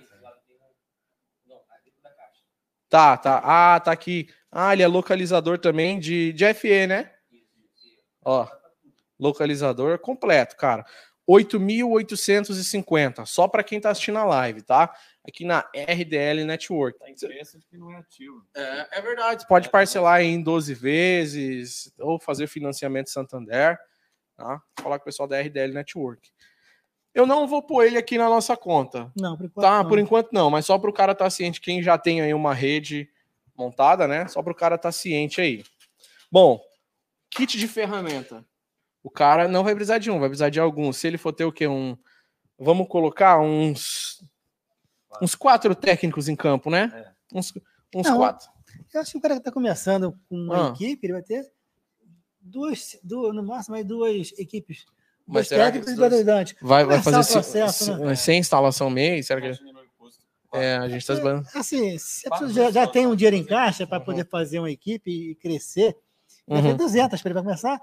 [2.89, 3.41] Tá, tá.
[3.43, 4.29] Ah, tá aqui.
[4.51, 7.11] Ah, ele é localizador também de, de FE, né?
[8.23, 8.47] Ó,
[9.23, 10.85] localizador completo, cara.
[11.29, 14.93] 8.850, só para quem tá assistindo a live, tá?
[15.25, 16.99] Aqui na RDL Network.
[16.99, 18.45] Tá em preço que não é ativo.
[18.53, 19.41] É, é verdade.
[19.41, 23.79] Você pode parcelar em 12 vezes ou fazer financiamento Santander.
[24.35, 24.61] Tá?
[24.77, 26.29] Vou falar com o pessoal da RDL Network.
[27.13, 29.09] Eu não vou pôr ele aqui na nossa conta.
[29.15, 29.63] Não, por enquanto.
[29.63, 29.89] Tá, não.
[29.89, 32.53] por enquanto não, mas só para o cara estar ciente, quem já tem aí uma
[32.53, 33.07] rede
[33.55, 34.27] montada, né?
[34.27, 35.63] Só para o cara estar ciente aí.
[36.31, 36.59] Bom,
[37.29, 38.43] kit de ferramenta.
[39.03, 40.97] O cara não vai precisar de um, vai precisar de alguns.
[40.97, 41.67] Se ele for ter o quê?
[41.67, 41.97] Um.
[42.57, 44.23] Vamos colocar uns.
[45.21, 46.91] Uns quatro técnicos em campo, né?
[46.95, 47.37] É.
[47.37, 47.53] Uns,
[47.93, 48.47] uns Não, quatro.
[48.93, 50.73] Eu acho que o cara que está começando com uma Ah.
[50.73, 51.45] equipe, ele vai ter
[52.41, 54.85] duas, duas no máximo, aí duas equipes.
[55.25, 56.55] Mas Dois será que técnicos e.
[56.61, 58.15] Vai, vai fazer processo, sem, né?
[58.15, 59.27] sem instalação mês?
[59.27, 59.51] Será que.
[60.55, 63.87] É, a gente tá esban- Assim, se pessoa já, já tem um dinheiro em caixa
[63.87, 64.05] para Uhum.
[64.05, 65.97] poder fazer uma equipe e crescer,
[66.47, 66.77] vai ter Uhum.
[66.77, 67.81] 200 para ele começar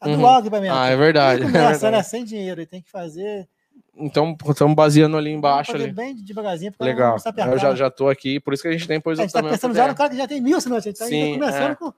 [0.00, 0.18] a Uhum.
[0.18, 0.74] doar o equipamento.
[0.74, 1.42] Ah, é verdade.
[1.42, 1.96] Ele é começa, verdade.
[1.96, 3.48] né, sem dinheiro, ele tem que fazer
[3.94, 5.90] Então, estamos baseando ali embaixo ali.
[5.90, 7.16] bem devagarzinho, Legal.
[7.50, 7.76] Eu já, né?
[7.76, 9.76] já tô aqui, por isso que a gente tem pôs A o gente pensando do
[9.76, 11.74] já no cara que já tem mil assinantes, a gente está Sim, começando é.
[11.74, 11.92] com,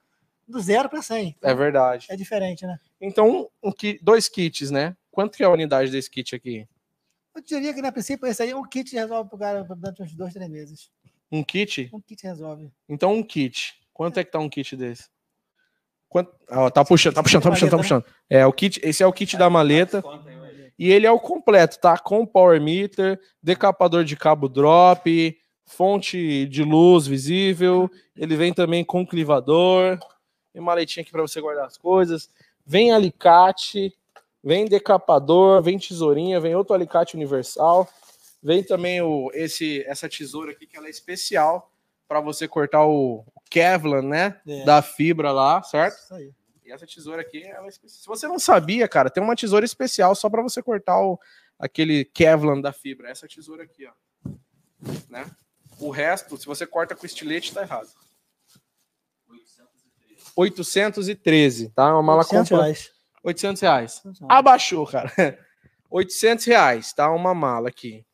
[0.48, 1.36] do zero para 100.
[1.42, 2.06] É verdade.
[2.08, 2.78] É diferente, né?
[3.00, 3.72] Então, um
[4.02, 4.96] dois kits, né?
[5.10, 6.66] Quanto que é a unidade desse kit aqui?
[7.34, 10.14] Eu diria que, na princípio, esse aí, um kit resolve para o cara durante uns
[10.14, 10.90] dois, três meses.
[11.30, 11.90] Um kit?
[11.92, 12.70] Um kit resolve.
[12.88, 13.74] Então, um kit.
[13.92, 15.04] Quanto é que tá um kit desse?
[16.10, 16.32] Quanto...
[16.48, 18.04] Ah, tá puxando, tá puxando, tá puxando, tá puxando.
[18.28, 20.02] É, o kit, esse é o kit da maleta.
[20.76, 21.96] E ele é o completo, tá?
[21.96, 27.88] Com power meter, decapador de cabo drop, fonte de luz visível.
[28.16, 29.98] Ele vem também com clivador.
[30.52, 32.28] Tem maletinha aqui para você guardar as coisas.
[32.66, 33.94] Vem alicate,
[34.42, 37.88] vem decapador, vem tesourinha, vem outro alicate universal.
[38.42, 41.70] Vem também o, esse, essa tesoura aqui que ela é especial
[42.08, 44.40] para você cortar o, o Kevlar, né?
[44.46, 44.64] É.
[44.64, 45.98] Da fibra lá, certo?
[45.98, 46.32] Isso aí.
[46.64, 48.00] E essa tesoura aqui, ela é especial.
[48.00, 51.18] Se você não sabia, cara, tem uma tesoura especial só para você cortar o,
[51.58, 53.10] aquele Kevlar da fibra.
[53.10, 53.92] Essa tesoura aqui, ó.
[55.08, 55.28] Né?
[55.80, 57.88] O resto, se você corta com estilete, tá errado.
[60.36, 61.92] 813, tá?
[61.92, 62.64] Uma mala 800 completa.
[62.64, 62.90] reais.
[63.22, 63.96] 800 reais.
[63.96, 64.38] 800 reais.
[64.38, 65.12] Abaixou, cara.
[65.90, 67.10] 800 reais, tá?
[67.10, 68.06] Uma mala aqui.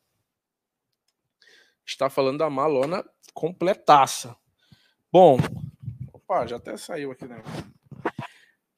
[1.85, 3.05] Está falando da malona
[3.35, 4.35] completaça.
[5.13, 5.39] Bom,
[6.13, 7.43] opa, já até saiu aqui, né?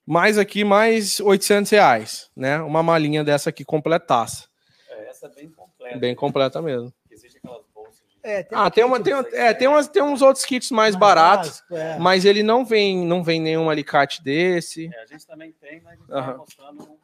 [0.07, 2.61] Mais aqui, mais 800 reais, né?
[2.63, 4.49] Uma malinha dessa aqui completaça.
[4.89, 5.99] É, essa é bem completa.
[5.99, 6.93] Bem completa mesmo.
[7.11, 7.99] Existe aquelas bolsas.
[8.09, 11.63] de- É, Ah, tem, uma, tem, é, tem, umas, tem uns outros kits mais baratos,
[11.69, 11.99] básico, é.
[11.99, 14.91] mas ele não vem, não vem nenhum alicate desse.
[14.95, 16.33] É, a gente também tem, mas a gente Aham.
[16.33, 16.99] tá mostrando um-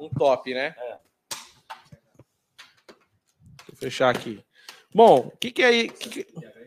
[0.00, 0.74] Um top, né?
[0.78, 0.96] É.
[2.88, 4.42] Deixa eu fechar aqui.
[4.94, 5.88] Bom, o que, que é aí?
[5.90, 6.58] que que- a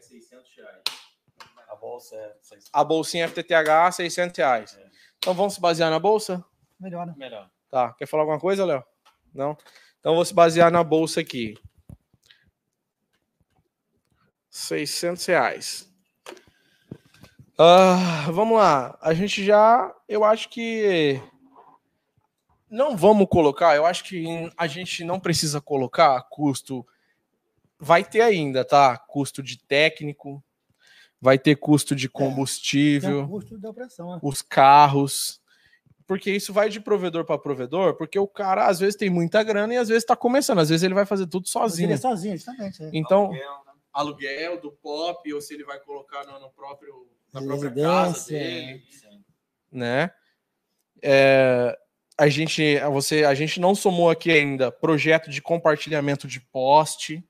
[1.96, 2.16] bolsa.
[2.16, 2.34] É,
[2.74, 4.80] A bolsinha FTTH, 600 reais.
[5.18, 6.44] Então vamos se basear na bolsa?
[6.80, 7.14] Melhor, né?
[7.18, 7.50] melhor.
[7.70, 7.94] Tá.
[7.94, 8.84] Quer falar alguma coisa, Léo?
[9.34, 9.58] Não?
[10.00, 11.56] Então vou se basear na bolsa aqui.
[14.50, 15.92] 600 reais.
[17.58, 18.98] Ah, vamos lá.
[19.02, 19.94] A gente já.
[20.08, 21.22] Eu acho que.
[22.70, 26.86] não vamos colocar, eu acho que a gente não precisa colocar custo.
[27.80, 28.98] Vai ter ainda, tá?
[28.98, 30.44] Custo de técnico,
[31.26, 34.12] vai ter custo de É, Tem combustível, o custo da operação.
[34.12, 34.20] né?
[34.22, 35.42] os carros.
[36.06, 39.74] Porque isso vai de provedor para provedor, porque o cara às vezes tem muita grana
[39.74, 41.88] e às vezes está começando, às vezes ele vai fazer tudo sozinho.
[41.88, 42.84] Ele é sozinho, justamente.
[42.84, 42.92] é.
[42.94, 43.42] Então, né?
[43.92, 48.84] aluguel do pop, ou se ele vai colocar no, no próprio na própria casa dele,
[49.72, 50.12] né?
[51.02, 51.76] É,
[52.16, 57.28] a gente, você, a gente não somou aqui ainda projeto de compartilhamento de poste,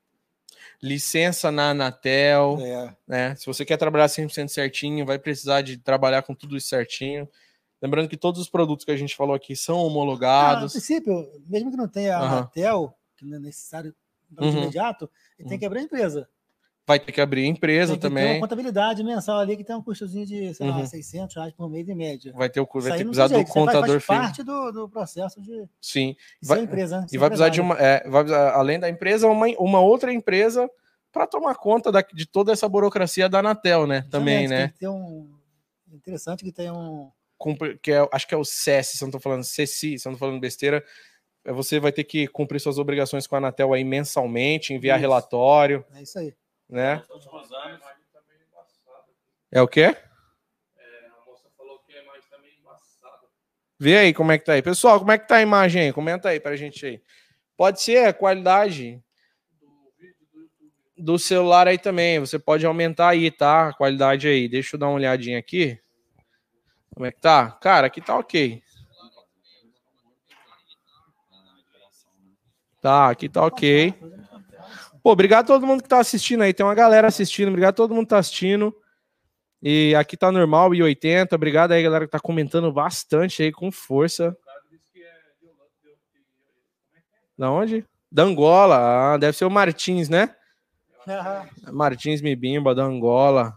[0.82, 2.96] licença na Anatel, É.
[3.06, 3.34] né?
[3.36, 7.28] Se você quer trabalhar 100% certinho, vai precisar de trabalhar com tudo isso certinho.
[7.80, 10.72] Lembrando que todos os produtos que a gente falou aqui são Ah, no homologados.
[10.72, 12.26] princípio, mesmo que não tenha a.
[12.26, 13.94] Anatel, que não é necessário
[14.34, 14.50] para Uhum.
[14.50, 16.28] de imediato, ele tem que abrir a empresa.
[16.86, 18.34] Vai ter que abrir empresa tem que também.
[18.34, 20.86] uma contabilidade mensal ali que tem um custozinho de, sei lá, Uhum.
[20.86, 22.32] 600 reais por mês em média.
[22.32, 24.18] Vai ter o cu- Isso vai ter que precisar tem do faz- contador faz filho.
[24.20, 26.14] parte do, do processo de Sim.
[26.40, 27.00] de Vai- empresa.
[27.00, 27.06] né?
[27.12, 30.70] E vai precisar de uma, é, vai precisar, além da empresa, uma, uma outra empresa
[31.10, 34.06] para tomar conta da- de toda essa burocracia da Anatel, né?
[34.10, 34.72] Também, né?
[34.78, 35.28] Tem um...
[35.92, 37.10] Interessante que tem um...
[37.82, 40.10] Que é, acho que é o SES, se eu não tô falando CECI, se eu
[40.12, 40.84] não tô falando besteira.
[41.44, 45.02] é, Você vai ter que cumprir suas obrigações com a Anatel aí mensalmente, enviar Isso.
[45.02, 46.32] relatório, É isso aí.
[46.68, 47.02] Né?
[49.50, 49.82] É o quê?
[49.82, 49.96] É,
[52.60, 53.28] embaçada.
[53.78, 54.62] Vê aí como é que tá aí.
[54.62, 55.92] Pessoal, como é que tá a imagem aí?
[55.92, 57.02] Comenta aí pra gente aí.
[57.56, 59.02] Pode ser a qualidade
[60.96, 62.18] do celular aí também.
[62.18, 63.68] Você pode aumentar aí, tá?
[63.68, 64.48] A qualidade aí.
[64.48, 65.78] Deixa eu dar uma olhadinha aqui.
[66.94, 67.50] Como é que tá?
[67.52, 68.62] Cara, aqui tá ok.
[72.80, 73.94] Tá, aqui tá ok.
[75.06, 76.52] Pô, obrigado a todo mundo que tá assistindo aí.
[76.52, 77.46] Tem uma galera assistindo.
[77.46, 78.76] Obrigado a todo mundo que tá assistindo.
[79.62, 81.32] E aqui tá normal, e 80.
[81.32, 84.36] Obrigado aí, galera, que tá comentando bastante aí, com força.
[87.38, 87.86] Da onde?
[88.10, 89.14] Da Angola.
[89.14, 90.34] Ah, deve ser o Martins, né?
[91.06, 91.48] Aham.
[91.72, 93.56] Martins Mibimba, da Angola.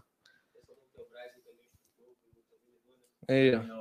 [3.28, 3.79] Aí, ó.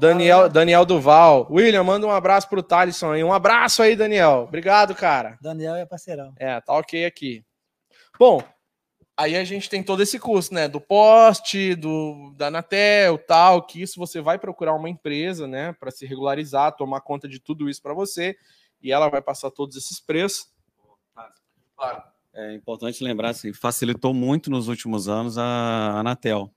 [0.00, 1.46] Daniel, Daniel Duval.
[1.50, 3.22] William, manda um abraço pro Thalisson aí.
[3.22, 4.46] Um abraço aí, Daniel.
[4.48, 5.38] Obrigado, cara.
[5.42, 6.32] Daniel é parceirão.
[6.38, 7.44] É, tá ok aqui.
[8.18, 8.42] Bom,
[9.16, 10.66] aí a gente tem todo esse custo, né?
[10.68, 15.90] Do poste, do da Anatel, tal, que isso você vai procurar uma empresa, né, para
[15.90, 18.34] se regularizar, tomar conta de tudo isso para você,
[18.80, 20.46] e ela vai passar todos esses preços.
[21.76, 22.02] Claro.
[22.32, 26.50] É importante lembrar, assim, facilitou muito nos últimos anos a Anatel.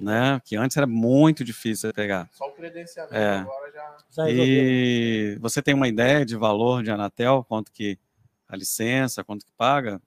[0.00, 0.40] Né?
[0.44, 2.28] Que antes era muito difícil pegar.
[2.32, 3.38] Só o credenciamento É.
[3.38, 4.28] agora já.
[4.28, 7.98] E você tem uma ideia de valor de Anatel, quanto que
[8.48, 10.00] a licença, quanto que paga?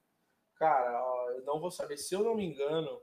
[0.56, 0.90] Cara,
[1.36, 3.00] eu não vou saber, se eu não me engano,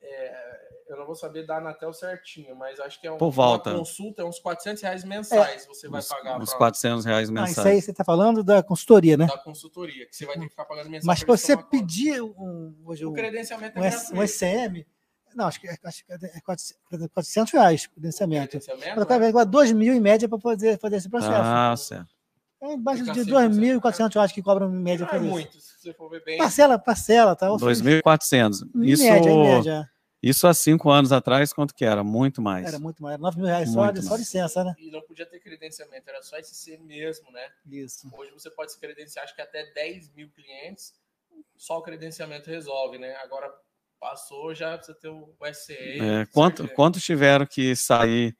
[0.00, 3.70] é, eu não vou saber da Anatel certinho, mas acho que é um, Por volta.
[3.70, 7.28] uma consulta, é uns 400 reais mensais você vai Uns, pagar uns pra- 400 reais
[7.28, 7.50] Ah, mensais.
[7.58, 9.26] isso aí você está falando da consultoria, né?
[9.26, 11.06] da consultoria, que você vai ter que ficar pagando mensal.
[11.06, 14.14] Mas se você pedir um, hoje O um, credenciamento é um, gratuito.
[14.16, 14.86] um SCM,
[15.34, 18.48] não, acho que é, acho que é 400 400 reais o credenciamento.
[18.50, 21.32] credenciamento, Mas o vai pagar 2 mil em média para poder fazer esse processo.
[21.34, 22.14] Ah, certo.
[22.62, 23.80] é embaixo fica de 100%.
[23.80, 25.28] 2.400 reais que cobram em média Não é para isso.
[25.30, 26.38] muito, se você for ver bem.
[26.38, 27.48] Parcela, parcela, tá?
[27.48, 28.62] 2.400.
[28.74, 29.90] Em Isso, média, em média.
[30.22, 32.02] isso há cinco anos atrás, quanto que era?
[32.02, 32.66] Muito mais.
[32.66, 33.18] Era muito mais.
[33.20, 34.74] 9 mil reais só, de- só licença, né?
[34.78, 37.46] E não podia ter credenciamento, era só SC mesmo, né?
[37.66, 38.08] Isso.
[38.12, 40.94] Hoje você pode se credenciar, acho que até 10 mil clientes,
[41.56, 43.14] só o credenciamento resolve, né?
[43.16, 43.52] Agora
[44.04, 45.98] passou, já precisa ter o SCE.
[45.98, 48.36] É, quanto, quantos tiveram que sair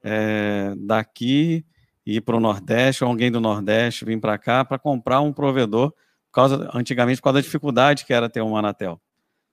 [0.00, 1.66] é, daqui
[2.06, 5.32] e ir para o Nordeste, ou alguém do Nordeste vir para cá para comprar um
[5.32, 9.00] provedor, por causa, antigamente por causa da dificuldade que era ter uma Anatel.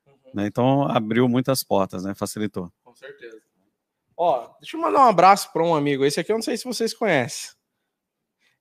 [0.05, 0.45] Uhum, né?
[0.45, 2.13] Então abriu muitas portas, né?
[2.13, 2.71] facilitou.
[2.83, 3.41] com certeza.
[4.15, 6.05] Ó, deixa eu mandar um abraço para um amigo.
[6.05, 7.55] Esse aqui eu não sei se vocês conhecem.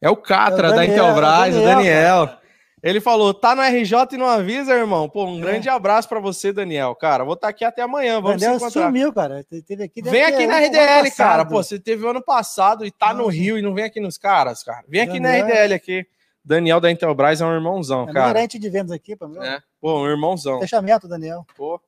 [0.01, 2.44] É o Catra É o da Daniel, Intelbras, é o o Daniel, Daniel.
[2.87, 5.09] Ele falou: tá no RJ e não avisa, irmão.
[5.09, 5.41] Pô, um É.
[5.41, 6.95] grande abraço para você, Daniel.
[6.95, 8.21] Cara, vou estar aqui até amanhã.
[8.21, 8.87] Vamos Daniel se encontrar.
[8.89, 9.43] sumiu, cara.
[9.43, 11.47] Te- Teve aqui, Vem aqui na RDL, cara.
[11.47, 13.27] Pô, você teve ano passado e tá no.
[13.29, 14.85] Rio e não vem aqui nos caras, cara.
[14.87, 16.07] Vem aqui na Daniel é- RDL aqui.
[16.45, 18.27] Daniel da Intelbras é um irmãozão, É cara.
[18.29, 19.43] gerente de vendas aqui, pô, meu.
[19.43, 19.63] É.
[19.81, 20.61] Pô, um irmãozão.
[20.61, 21.47] Fechamento, Daniel.
[21.57, 21.81] Pô.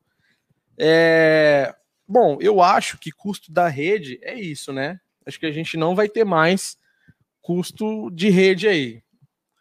[0.79, 1.75] É...
[2.09, 4.99] Bom, eu acho que custo da rede é isso, né?
[5.27, 6.79] Acho que a gente não vai ter mais
[7.43, 9.03] custo de rede aí,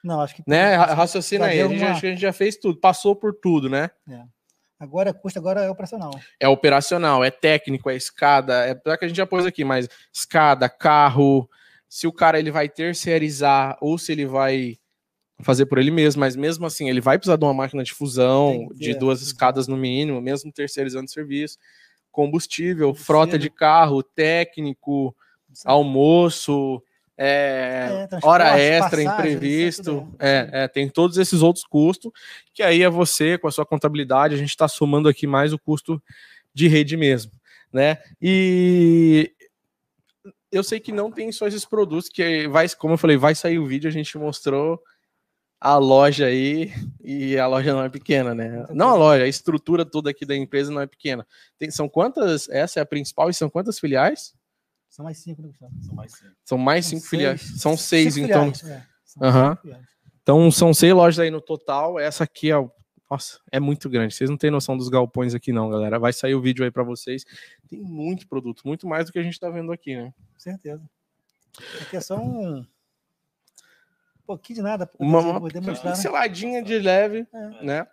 [0.05, 0.43] Não, acho que.
[0.45, 0.75] né?
[0.75, 1.59] Ra- Raciocina aí.
[1.61, 3.89] A gente, uma- acho que a gente já fez tudo, passou por tudo, né?
[4.79, 6.11] Agora custa, agora é operacional.
[6.39, 9.87] É operacional, é técnico, é escada, é pior que a gente já pôs aqui, mas
[10.13, 11.49] escada, carro,
[11.87, 14.77] se o cara ele vai terceirizar ou se ele vai
[15.41, 18.67] fazer por ele mesmo, mas mesmo assim ele vai precisar de uma máquina de fusão,
[18.75, 21.57] de duas escadas no mínimo, mesmo terceirizando serviço,
[22.11, 23.05] combustível, Combustível.
[23.05, 25.15] frota de carro, técnico,
[25.63, 26.81] almoço,
[27.17, 32.11] é, É, transporte, hora extra, passagem, imprevisto, é é, é, tem todos esses outros custos,
[32.53, 35.59] que aí é você, com a sua contabilidade, a gente está somando aqui mais o
[35.59, 36.01] custo
[36.53, 37.31] de rede mesmo,
[37.71, 37.97] né?
[38.21, 39.31] E
[40.51, 43.59] eu sei que não tem só esses produtos, que vai, como eu falei, vai sair
[43.59, 44.81] o vídeo, a gente mostrou
[45.59, 46.71] a loja aí,
[47.03, 48.65] e a loja não é pequena, né?
[48.71, 51.25] Não a loja, a estrutura toda aqui da empresa não é pequena.
[51.57, 54.33] Tem, são quantas, essa é a principal, e são quantas filiais?
[54.95, 55.73] São mais cinco, né, Gustavo?
[55.81, 56.31] São mais cinco.
[56.45, 57.09] São mais São cinco seis.
[57.09, 57.61] filiais.
[57.61, 58.53] São seis, Cinco então.
[58.53, 58.87] filiais, é.
[59.03, 59.85] São filiais.
[60.23, 61.99] Então são seis lojas aí no total.
[61.99, 62.71] Essa aqui é o.
[63.11, 64.15] Nossa, é muito grande.
[64.15, 65.99] Vocês não têm noção dos galpões aqui, não, galera.
[65.99, 67.25] Vai sair o vídeo aí para vocês.
[67.69, 70.13] Tem muito produto, muito mais do que a gente tá vendo aqui, né?
[70.33, 70.81] Com certeza.
[71.81, 72.65] Aqui é só um
[74.25, 75.61] pouquinho de nada Uma, uma né?
[75.83, 77.63] pinceladinha de leve, É.
[77.63, 77.87] né?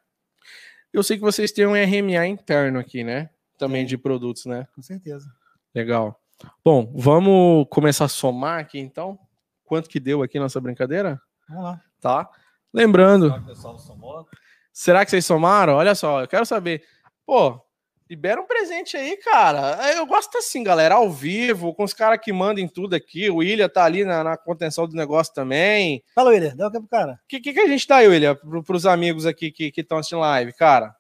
[0.92, 3.28] Eu sei que vocês têm um RMA interno aqui, né?
[3.58, 4.68] Também de produtos, né?
[4.74, 5.26] Com certeza.
[5.74, 6.21] Legal.
[6.64, 9.18] Bom, vamos começar a somar aqui então.
[9.64, 11.20] Quanto que deu aqui nossa brincadeira?
[11.48, 11.80] Vamos lá.
[12.00, 12.28] Tá?
[12.72, 14.28] Lembrando, Só que o pessoal somou.
[14.72, 15.74] Será que vocês somaram?
[15.74, 16.82] Olha só, eu quero saber.
[17.26, 17.60] Pô,
[18.08, 19.92] libera um presente aí, cara.
[19.94, 23.30] Eu gosto assim, galera, ao vivo, com os caras que mandem tudo aqui.
[23.30, 26.02] O William tá ali na, na contenção do negócio também.
[26.14, 26.54] Fala, William.
[26.56, 27.12] Dá o que pro cara?
[27.12, 30.20] O que, que, que a gente dá, William, pro, pros amigos aqui que estão assistindo
[30.20, 30.94] live, cara?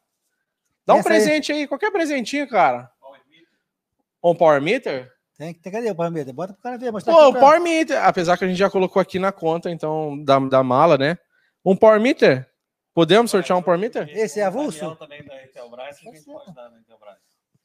[0.84, 1.14] Dá um Essa aí.
[1.16, 1.66] presente aí.
[1.66, 2.90] qualquer presentinho, cara.
[4.22, 5.10] Um Power Meter?
[5.42, 6.32] Tem que ter, cadê o Power Meter?
[6.32, 6.92] Bota pro cara ver.
[6.92, 9.68] Mostrar Pô, o pra- Power Meter, apesar que a gente já colocou aqui na conta,
[9.70, 11.18] então, da, da mala, né?
[11.64, 12.48] Um Power Meter?
[12.94, 14.08] Podemos sortear um Power Meter?
[14.16, 14.78] Esse é avulso?
[14.78, 17.16] Daniel também da Intelbras, a gente pode dar na Intelbras.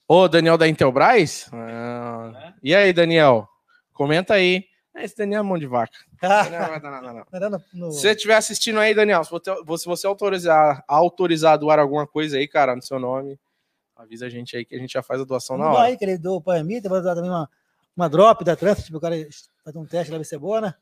[0.07, 1.49] Ô, Daniel da Intelbras?
[1.53, 2.53] Ah?
[2.63, 3.47] E aí, Daniel?
[3.93, 4.65] Comenta aí.
[4.95, 5.93] Ah, Esse Daniel é mão de vaca.
[6.81, 7.25] Não, não,
[7.73, 11.77] não, Se você estiver assistindo aí, Daniel, se você, se você autorizar, autorizar a doar
[11.77, 13.39] alguma coisa aí, cara, no seu nome,
[13.95, 15.83] avisa a gente aí que a gente já faz a doação na hora.
[15.83, 16.89] aí, que ele deu o Power Meter.
[16.89, 17.47] Vai dar também uma,
[17.97, 19.15] uma drop da Trans, tipo, o cara
[19.65, 20.73] fazer um teste lá, ver se é boa, né?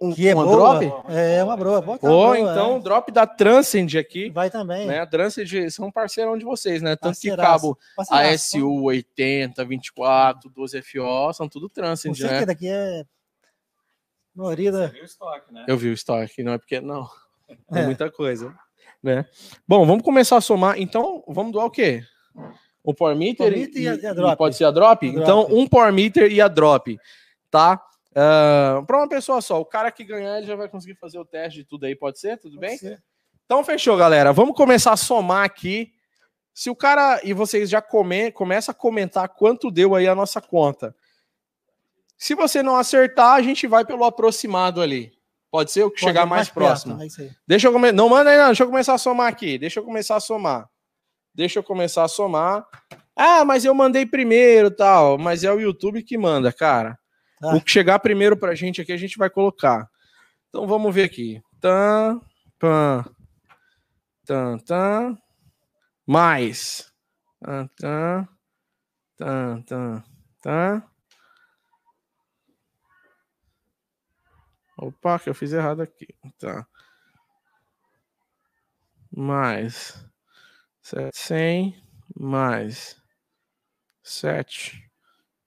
[0.00, 0.78] Um, Que é uma boa.
[0.78, 1.12] drop?
[1.14, 1.80] É, uma boa.
[1.80, 2.80] Bota Ou boa, então, é.
[2.80, 4.28] drop da Transcend aqui.
[4.30, 4.86] Vai também.
[4.86, 4.98] Né?
[5.00, 6.96] A Transcend são parceirão de vocês, né?
[6.96, 7.62] Tanto que Parceiraço.
[7.62, 8.56] cabo Parceiraço.
[8.58, 12.28] ASU 80, 24, 12FO, são tudo Transcend, né?
[12.28, 13.04] certeza, aqui é.
[14.34, 14.86] Maioria da.
[14.88, 15.64] Viu o estoque, né?
[15.68, 17.10] Eu vi o estoque, não é pequeno, não.
[17.72, 17.84] É, É.
[17.86, 18.52] muita coisa,
[19.02, 19.24] né?
[19.66, 20.76] Bom, vamos começar a somar.
[20.78, 22.02] Então, vamos doar o quê?
[22.84, 24.36] O Power Meter, Power Meter e a- e a drop.
[24.36, 25.06] pode ser a drop?
[25.06, 25.54] A Então, drop.
[25.54, 26.98] um Power Meter e a drop,
[27.50, 27.82] tá?
[28.12, 31.60] para uma pessoa só, o cara que ganhar ele já vai conseguir fazer o teste
[31.60, 32.38] de tudo aí, pode ser?
[32.38, 32.70] Tudo bem?
[32.70, 33.02] Pode ser.
[33.44, 34.32] Então, fechou, galera.
[34.32, 35.92] Vamos começar a somar aqui.
[36.52, 40.40] Se o cara e vocês já come, começa a comentar quanto deu aí a nossa
[40.40, 40.94] conta.
[42.16, 45.12] Se você não acertar, a gente vai pelo aproximado ali.
[45.50, 47.02] Pode ser o que Pode chegar mais, perto, próximo.
[47.02, 47.30] É isso aí.
[47.46, 47.92] Deixa eu começar.
[47.94, 48.46] Não manda aí, não.
[48.46, 49.58] Deixa eu começar a somar aqui.
[49.58, 50.68] Deixa eu começar a somar.
[51.34, 52.64] Deixa eu começar a somar.
[53.16, 55.18] Ah, mas eu mandei primeiro tal.
[55.18, 56.98] Mas é o YouTube que manda, cara.
[57.40, 57.54] Tá.
[57.54, 59.90] O que chegar primeiro pra gente aqui, a gente vai colocar.
[60.48, 61.42] Então vamos ver aqui.
[61.60, 62.20] Tan,
[62.58, 63.04] pan,
[64.24, 65.18] tan, tan,
[66.06, 66.92] mais.
[67.40, 68.28] Tan, tan,
[69.16, 70.04] tan, tan,
[70.40, 70.82] tan.
[74.78, 76.06] Opa, que eu fiz errado aqui.
[76.38, 76.66] Tá.
[79.10, 80.04] Mais
[80.84, 81.82] 700
[82.14, 82.96] mais
[84.02, 84.84] 7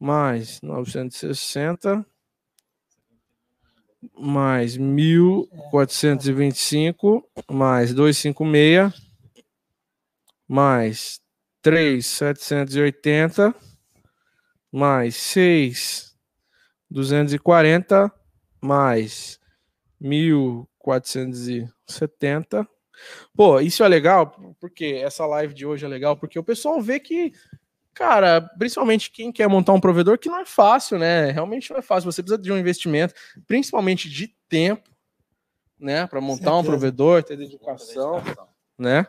[0.04, 2.06] mais 960
[4.20, 8.92] mais 1.425 mais 256
[10.46, 11.22] mais
[11.64, 13.56] 3.780
[14.74, 15.16] mais
[16.92, 18.12] 6.240
[18.62, 19.40] mais
[20.02, 22.68] 1.470
[23.36, 27.00] Pô, isso é legal, porque essa live de hoje é legal, porque o pessoal vê
[27.00, 27.34] que,
[27.94, 31.32] cara, principalmente quem quer montar um provedor, que não é fácil, né?
[31.32, 32.12] Realmente não é fácil.
[32.12, 33.14] Você precisa de um investimento,
[33.48, 34.90] principalmente de tempo,
[35.80, 36.08] né?
[36.08, 36.72] Para montar um Certeza.
[36.72, 38.22] provedor, ter dedicação,
[38.78, 39.06] né?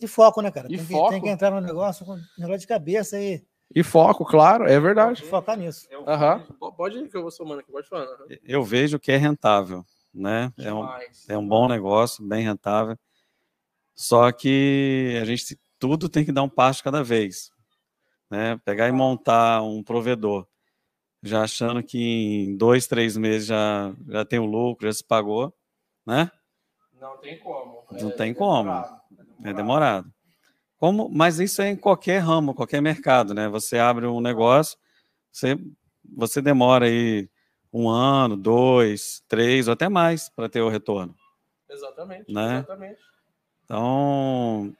[0.00, 0.66] E foco, né, cara?
[0.66, 1.10] E tem, que, foco.
[1.10, 3.42] tem que entrar no negócio com negócio de cabeça e
[3.74, 5.22] E foco, claro, é verdade.
[5.22, 5.88] focar nisso.
[6.06, 6.46] Aham.
[6.76, 8.06] Pode ir que eu vou somando aqui, pode falar.
[8.44, 10.52] Eu vejo que é rentável, né?
[10.58, 10.86] É um,
[11.28, 12.98] é um bom negócio, bem rentável.
[13.94, 17.50] Só que a gente tudo tem que dar um passo de cada vez,
[18.30, 18.58] né?
[18.64, 20.46] Pegar e montar um provedor,
[21.22, 25.54] já achando que em dois, três meses já já tem o lucro, já se pagou,
[26.06, 26.30] né?
[27.00, 27.84] Não tem como.
[27.92, 28.84] Não tem como.
[29.44, 30.12] É demorado.
[30.78, 33.48] Como, mas isso é em qualquer ramo, qualquer mercado, né?
[33.48, 34.76] Você abre um negócio,
[35.32, 35.56] você,
[36.16, 37.28] você demora aí
[37.72, 41.14] um ano, dois, três ou até mais para ter o retorno.
[41.68, 42.58] Exatamente, Né?
[42.58, 43.00] exatamente.
[43.64, 44.72] Então,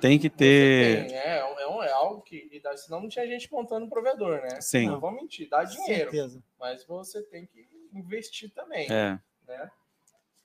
[0.00, 1.06] tem que ter.
[1.08, 2.48] tem, é, é, um- é algo que.
[2.76, 4.60] Senão não tinha gente montando provedor, né?
[4.60, 4.86] Sim.
[4.86, 6.10] Não vou mentir, dá dinheiro.
[6.10, 6.42] Certeza.
[6.58, 8.86] Mas você tem que investir também.
[8.90, 9.70] É, né?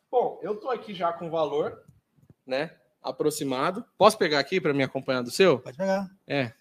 [0.09, 1.83] Bom, eu tô aqui já com o valor,
[2.45, 2.75] né?
[3.01, 3.85] Aproximado.
[3.97, 5.59] Posso pegar aqui para me acompanhar do seu?
[5.59, 6.09] Pode pegar.
[6.25, 6.53] É.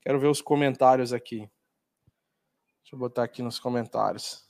[0.00, 1.48] Quero ver os comentários aqui.
[2.82, 4.44] Deixa eu botar aqui nos comentários.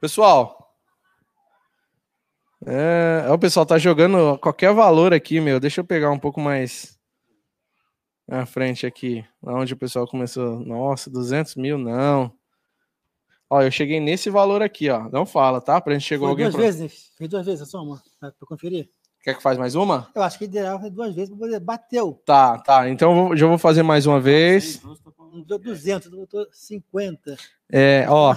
[0.00, 0.65] Pessoal.
[2.64, 5.60] É, o pessoal tá jogando qualquer valor aqui, meu.
[5.60, 6.98] Deixa eu pegar um pouco mais
[8.26, 9.24] na frente aqui.
[9.42, 10.58] Onde o pessoal começou.
[10.60, 12.32] Nossa, 200 mil, não.
[13.48, 15.08] Ó, eu cheguei nesse valor aqui, ó.
[15.10, 15.80] Não fala, tá?
[15.80, 16.46] Pra gente chegou Foi alguém.
[16.46, 16.88] duas pro- vezes, né?
[17.16, 18.88] Fez duas vezes a soma, para conferir.
[19.22, 20.08] Quer que faz mais uma?
[20.14, 21.60] Eu acho que ideal foi duas vezes para poder.
[21.60, 22.20] Bateu.
[22.24, 22.88] Tá, tá.
[22.88, 24.80] Então já vou fazer mais uma vez.
[25.46, 27.36] Deu 200, botou 50.
[27.70, 28.34] É, ó,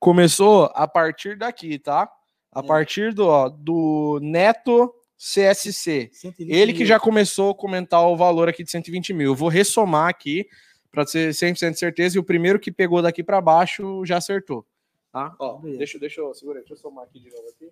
[0.00, 2.08] começou a partir daqui, tá?
[2.52, 2.62] A É.
[2.66, 6.10] partir do, ó, do Neto CSC.
[6.12, 6.86] 120 Ele que mil.
[6.86, 9.32] já começou a comentar o valor aqui de 120 mil.
[9.32, 10.48] Eu vou ressomar aqui
[10.90, 14.66] para ter 100% de certeza e o primeiro que pegou daqui para baixo já acertou.
[15.12, 15.34] Tá?
[15.38, 15.78] Ó, Beleza.
[15.78, 17.70] deixa, deixa eu segura, aí, deixa eu somar aqui de novo aqui.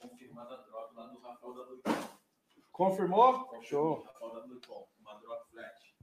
[0.00, 2.08] Confirmada a drop lá do Rafael da Luicon.
[2.72, 3.50] Confirmou?
[3.62, 4.02] Show.
[4.04, 4.40] Rafael da
[5.00, 5.94] uma drop flat.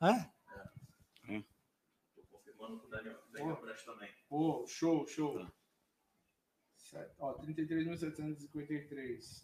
[0.00, 0.30] Ah,
[2.16, 4.08] Tô confirmando com o Daniel, Daniel Branch também.
[4.28, 5.46] Pô, show, show.
[7.18, 9.42] Ó, 33.753.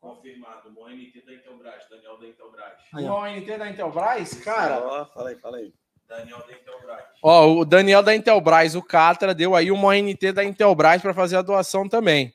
[0.00, 2.72] Confirmado, o ONT da Intelbras, Daniel da Intelbras.
[2.94, 3.24] Ó.
[3.24, 4.80] ONT da Intelbras, cara.
[4.86, 5.74] Ó, fala aí, fala aí.
[6.06, 7.04] Daniel da Intelbras.
[7.22, 11.36] Ó, o Daniel da Intelbras, o Catra, deu aí uma ONT da Intelbras para fazer
[11.36, 12.32] a doação também.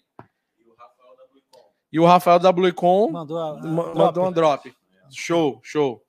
[0.59, 1.71] E o Rafael da Luicon.
[1.91, 3.97] E o Rafael da Bluecom mandou a, a ma- drop.
[3.97, 4.75] mandou uma drop.
[5.11, 6.03] Show, show.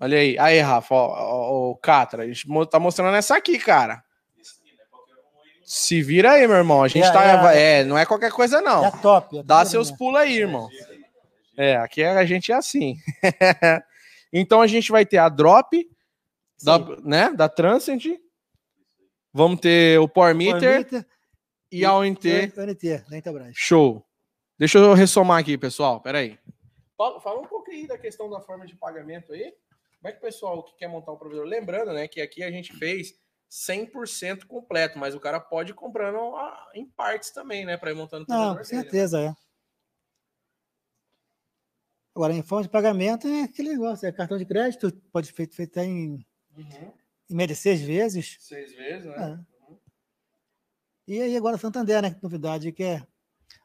[0.00, 0.38] Olha aí.
[0.38, 4.02] Aí, Rafa, ó, ó, o Catra, a gente mo- tá mostrando essa aqui, cara.
[4.38, 4.84] Isso aqui, né?
[4.90, 5.53] Qualquer um aí.
[5.64, 6.82] Se vira aí, meu irmão.
[6.82, 7.54] A gente É, tá.
[7.54, 8.84] é, É, não é qualquer coisa, não.
[8.84, 9.38] É top.
[9.38, 10.68] é Dá seus pulos aí, irmão.
[11.56, 12.96] É, aqui a gente é assim.
[14.32, 15.88] então a gente vai ter a drop
[16.62, 18.18] da, né, da Transcend.
[19.32, 21.06] Vamos ter o Power Meter
[21.70, 22.28] e a ONT.
[22.28, 23.52] e ONT, da Intelbras.
[23.54, 24.04] Show.
[24.58, 26.00] Deixa eu ressomar aqui, pessoal.
[26.00, 26.38] Pera aí.
[26.96, 29.52] Fala, fala um pouco aí da questão da forma de pagamento aí.
[30.00, 31.44] Como é que o pessoal que quer montar um provedor...
[31.44, 33.14] Lembrando, né, que aqui a gente fez
[33.50, 37.94] 100% completo, mas o cara pode ir comprando ah, em partes também, né, para ir
[37.94, 38.82] montando o Não, com dele, né?
[38.82, 39.34] certeza, é.
[42.14, 45.54] Agora, em forma de pagamento é aquele negócio, é cartão de crédito, pode ser feito,
[45.56, 46.24] feito em,
[46.56, 46.92] Uhum.
[47.28, 48.36] em média seis vezes.
[48.38, 49.44] Seis vezes, né?
[49.50, 49.54] É.
[51.06, 52.14] E aí agora Santander, né?
[52.14, 53.06] que Novidade que é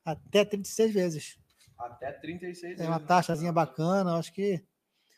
[0.03, 1.37] até 36 vezes.
[1.77, 3.07] Até 36 É uma vezes.
[3.07, 4.61] taxazinha bacana, acho que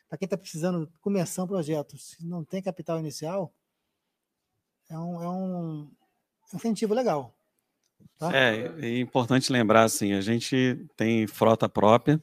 [0.10, 3.54] para quem está precisando começar um projeto, se não tem capital inicial,
[4.91, 5.91] é um, é um
[6.53, 7.34] incentivo legal.
[8.18, 8.35] Tá?
[8.35, 12.22] É, é importante lembrar assim, a gente tem frota própria,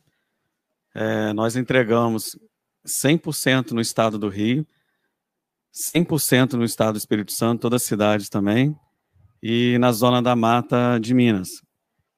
[0.94, 2.38] é, nós entregamos
[2.86, 4.66] 100% no estado do Rio,
[5.94, 8.76] 100% no estado do Espírito Santo, todas as cidades também,
[9.42, 11.48] e na zona da mata de Minas.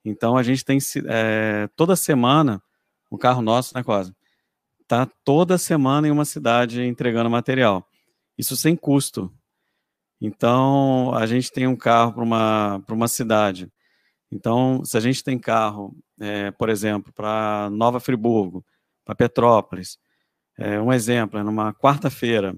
[0.05, 2.63] Então a gente tem é, toda semana,
[3.11, 4.15] o carro nosso, né, Cosa?
[4.89, 7.87] Tá toda semana em uma cidade entregando material.
[8.37, 9.33] Isso sem custo.
[10.21, 13.71] Então a gente tem um carro para uma, uma cidade.
[14.31, 18.65] Então, se a gente tem carro, é, por exemplo, para Nova Friburgo,
[19.05, 19.99] para Petrópolis,
[20.57, 22.57] é, um exemplo, é numa quarta-feira,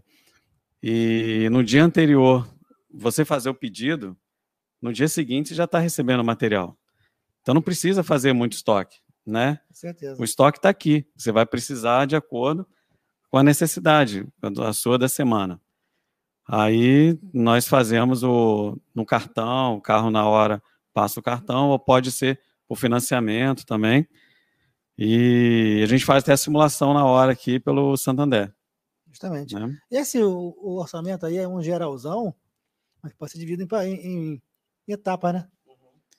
[0.82, 2.46] e no dia anterior
[2.92, 4.16] você fazer o pedido,
[4.80, 6.76] no dia seguinte você já está recebendo o material.
[7.40, 9.60] Então não precisa fazer muito estoque, né?
[9.68, 10.20] Com certeza.
[10.20, 11.06] O estoque está aqui.
[11.16, 12.66] Você vai precisar de acordo
[13.30, 15.60] com a necessidade, a sua da semana.
[16.48, 20.62] Aí nós fazemos o no cartão, o carro na hora
[20.92, 24.06] passa o cartão, ou pode ser o financiamento também.
[24.98, 28.52] E a gente faz até a simulação na hora aqui pelo Santander.
[29.08, 29.54] Justamente.
[29.54, 29.76] Né?
[29.90, 32.34] Esse o, o orçamento aí é um geralzão,
[33.02, 34.42] mas pode ser dividido em, em,
[34.88, 35.48] em- etapas, né?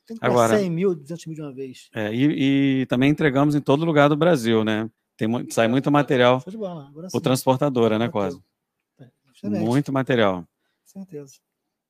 [0.05, 1.89] Tem que Agora- 100 mil, 200 mil de uma vez.
[1.93, 4.89] É, e, e também entregamos em todo lugar do Brasil, né?
[5.15, 6.41] Tem, sai muito material
[7.11, 8.41] por transportadora, né, quase?
[9.43, 9.65] Justamente.
[9.67, 10.47] Muito material.
[10.85, 11.35] Certeza.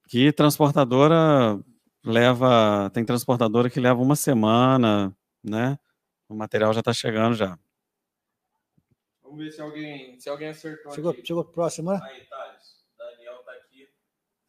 [0.08, 1.60] Que transportadora
[2.04, 2.90] leva.
[2.94, 5.78] Tem transportadora que leva uma semana, né?
[6.28, 7.58] O material já está chegando já.
[9.22, 11.26] Vamos ver se alguém, se alguém acertou Chegou, aqui.
[11.26, 12.00] chegou próximo, né?
[12.04, 13.88] Aí, Thales, Daniel tá aqui.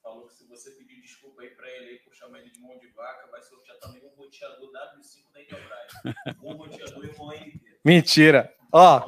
[0.03, 2.61] Falou que se você pedir desculpa aí pra ele aí por chamar chama ele de
[2.61, 5.85] mão de vaca, vai sortear também um roteador W5 da Intelbras.
[6.43, 7.61] Um roteador e um ONT.
[7.85, 8.55] Mentira.
[8.77, 9.01] Ó,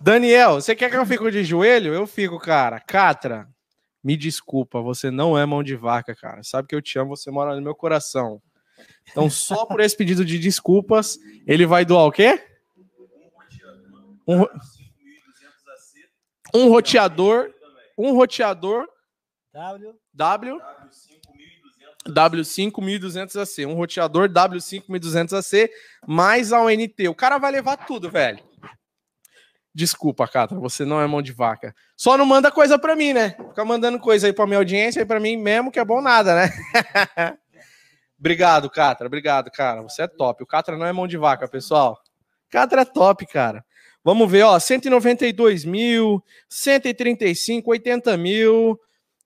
[0.00, 1.92] Daniel, você quer que eu fique de joelho?
[1.92, 2.80] Eu fico, cara.
[2.80, 3.46] Catra,
[4.02, 6.42] me desculpa, você não é mão de vaca, cara.
[6.42, 8.40] Sabe que eu te amo, você mora no meu coração.
[9.10, 12.42] Então, só por esse pedido de desculpas, ele vai doar o quê?
[14.26, 14.46] Um,
[16.54, 17.50] um roteador,
[17.98, 18.88] um roteador
[19.52, 19.94] W.
[20.14, 20.60] W
[22.08, 25.70] W5 AC, um roteador W5 AC
[26.06, 27.06] mais a ONT.
[27.08, 28.42] O cara vai levar tudo, velho.
[29.74, 31.74] Desculpa, Catra, você não é mão de vaca.
[31.96, 33.30] Só não manda coisa pra mim, né?
[33.30, 36.32] Fica mandando coisa aí pra minha audiência e pra mim mesmo que é bom nada,
[36.36, 36.50] né?
[38.16, 39.82] obrigado, Catra, obrigado, cara.
[39.82, 40.44] Você é top.
[40.44, 41.98] O Catra não é mão de vaca, pessoal.
[42.48, 43.64] Catra é top, cara.
[44.04, 48.78] Vamos ver, ó, 192 mil, 135, 80 mil.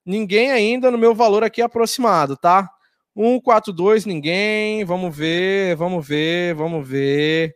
[0.06, 2.70] Ninguém ainda no meu valor aqui aproximado, tá?
[3.14, 4.82] 142, ninguém.
[4.84, 7.54] Vamos ver, vamos ver, vamos ver.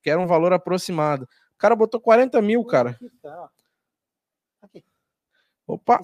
[0.00, 1.24] Ah, quero um valor aproximado.
[1.54, 2.98] O cara botou 40 mil, cara.
[3.22, 3.50] Tá,
[5.66, 6.00] Opa.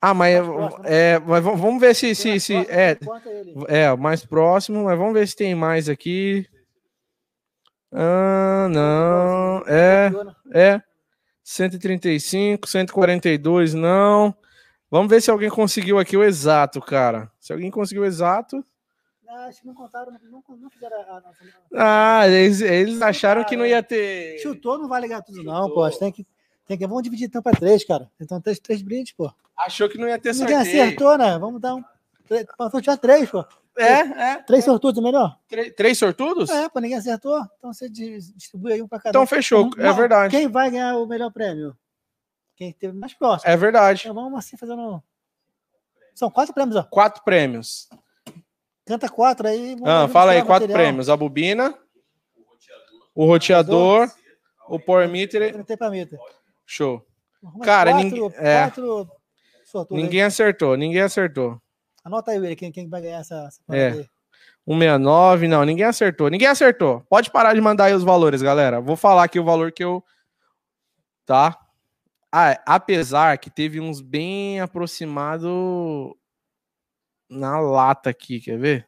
[0.00, 2.96] Ah, mas é, próximo, é, mas vamos ver se, se, se é,
[3.66, 6.46] é o mais próximo, mas vamos ver se tem mais aqui.
[7.90, 9.64] Ah, não.
[9.66, 10.12] É,
[10.52, 10.82] é.
[11.42, 14.34] 135, 142, não.
[14.90, 17.30] Vamos ver se alguém conseguiu aqui o exato, cara.
[17.40, 18.64] Se alguém conseguiu o exato.
[19.36, 21.36] Ah, acho que não contaram, não, não, não fizeram a nossa.
[21.74, 24.38] Ah, eles, eles acharam que não ia ter.
[24.38, 25.74] Chutou, não vai ligar tudo, não, Chutou.
[25.74, 25.84] pô.
[25.84, 26.26] Acho que Tem que,
[26.66, 26.86] tem que.
[26.86, 28.10] Vamos dividir então pra três, cara.
[28.20, 29.32] Então, três, três brindes, pô.
[29.56, 30.82] Achou que não ia ter Ninguém sorteio.
[30.84, 31.38] acertou, né?
[31.38, 31.84] Vamos dar um.
[32.26, 33.44] três- Pra sortear três, pô.
[33.78, 33.84] É,
[34.32, 34.36] é.
[34.42, 35.38] Três sortudos, é melhor?
[35.48, 36.48] Três, três sortudos?
[36.48, 37.38] É, pô, ninguém acertou.
[37.58, 40.34] Então você dis- distribui aí um pra cada Então fechou, é Não, verdade.
[40.34, 41.76] Quem vai ganhar o melhor prêmio?
[42.56, 43.50] Quem teve mais próximo.
[43.50, 44.02] É verdade.
[44.04, 45.02] Então vamos assim fazendo.
[46.14, 46.82] São quatro prêmios, ó.
[46.84, 47.86] Quatro prêmios.
[48.86, 49.76] Canta quatro aí.
[49.84, 50.78] Ah, fala aí, quatro material.
[50.78, 51.08] prêmios.
[51.08, 51.76] A bobina,
[53.14, 54.08] o roteador,
[54.68, 55.52] o power meter.
[56.64, 57.04] Show.
[57.62, 58.62] Cara, quatro, ninguém- é.
[58.62, 59.08] quatro
[59.64, 60.02] sortudos aí.
[60.04, 61.60] Ninguém acertou, ninguém acertou.
[62.04, 63.88] Anota aí, William, quem, quem vai ganhar essa, essa É.
[63.88, 64.08] aí.
[64.68, 66.28] 169, não, ninguém acertou.
[66.28, 67.00] Ninguém acertou.
[67.08, 68.80] Pode parar de mandar aí os valores, galera.
[68.80, 70.02] Vou falar aqui o valor que eu.
[71.24, 71.56] Tá?
[72.32, 76.16] Ah, é, apesar que teve uns bem aproximado
[77.28, 78.86] na lata aqui, quer ver?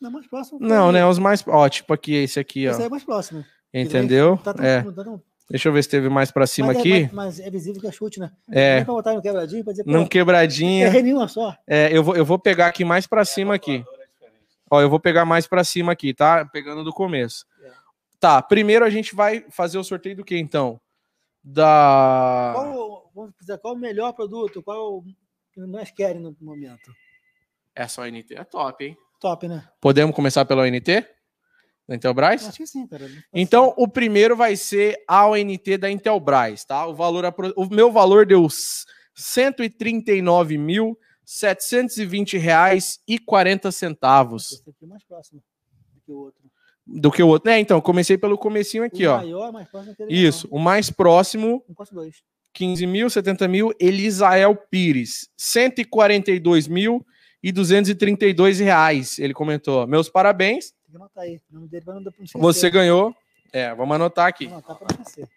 [0.00, 0.58] Não, mais próximo.
[0.60, 1.04] Não, né?
[1.06, 1.42] Os mais.
[1.46, 2.84] Ó, tipo aqui, esse aqui, Esse ó.
[2.86, 3.44] é mais próximo.
[3.72, 4.36] Entendeu?
[4.38, 4.82] Tá tão- É.
[4.82, 7.02] não tá tão- Deixa eu ver se teve mais pra cima mas, é- aqui.
[7.04, 8.30] mas, mas é visível que é chute, né?
[8.50, 8.78] É.
[8.78, 10.86] Não pra botar no quebradinho, pra dizer, Não quebradinha.
[10.86, 11.54] errei nenhuma só.
[11.66, 13.84] É, eu vou, eu vou pegar aqui mais pra cima aqui.
[14.70, 16.44] Ó, eu vou pegar mais pra cima aqui, tá?
[16.46, 17.44] Pegando do começo.
[17.62, 17.70] É.
[18.18, 20.80] Tá, primeiro a gente vai fazer o sorteio do que então?
[21.42, 24.62] Da Qual, vamos dizer, qual o melhor produto?
[24.62, 25.04] Qual o
[25.54, 26.92] que mais querem no momento?
[27.74, 28.96] essa ONT é top, hein?
[29.20, 29.66] Top, né?
[29.80, 31.06] Podemos começar pela ONT?
[31.88, 32.46] Da Intelbras?
[32.46, 33.06] Acho que sim, cara.
[33.32, 36.86] Então, o primeiro vai ser a ONT da Intelbras, tá?
[36.86, 37.24] O valor
[37.56, 38.84] o meu valor deu s-
[41.26, 45.42] 139.720 reais e 40 centavos Esse aqui é mais próximo
[45.94, 46.42] do que o outro.
[46.86, 47.50] do que o outro.
[47.50, 49.16] É, então, comecei pelo comecinho aqui, o ó.
[49.18, 52.22] maior mais próximo Isso, o mais próximo, 142.
[52.54, 57.04] 15 mil, 70 mil, Elisael Pires, 142 mil
[57.42, 59.86] e 232 reais, ele comentou.
[59.86, 61.40] Meus parabéns, Tem que anotar aí.
[61.50, 62.40] O nome dele vai não dar pra não esquecer.
[62.42, 63.14] você ganhou.
[63.52, 64.46] É, vamos anotar aqui.
[64.46, 65.28] Vou anotar esquecer.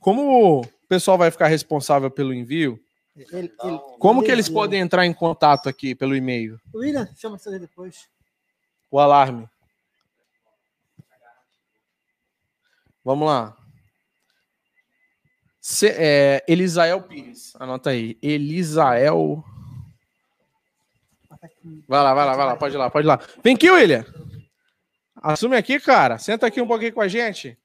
[0.00, 2.80] Como o pessoal vai ficar responsável pelo envio,
[3.14, 3.52] Ele, ele,
[3.98, 6.58] como ele- que eles ele- podem entrar em contato aqui pelo e-mail?
[6.74, 8.08] William, chama você depois.
[8.90, 9.46] O alarme.
[13.04, 13.56] Vamos lá.
[15.84, 18.18] É, Elisael Pires, anota aí.
[18.20, 19.44] Elisael.
[21.88, 23.20] Vai lá, vai lá, vai lá, pode ir lá, pode ir lá.
[23.42, 24.04] Vem aqui, William.
[25.22, 26.18] Assume aqui, cara.
[26.18, 27.56] Senta aqui um pouquinho com a gente.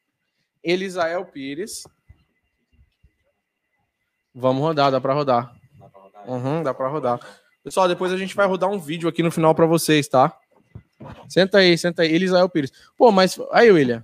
[0.63, 1.87] Elisael Pires.
[4.33, 5.55] Vamos rodar, dá pra rodar.
[6.27, 7.19] Uhum, dá pra rodar.
[7.63, 10.37] Pessoal, depois a gente vai rodar um vídeo aqui no final pra vocês, tá?
[11.27, 12.13] Senta aí, senta aí.
[12.13, 12.71] Elisael Pires.
[12.95, 14.03] Pô, mas aí, William.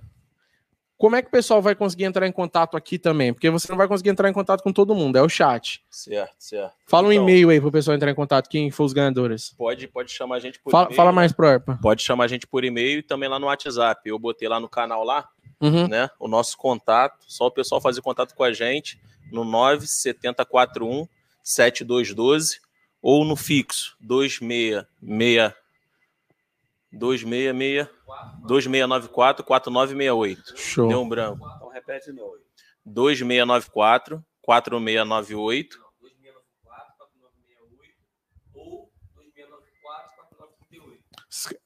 [0.96, 3.32] Como é que o pessoal vai conseguir entrar em contato aqui também?
[3.32, 5.84] Porque você não vai conseguir entrar em contato com todo mundo, é o chat.
[5.90, 6.72] Certo, certo.
[6.86, 9.50] Fala um Então, e-mail aí pro pessoal entrar em contato, quem for os ganhadores.
[9.58, 10.96] Pode, pode chamar a gente por Fala, e-mail.
[10.96, 11.78] fala mais pro Erpa.
[11.82, 14.08] Pode chamar a gente por e-mail e também lá no WhatsApp.
[14.08, 15.28] Eu botei lá no canal lá,
[15.60, 15.88] Uhum.
[15.88, 16.08] né?
[16.18, 17.18] O nosso contato.
[17.26, 18.98] Só o pessoal fazer contato com a gente
[19.32, 21.08] no 97041
[21.42, 22.60] 7212
[23.02, 25.52] ou no fixo 266
[26.92, 27.88] 266
[28.46, 30.56] 2694 4968.
[30.56, 30.88] Show.
[30.88, 31.46] Deu um branco.
[31.56, 32.34] Então repete de novo.
[32.84, 35.84] 2694 4698 2694-4968.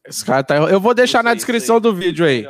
[0.06, 0.56] Esse cara tá...
[0.56, 2.46] Eu vou deixar na descrição do vídeo aí.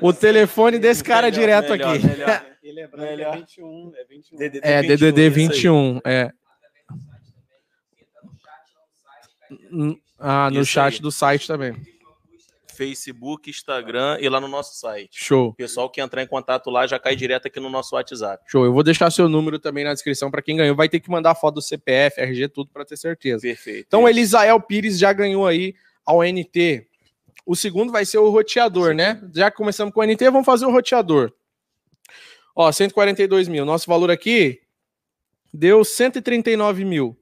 [0.00, 2.06] O telefone desse cara melhor, direto melhor, aqui.
[2.06, 2.46] Melhor.
[2.64, 3.34] E lembrando melhor.
[3.34, 4.38] é 21, é 21.
[4.38, 6.32] DDD é, DDD 21, 21 é.
[10.18, 11.00] Ah, no isso chat aí.
[11.00, 11.76] do site também.
[12.74, 15.24] Facebook, Instagram e lá no nosso site.
[15.24, 15.48] Show.
[15.48, 18.44] O pessoal que entrar em contato lá já cai direto aqui no nosso WhatsApp.
[18.46, 18.64] Show.
[18.64, 20.76] Eu vou deixar seu número também na descrição para quem ganhou.
[20.76, 23.42] Vai ter que mandar foto do CPF, RG, tudo para ter certeza.
[23.42, 23.84] Perfeito.
[23.86, 25.74] Então, Elisael Pires já ganhou aí
[26.04, 26.86] ao NT.
[27.46, 29.20] O segundo vai ser o roteador, né?
[29.34, 31.32] Já começamos com o NT, vamos fazer o roteador.
[32.56, 33.64] Ó, 142 mil.
[33.64, 34.60] Nosso valor aqui
[35.52, 37.18] deu 139 mil.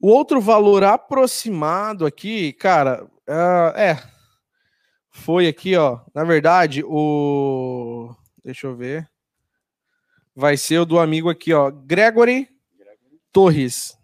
[0.00, 4.15] O outro valor aproximado aqui, cara, ah, é.
[5.16, 6.00] Foi aqui, ó.
[6.14, 8.14] Na verdade, o.
[8.44, 9.10] Deixa eu ver.
[10.34, 11.70] Vai ser o do amigo aqui, ó.
[11.70, 12.48] Gregory
[13.32, 13.96] Torres.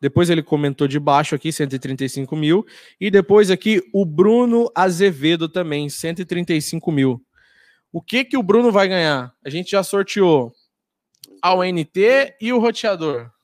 [0.00, 2.64] Depois ele comentou de baixo aqui, 135 mil.
[2.98, 7.22] E depois aqui o Bruno Azevedo também, 135 mil.
[7.92, 9.34] O que que o Bruno vai ganhar?
[9.44, 10.50] A gente já sorteou
[11.42, 13.35] a UNT e o roteador.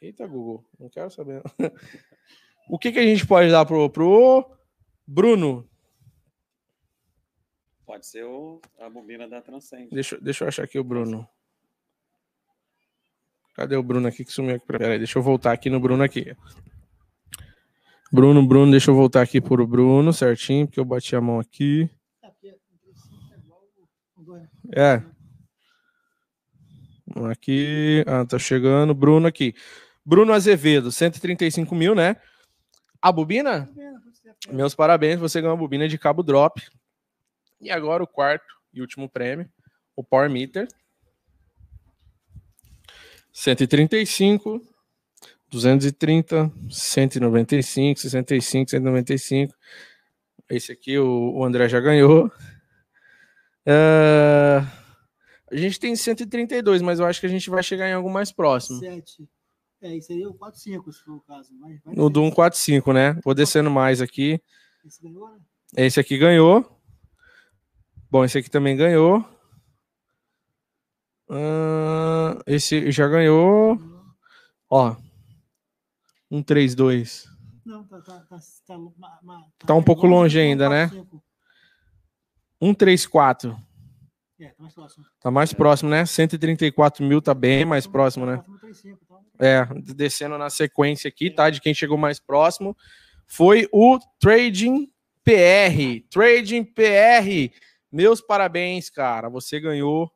[0.00, 1.42] Eita, Google, não quero saber.
[2.68, 4.48] o que que a gente pode dar pro, pro
[5.06, 5.68] Bruno?
[7.84, 9.88] Pode ser o, a bobina da Transcend.
[9.90, 11.26] Deixa, eu- deixa eu achar aqui o Bruno.
[13.54, 14.66] Cadê o Bruno aqui que sumiu aqui?
[14.66, 16.36] Peraí, deixa eu voltar aqui no Bruno aqui.
[18.12, 21.90] Bruno, Bruno, deixa eu voltar aqui pro Bruno certinho, porque eu bati a mão aqui.
[22.22, 24.48] É, porque 35 é?
[24.76, 25.04] É.
[27.30, 28.94] Aqui, ah, tá chegando.
[28.94, 29.54] Bruno aqui.
[30.08, 32.16] Bruno Azevedo, 135 mil, né?
[33.02, 33.68] A bobina?
[34.50, 36.66] Meus parabéns, você ganhou uma bobina de cabo drop.
[37.60, 39.46] E agora o quarto e último prêmio,
[39.94, 40.66] o Power Meter.
[43.30, 44.66] 135,
[45.50, 49.54] 230, 195, 65, 195.
[50.48, 52.32] Esse aqui o, o André já ganhou.
[53.66, 54.62] É,
[55.52, 58.32] a gente tem 132, mas eu acho que a gente vai chegar em algo mais
[58.32, 58.78] próximo.
[58.78, 59.28] 7.
[59.80, 61.52] É, isso aí é o 4, 5, se for o caso.
[61.54, 62.10] Mas vai ser.
[62.10, 63.12] do 145, né?
[63.24, 64.40] Vou descendo mais aqui.
[64.84, 65.38] Esse ganhou, né?
[65.76, 66.80] Esse aqui ganhou.
[68.10, 69.24] Bom, esse aqui também ganhou.
[71.30, 73.78] Ah, esse já ganhou.
[74.70, 74.96] Ó.
[76.30, 77.26] 132.
[77.64, 80.88] Não, tá, tá, tá, tá, ma- ma- Tá um pouco longe o ainda, né?
[80.88, 81.22] 4, 5.
[82.60, 83.56] 134.
[84.40, 85.04] É, tá mais próximo.
[85.20, 86.06] Tá mais próximo, né?
[86.06, 88.42] 134 mil tá bem mais próximo, né?
[88.60, 89.07] 35, então.
[89.38, 91.48] É, descendo na sequência aqui, tá?
[91.50, 92.76] De quem chegou mais próximo.
[93.26, 94.90] Foi o Trading
[95.22, 96.02] PR.
[96.10, 97.54] Trading PR.
[97.90, 99.28] Meus parabéns, cara.
[99.28, 100.10] Você ganhou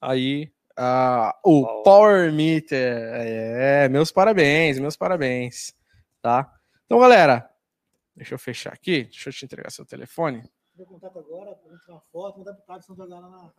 [0.00, 1.82] aí ah, o Power.
[1.84, 3.10] Power Meter.
[3.12, 5.74] É, meus parabéns, meus parabéns.
[6.22, 6.52] Tá?
[6.86, 7.48] Então, galera,
[8.14, 9.04] deixa eu fechar aqui.
[9.04, 10.42] Deixa eu te entregar seu telefone.
[10.78, 11.56] Agora,
[12.12, 12.44] foto.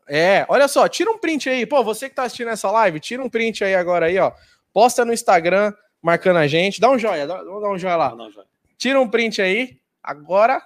[0.07, 1.65] É, olha só, tira um print aí.
[1.65, 4.31] Pô, você que tá assistindo essa live, tira um print aí agora aí, ó.
[4.73, 6.79] Posta no Instagram, marcando a gente.
[6.79, 8.15] Dá um joinha, dá, vamos dar um joinha lá.
[8.15, 8.43] Não, já.
[8.77, 9.79] Tira um print aí.
[10.01, 10.61] Agora.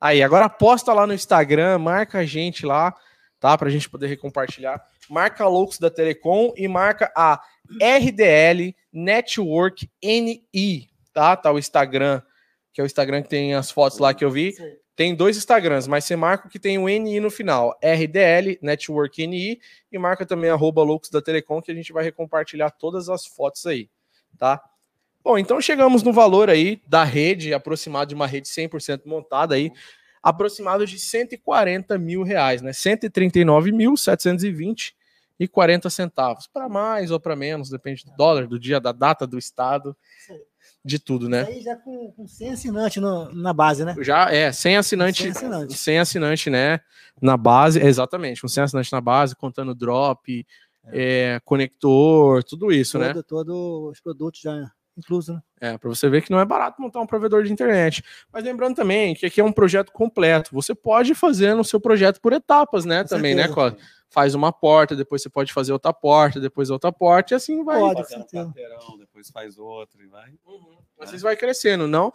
[0.00, 2.94] Aí, agora posta lá no Instagram, marca a gente lá,
[3.40, 3.58] tá?
[3.58, 4.80] Pra gente poder recompartilhar.
[5.10, 7.40] Marca a Loucos da Telecom e marca a
[7.80, 11.36] RDL Network NI, tá?
[11.36, 12.22] Tá o Instagram,
[12.72, 14.54] que é o Instagram que tem as fotos lá que eu vi.
[14.98, 17.78] Tem dois Instagrams, mas você marca o que tem o NI no final.
[17.80, 19.60] RDL, Network NI,
[19.92, 23.64] e marca também arroba Loucos da Telecom, que a gente vai recompartilhar todas as fotos
[23.64, 23.88] aí,
[24.36, 24.60] tá?
[25.22, 29.70] Bom, então chegamos no valor aí da rede, aproximado de uma rede 100% montada aí,
[30.20, 32.72] aproximado de 140 mil reais, né?
[32.72, 34.94] 139.720
[35.38, 36.48] e 40 centavos.
[36.48, 39.96] Para mais ou para menos, depende do dólar, do dia, da data, do estado,
[40.84, 41.44] de tudo, né?
[41.44, 43.94] Aí já com, com 100 assinantes no- na base, né?
[44.00, 45.76] Já é, sem assinante, Sem assinante.
[45.76, 46.80] sem assinante, né?
[47.20, 50.46] Na base, exatamente, com sem assinante na base, contando drop,
[50.92, 53.12] é, conector, tudo isso, né?
[53.12, 55.40] todo, todo os produtos já inclusos, né?
[55.60, 58.02] É, para você ver que não é barato montar um provedor de internet.
[58.32, 60.50] Mas lembrando também que aqui é um projeto completo.
[60.52, 63.02] Você pode fazer no seu projeto por etapas, né?
[63.02, 63.54] Com também, né, certeza.
[63.54, 63.78] Cláudio?
[64.10, 67.78] Faz uma porta, depois você pode fazer outra porta, depois outra porta, e assim vai.
[67.78, 68.46] Pode, certeza.
[68.46, 70.30] quarteirão, depois faz outro e vai.
[70.46, 70.78] Uhum.
[71.00, 72.12] Assim vai crescendo, não?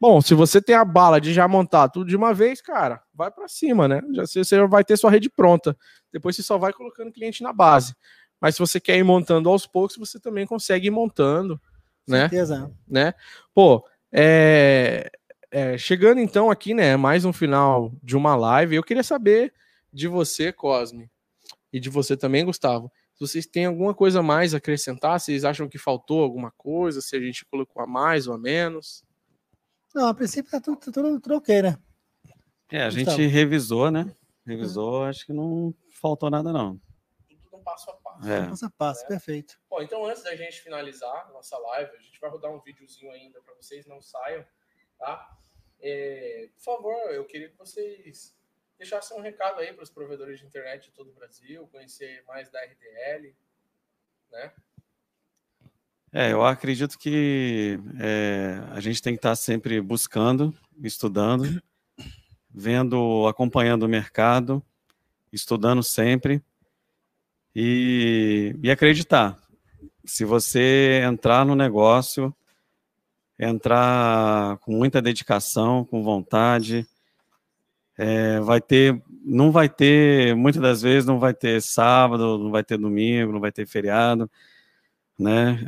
[0.00, 3.30] Bom, se você tem a bala de já montar tudo de uma vez, cara, vai
[3.30, 4.00] para cima, né?
[4.12, 5.76] Já você- você vai ter sua rede pronta.
[6.12, 7.94] Depois você só vai colocando cliente na base.
[8.40, 11.60] Mas se você quer ir montando aos poucos, você também consegue ir montando,
[12.08, 12.20] né?
[12.28, 12.70] certeza.
[12.86, 13.14] né?
[13.54, 15.10] Pô, é,
[15.50, 16.96] é, chegando então aqui, né?
[16.96, 18.76] Mais um final de uma live.
[18.76, 19.52] Eu queria saber
[19.92, 21.10] de você, Cosme,
[21.72, 22.90] e de você também, Gustavo.
[23.14, 27.00] Se vocês têm alguma coisa a mais a acrescentar, vocês acham que faltou alguma coisa,
[27.00, 29.02] se a gente colocou a mais ou a menos.
[29.94, 31.78] Não, a princípio tá tudo, tudo, tudo ok, né?
[32.70, 33.28] É, a gente Gustavo.
[33.28, 34.12] revisou, né?
[34.46, 36.80] Revisou, acho que não faltou nada, não.
[37.68, 38.28] Passo a passo.
[38.30, 38.48] É.
[38.48, 39.60] Passo a passo, perfeito.
[39.68, 43.12] Bom, então antes da gente finalizar a nossa live, a gente vai rodar um videozinho
[43.12, 44.42] ainda para vocês não saiam,
[44.98, 45.36] tá?
[45.78, 48.34] É, por favor, eu queria que vocês
[48.78, 52.50] deixassem um recado aí para os provedores de internet de todo o Brasil, conhecer mais
[52.50, 53.36] da RDL,
[54.30, 54.52] né?
[56.10, 61.62] É, eu acredito que é, a gente tem que estar sempre buscando, estudando,
[62.48, 64.64] vendo, acompanhando o mercado,
[65.30, 66.42] estudando sempre
[67.60, 69.38] e, e acreditar.
[70.04, 72.34] Se você entrar no negócio,
[73.38, 76.86] entrar com muita dedicação, com vontade,
[77.96, 82.62] é, vai ter, não vai ter, muitas das vezes não vai ter sábado, não vai
[82.62, 84.30] ter domingo, não vai ter feriado
[85.18, 85.64] né?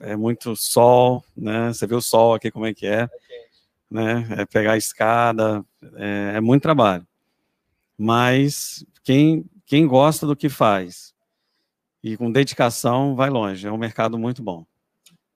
[0.00, 1.72] É, é muito sol, né?
[1.72, 3.08] Você vê o sol aqui como é que é,
[3.90, 4.26] né?
[4.38, 5.64] É pegar a escada,
[5.96, 7.06] é, é muito trabalho.
[7.98, 11.14] Mas quem quem gosta do que faz
[12.04, 13.66] e com dedicação vai longe.
[13.66, 14.66] É um mercado muito bom.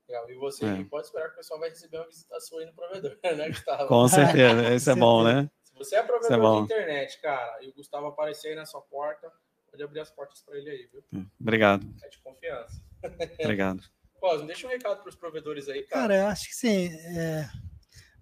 [0.07, 0.31] Legal.
[0.31, 0.85] E você É.
[0.85, 3.89] pode esperar que o pessoal vai receber uma visita sua aí no provedor, né, Gustavo?
[3.89, 5.51] Com certeza, isso é bom, né?
[5.63, 8.83] Se você é provedor é de internet, cara, e o Gustavo aparecer aí na sua
[8.83, 9.33] porta,
[9.71, 11.25] pode abrir as portas para ele aí, viu?
[11.41, 12.79] Obrigado, É de confiança.
[13.41, 13.83] obrigado.
[14.21, 16.03] Cosme, deixa um recado para os provedores aí, cara.
[16.03, 16.91] Cara, eu acho que sim.
[17.17, 17.49] é,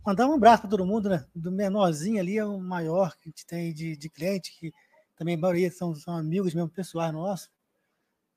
[0.07, 1.27] Mandar um abraço para todo mundo, né?
[1.35, 4.71] Do menorzinho ali ao maior que a gente tem de, de cliente, que
[5.17, 7.51] também a maioria são, são amigos mesmo, pessoais nossos.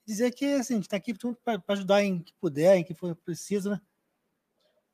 [0.05, 1.13] Dizer que assim, a gente está aqui
[1.43, 3.81] para ajudar em que puder, em que for preciso, né?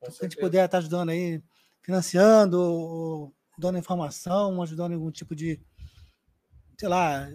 [0.10, 1.42] Se a gente puder estar ajudando aí,
[1.82, 5.62] financiando, ou dando informação, ajudando em algum tipo de,
[6.78, 7.30] sei lá,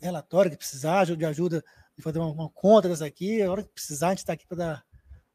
[0.00, 1.62] relatório que precisar, de ajuda
[1.96, 4.46] de fazer uma, uma conta dessa aqui, a hora que precisar, a gente está aqui
[4.46, 4.86] para dar,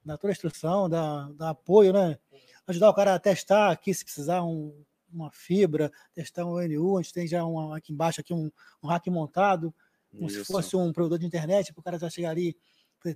[0.04, 2.18] dar toda a instrução, dar, dar apoio, né?
[2.66, 7.02] Ajudar o cara a testar aqui, se precisar, um, uma fibra, testar um NU, a
[7.02, 8.52] gente tem já um, aqui embaixo aqui um,
[8.84, 9.74] um rack montado,
[10.12, 10.52] como se Isso.
[10.52, 12.58] fosse um provedor de internet, para o cara já chegar ali,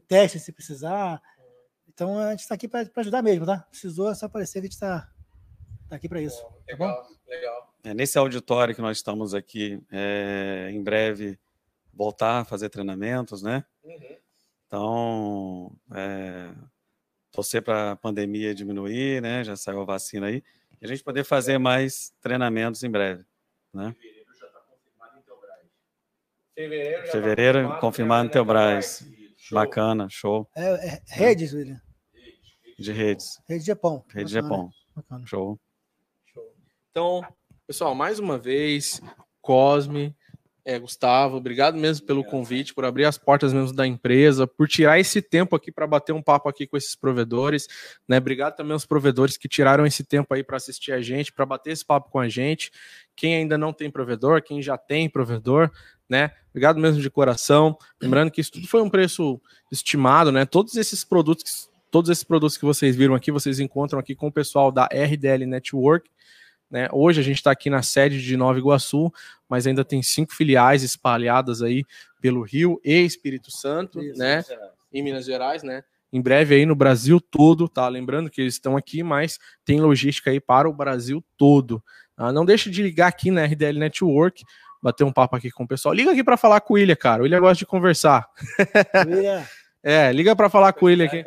[0.08, 1.22] teste se precisar.
[1.88, 3.60] Então a gente está aqui para ajudar mesmo, tá?
[3.70, 5.12] Precisou, é só aparecer que a gente está
[5.90, 6.42] tá aqui para isso.
[6.42, 6.86] Tá bom?
[6.86, 7.74] Legal, legal.
[7.84, 11.40] É, nesse auditório que nós estamos aqui, é, em breve
[11.94, 13.66] voltar a fazer treinamentos, né?
[13.84, 14.18] Uhum.
[14.66, 16.54] Então, é,
[17.32, 19.44] torcer para a pandemia diminuir, né?
[19.44, 20.44] Já saiu a vacina aí.
[20.82, 23.24] E a gente poder fazer mais treinamentos em breve.
[23.72, 25.60] Fevereiro já está confirmado em Teobras.
[26.56, 29.06] Fevereiro, já Fevereiro, tá confirmado no né, Teobras.
[29.38, 29.56] Show.
[29.56, 30.50] Bacana, show.
[30.56, 31.80] É, é redes, William.
[32.80, 33.40] De redes.
[33.48, 34.04] Rede Japão.
[34.10, 34.72] Rede Japão.
[34.96, 35.28] bacana.
[35.28, 35.60] Show.
[36.26, 36.56] Show.
[36.90, 37.22] Então,
[37.68, 39.00] pessoal, mais uma vez,
[39.40, 40.16] Cosme,
[40.64, 45.00] é, Gustavo, obrigado mesmo pelo convite, por abrir as portas mesmo da empresa, por tirar
[45.00, 47.68] esse tempo aqui para bater um papo aqui com esses provedores,
[48.08, 48.18] né?
[48.18, 51.72] Obrigado também aos provedores que tiraram esse tempo aí para assistir a gente, para bater
[51.72, 52.72] esse papo com a gente.
[53.16, 55.72] Quem ainda não tem provedor, quem já tem provedor,
[56.08, 56.32] né?
[56.52, 57.78] Obrigado mesmo de coração.
[58.02, 60.46] Lembrando que isso tudo foi um preço estimado, né?
[60.46, 64.32] Todos esses produtos, todos esses produtos que vocês viram aqui, vocês encontram aqui com o
[64.32, 66.10] pessoal da RDL Network.
[66.72, 66.88] Né?
[66.92, 69.12] Hoje a gente está aqui na sede de Nova Iguaçu,
[69.50, 71.84] mas ainda tem cinco filiais espalhadas aí
[72.22, 74.42] pelo Rio e Espírito Santo, Isso, né?
[74.94, 75.84] Em Minas Gerais, né?
[76.14, 77.88] Em breve aí no Brasil todo, tá?
[77.88, 81.84] Lembrando que eles estão aqui, mas tem logística aí para o Brasil todo.
[82.16, 82.32] tá?
[82.32, 84.44] não deixe de ligar aqui na RDL Network,
[84.82, 85.94] bater um papo aqui com o pessoal.
[85.94, 87.22] Liga aqui para falar com o William, cara.
[87.22, 88.28] O William gosta de conversar.
[89.08, 89.46] William,
[89.84, 91.24] É, liga para falar com o William aqui.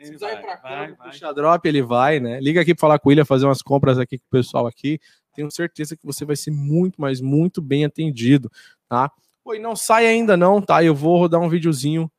[0.00, 2.40] Se quiser ir pra campo, puxar drop, ele vai, né?
[2.40, 5.00] Liga aqui para falar com o William, fazer umas compras aqui com o pessoal aqui.
[5.34, 8.50] Tenho certeza que você vai ser muito, mas muito bem atendido,
[8.88, 9.10] tá?
[9.44, 10.82] Pô, e não sai ainda não, tá?
[10.82, 12.10] Eu vou rodar um videozinho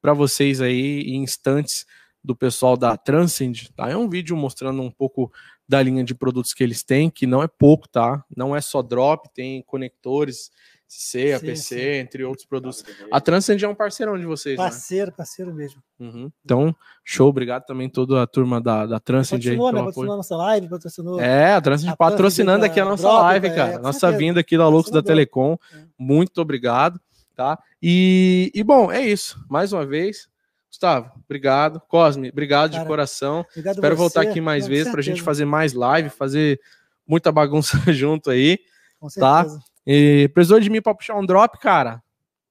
[0.00, 1.84] para vocês aí em instantes
[2.22, 3.88] do pessoal da Transcend, tá?
[3.88, 5.32] É um vídeo mostrando um pouco
[5.68, 8.24] da linha de produtos que eles têm, que não é pouco, tá?
[8.36, 10.50] Não é só drop, tem conectores,
[10.88, 11.80] C, APC, sim, sim.
[11.80, 12.82] entre outros produtos.
[13.12, 15.14] A Transcend é um parceirão de vocês, Parceiro, né?
[15.14, 15.82] parceiro mesmo.
[16.00, 16.32] Uhum.
[16.42, 16.74] Então,
[17.04, 19.56] show, obrigado também toda a turma da, da Transcend aí.
[19.56, 19.62] Né?
[19.62, 21.20] Patrocinou nossa live, patrocinou.
[21.20, 23.72] É, a Transcend a patrocinando aqui a nossa live, é, cara.
[23.74, 24.18] É, nossa certeza.
[24.18, 25.58] vinda aqui da Loucos da Telecom.
[25.74, 25.84] É.
[25.98, 26.98] Muito obrigado,
[27.36, 27.58] tá?
[27.82, 29.38] E, e bom, é isso.
[29.46, 30.26] Mais uma vez,
[30.70, 31.82] Gustavo, obrigado.
[31.86, 33.44] Cosme, obrigado Cara, de coração.
[33.50, 34.00] Obrigado Espero você.
[34.00, 36.58] voltar aqui mais vezes para a gente fazer mais live, fazer
[37.06, 38.58] muita bagunça junto aí.
[38.98, 39.44] Com tá?
[39.44, 39.58] certeza.
[39.58, 39.67] Tá?
[39.90, 42.02] E precisou de mim para puxar um drop, cara?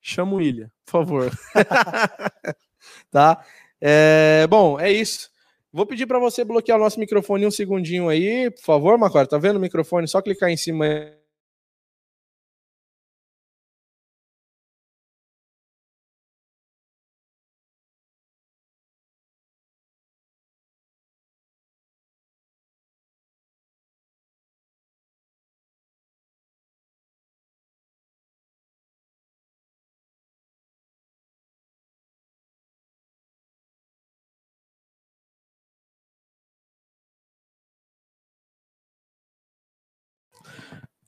[0.02, 1.32] Chama o William, por favor.
[3.12, 3.46] tá?
[3.80, 5.30] É, bom, é isso.
[5.72, 9.28] Vou pedir para você bloquear o nosso microfone um segundinho aí, por favor, Macor.
[9.28, 10.08] Tá vendo o microfone?
[10.08, 10.86] Só clicar em cima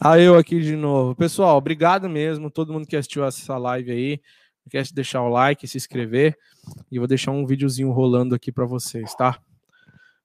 [0.01, 1.13] Aí eu aqui de novo.
[1.13, 4.09] Pessoal, obrigado mesmo, todo mundo que assistiu essa live aí.
[4.11, 6.37] Não esquece de deixar o like, se inscrever.
[6.89, 9.39] E vou deixar um videozinho rolando aqui para vocês, tá?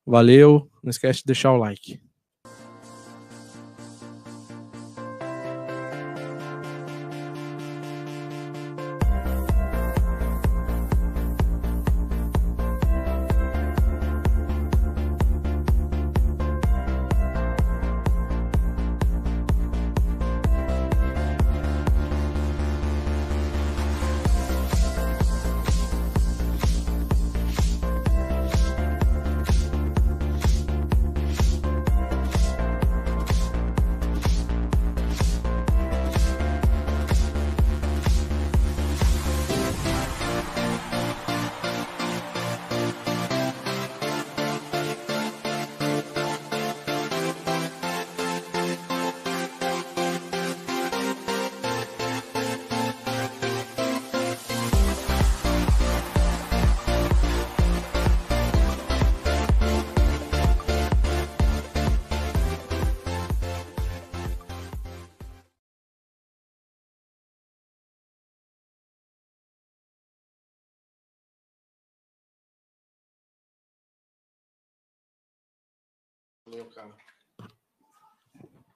[0.07, 2.01] Valeu, não esquece de deixar o like.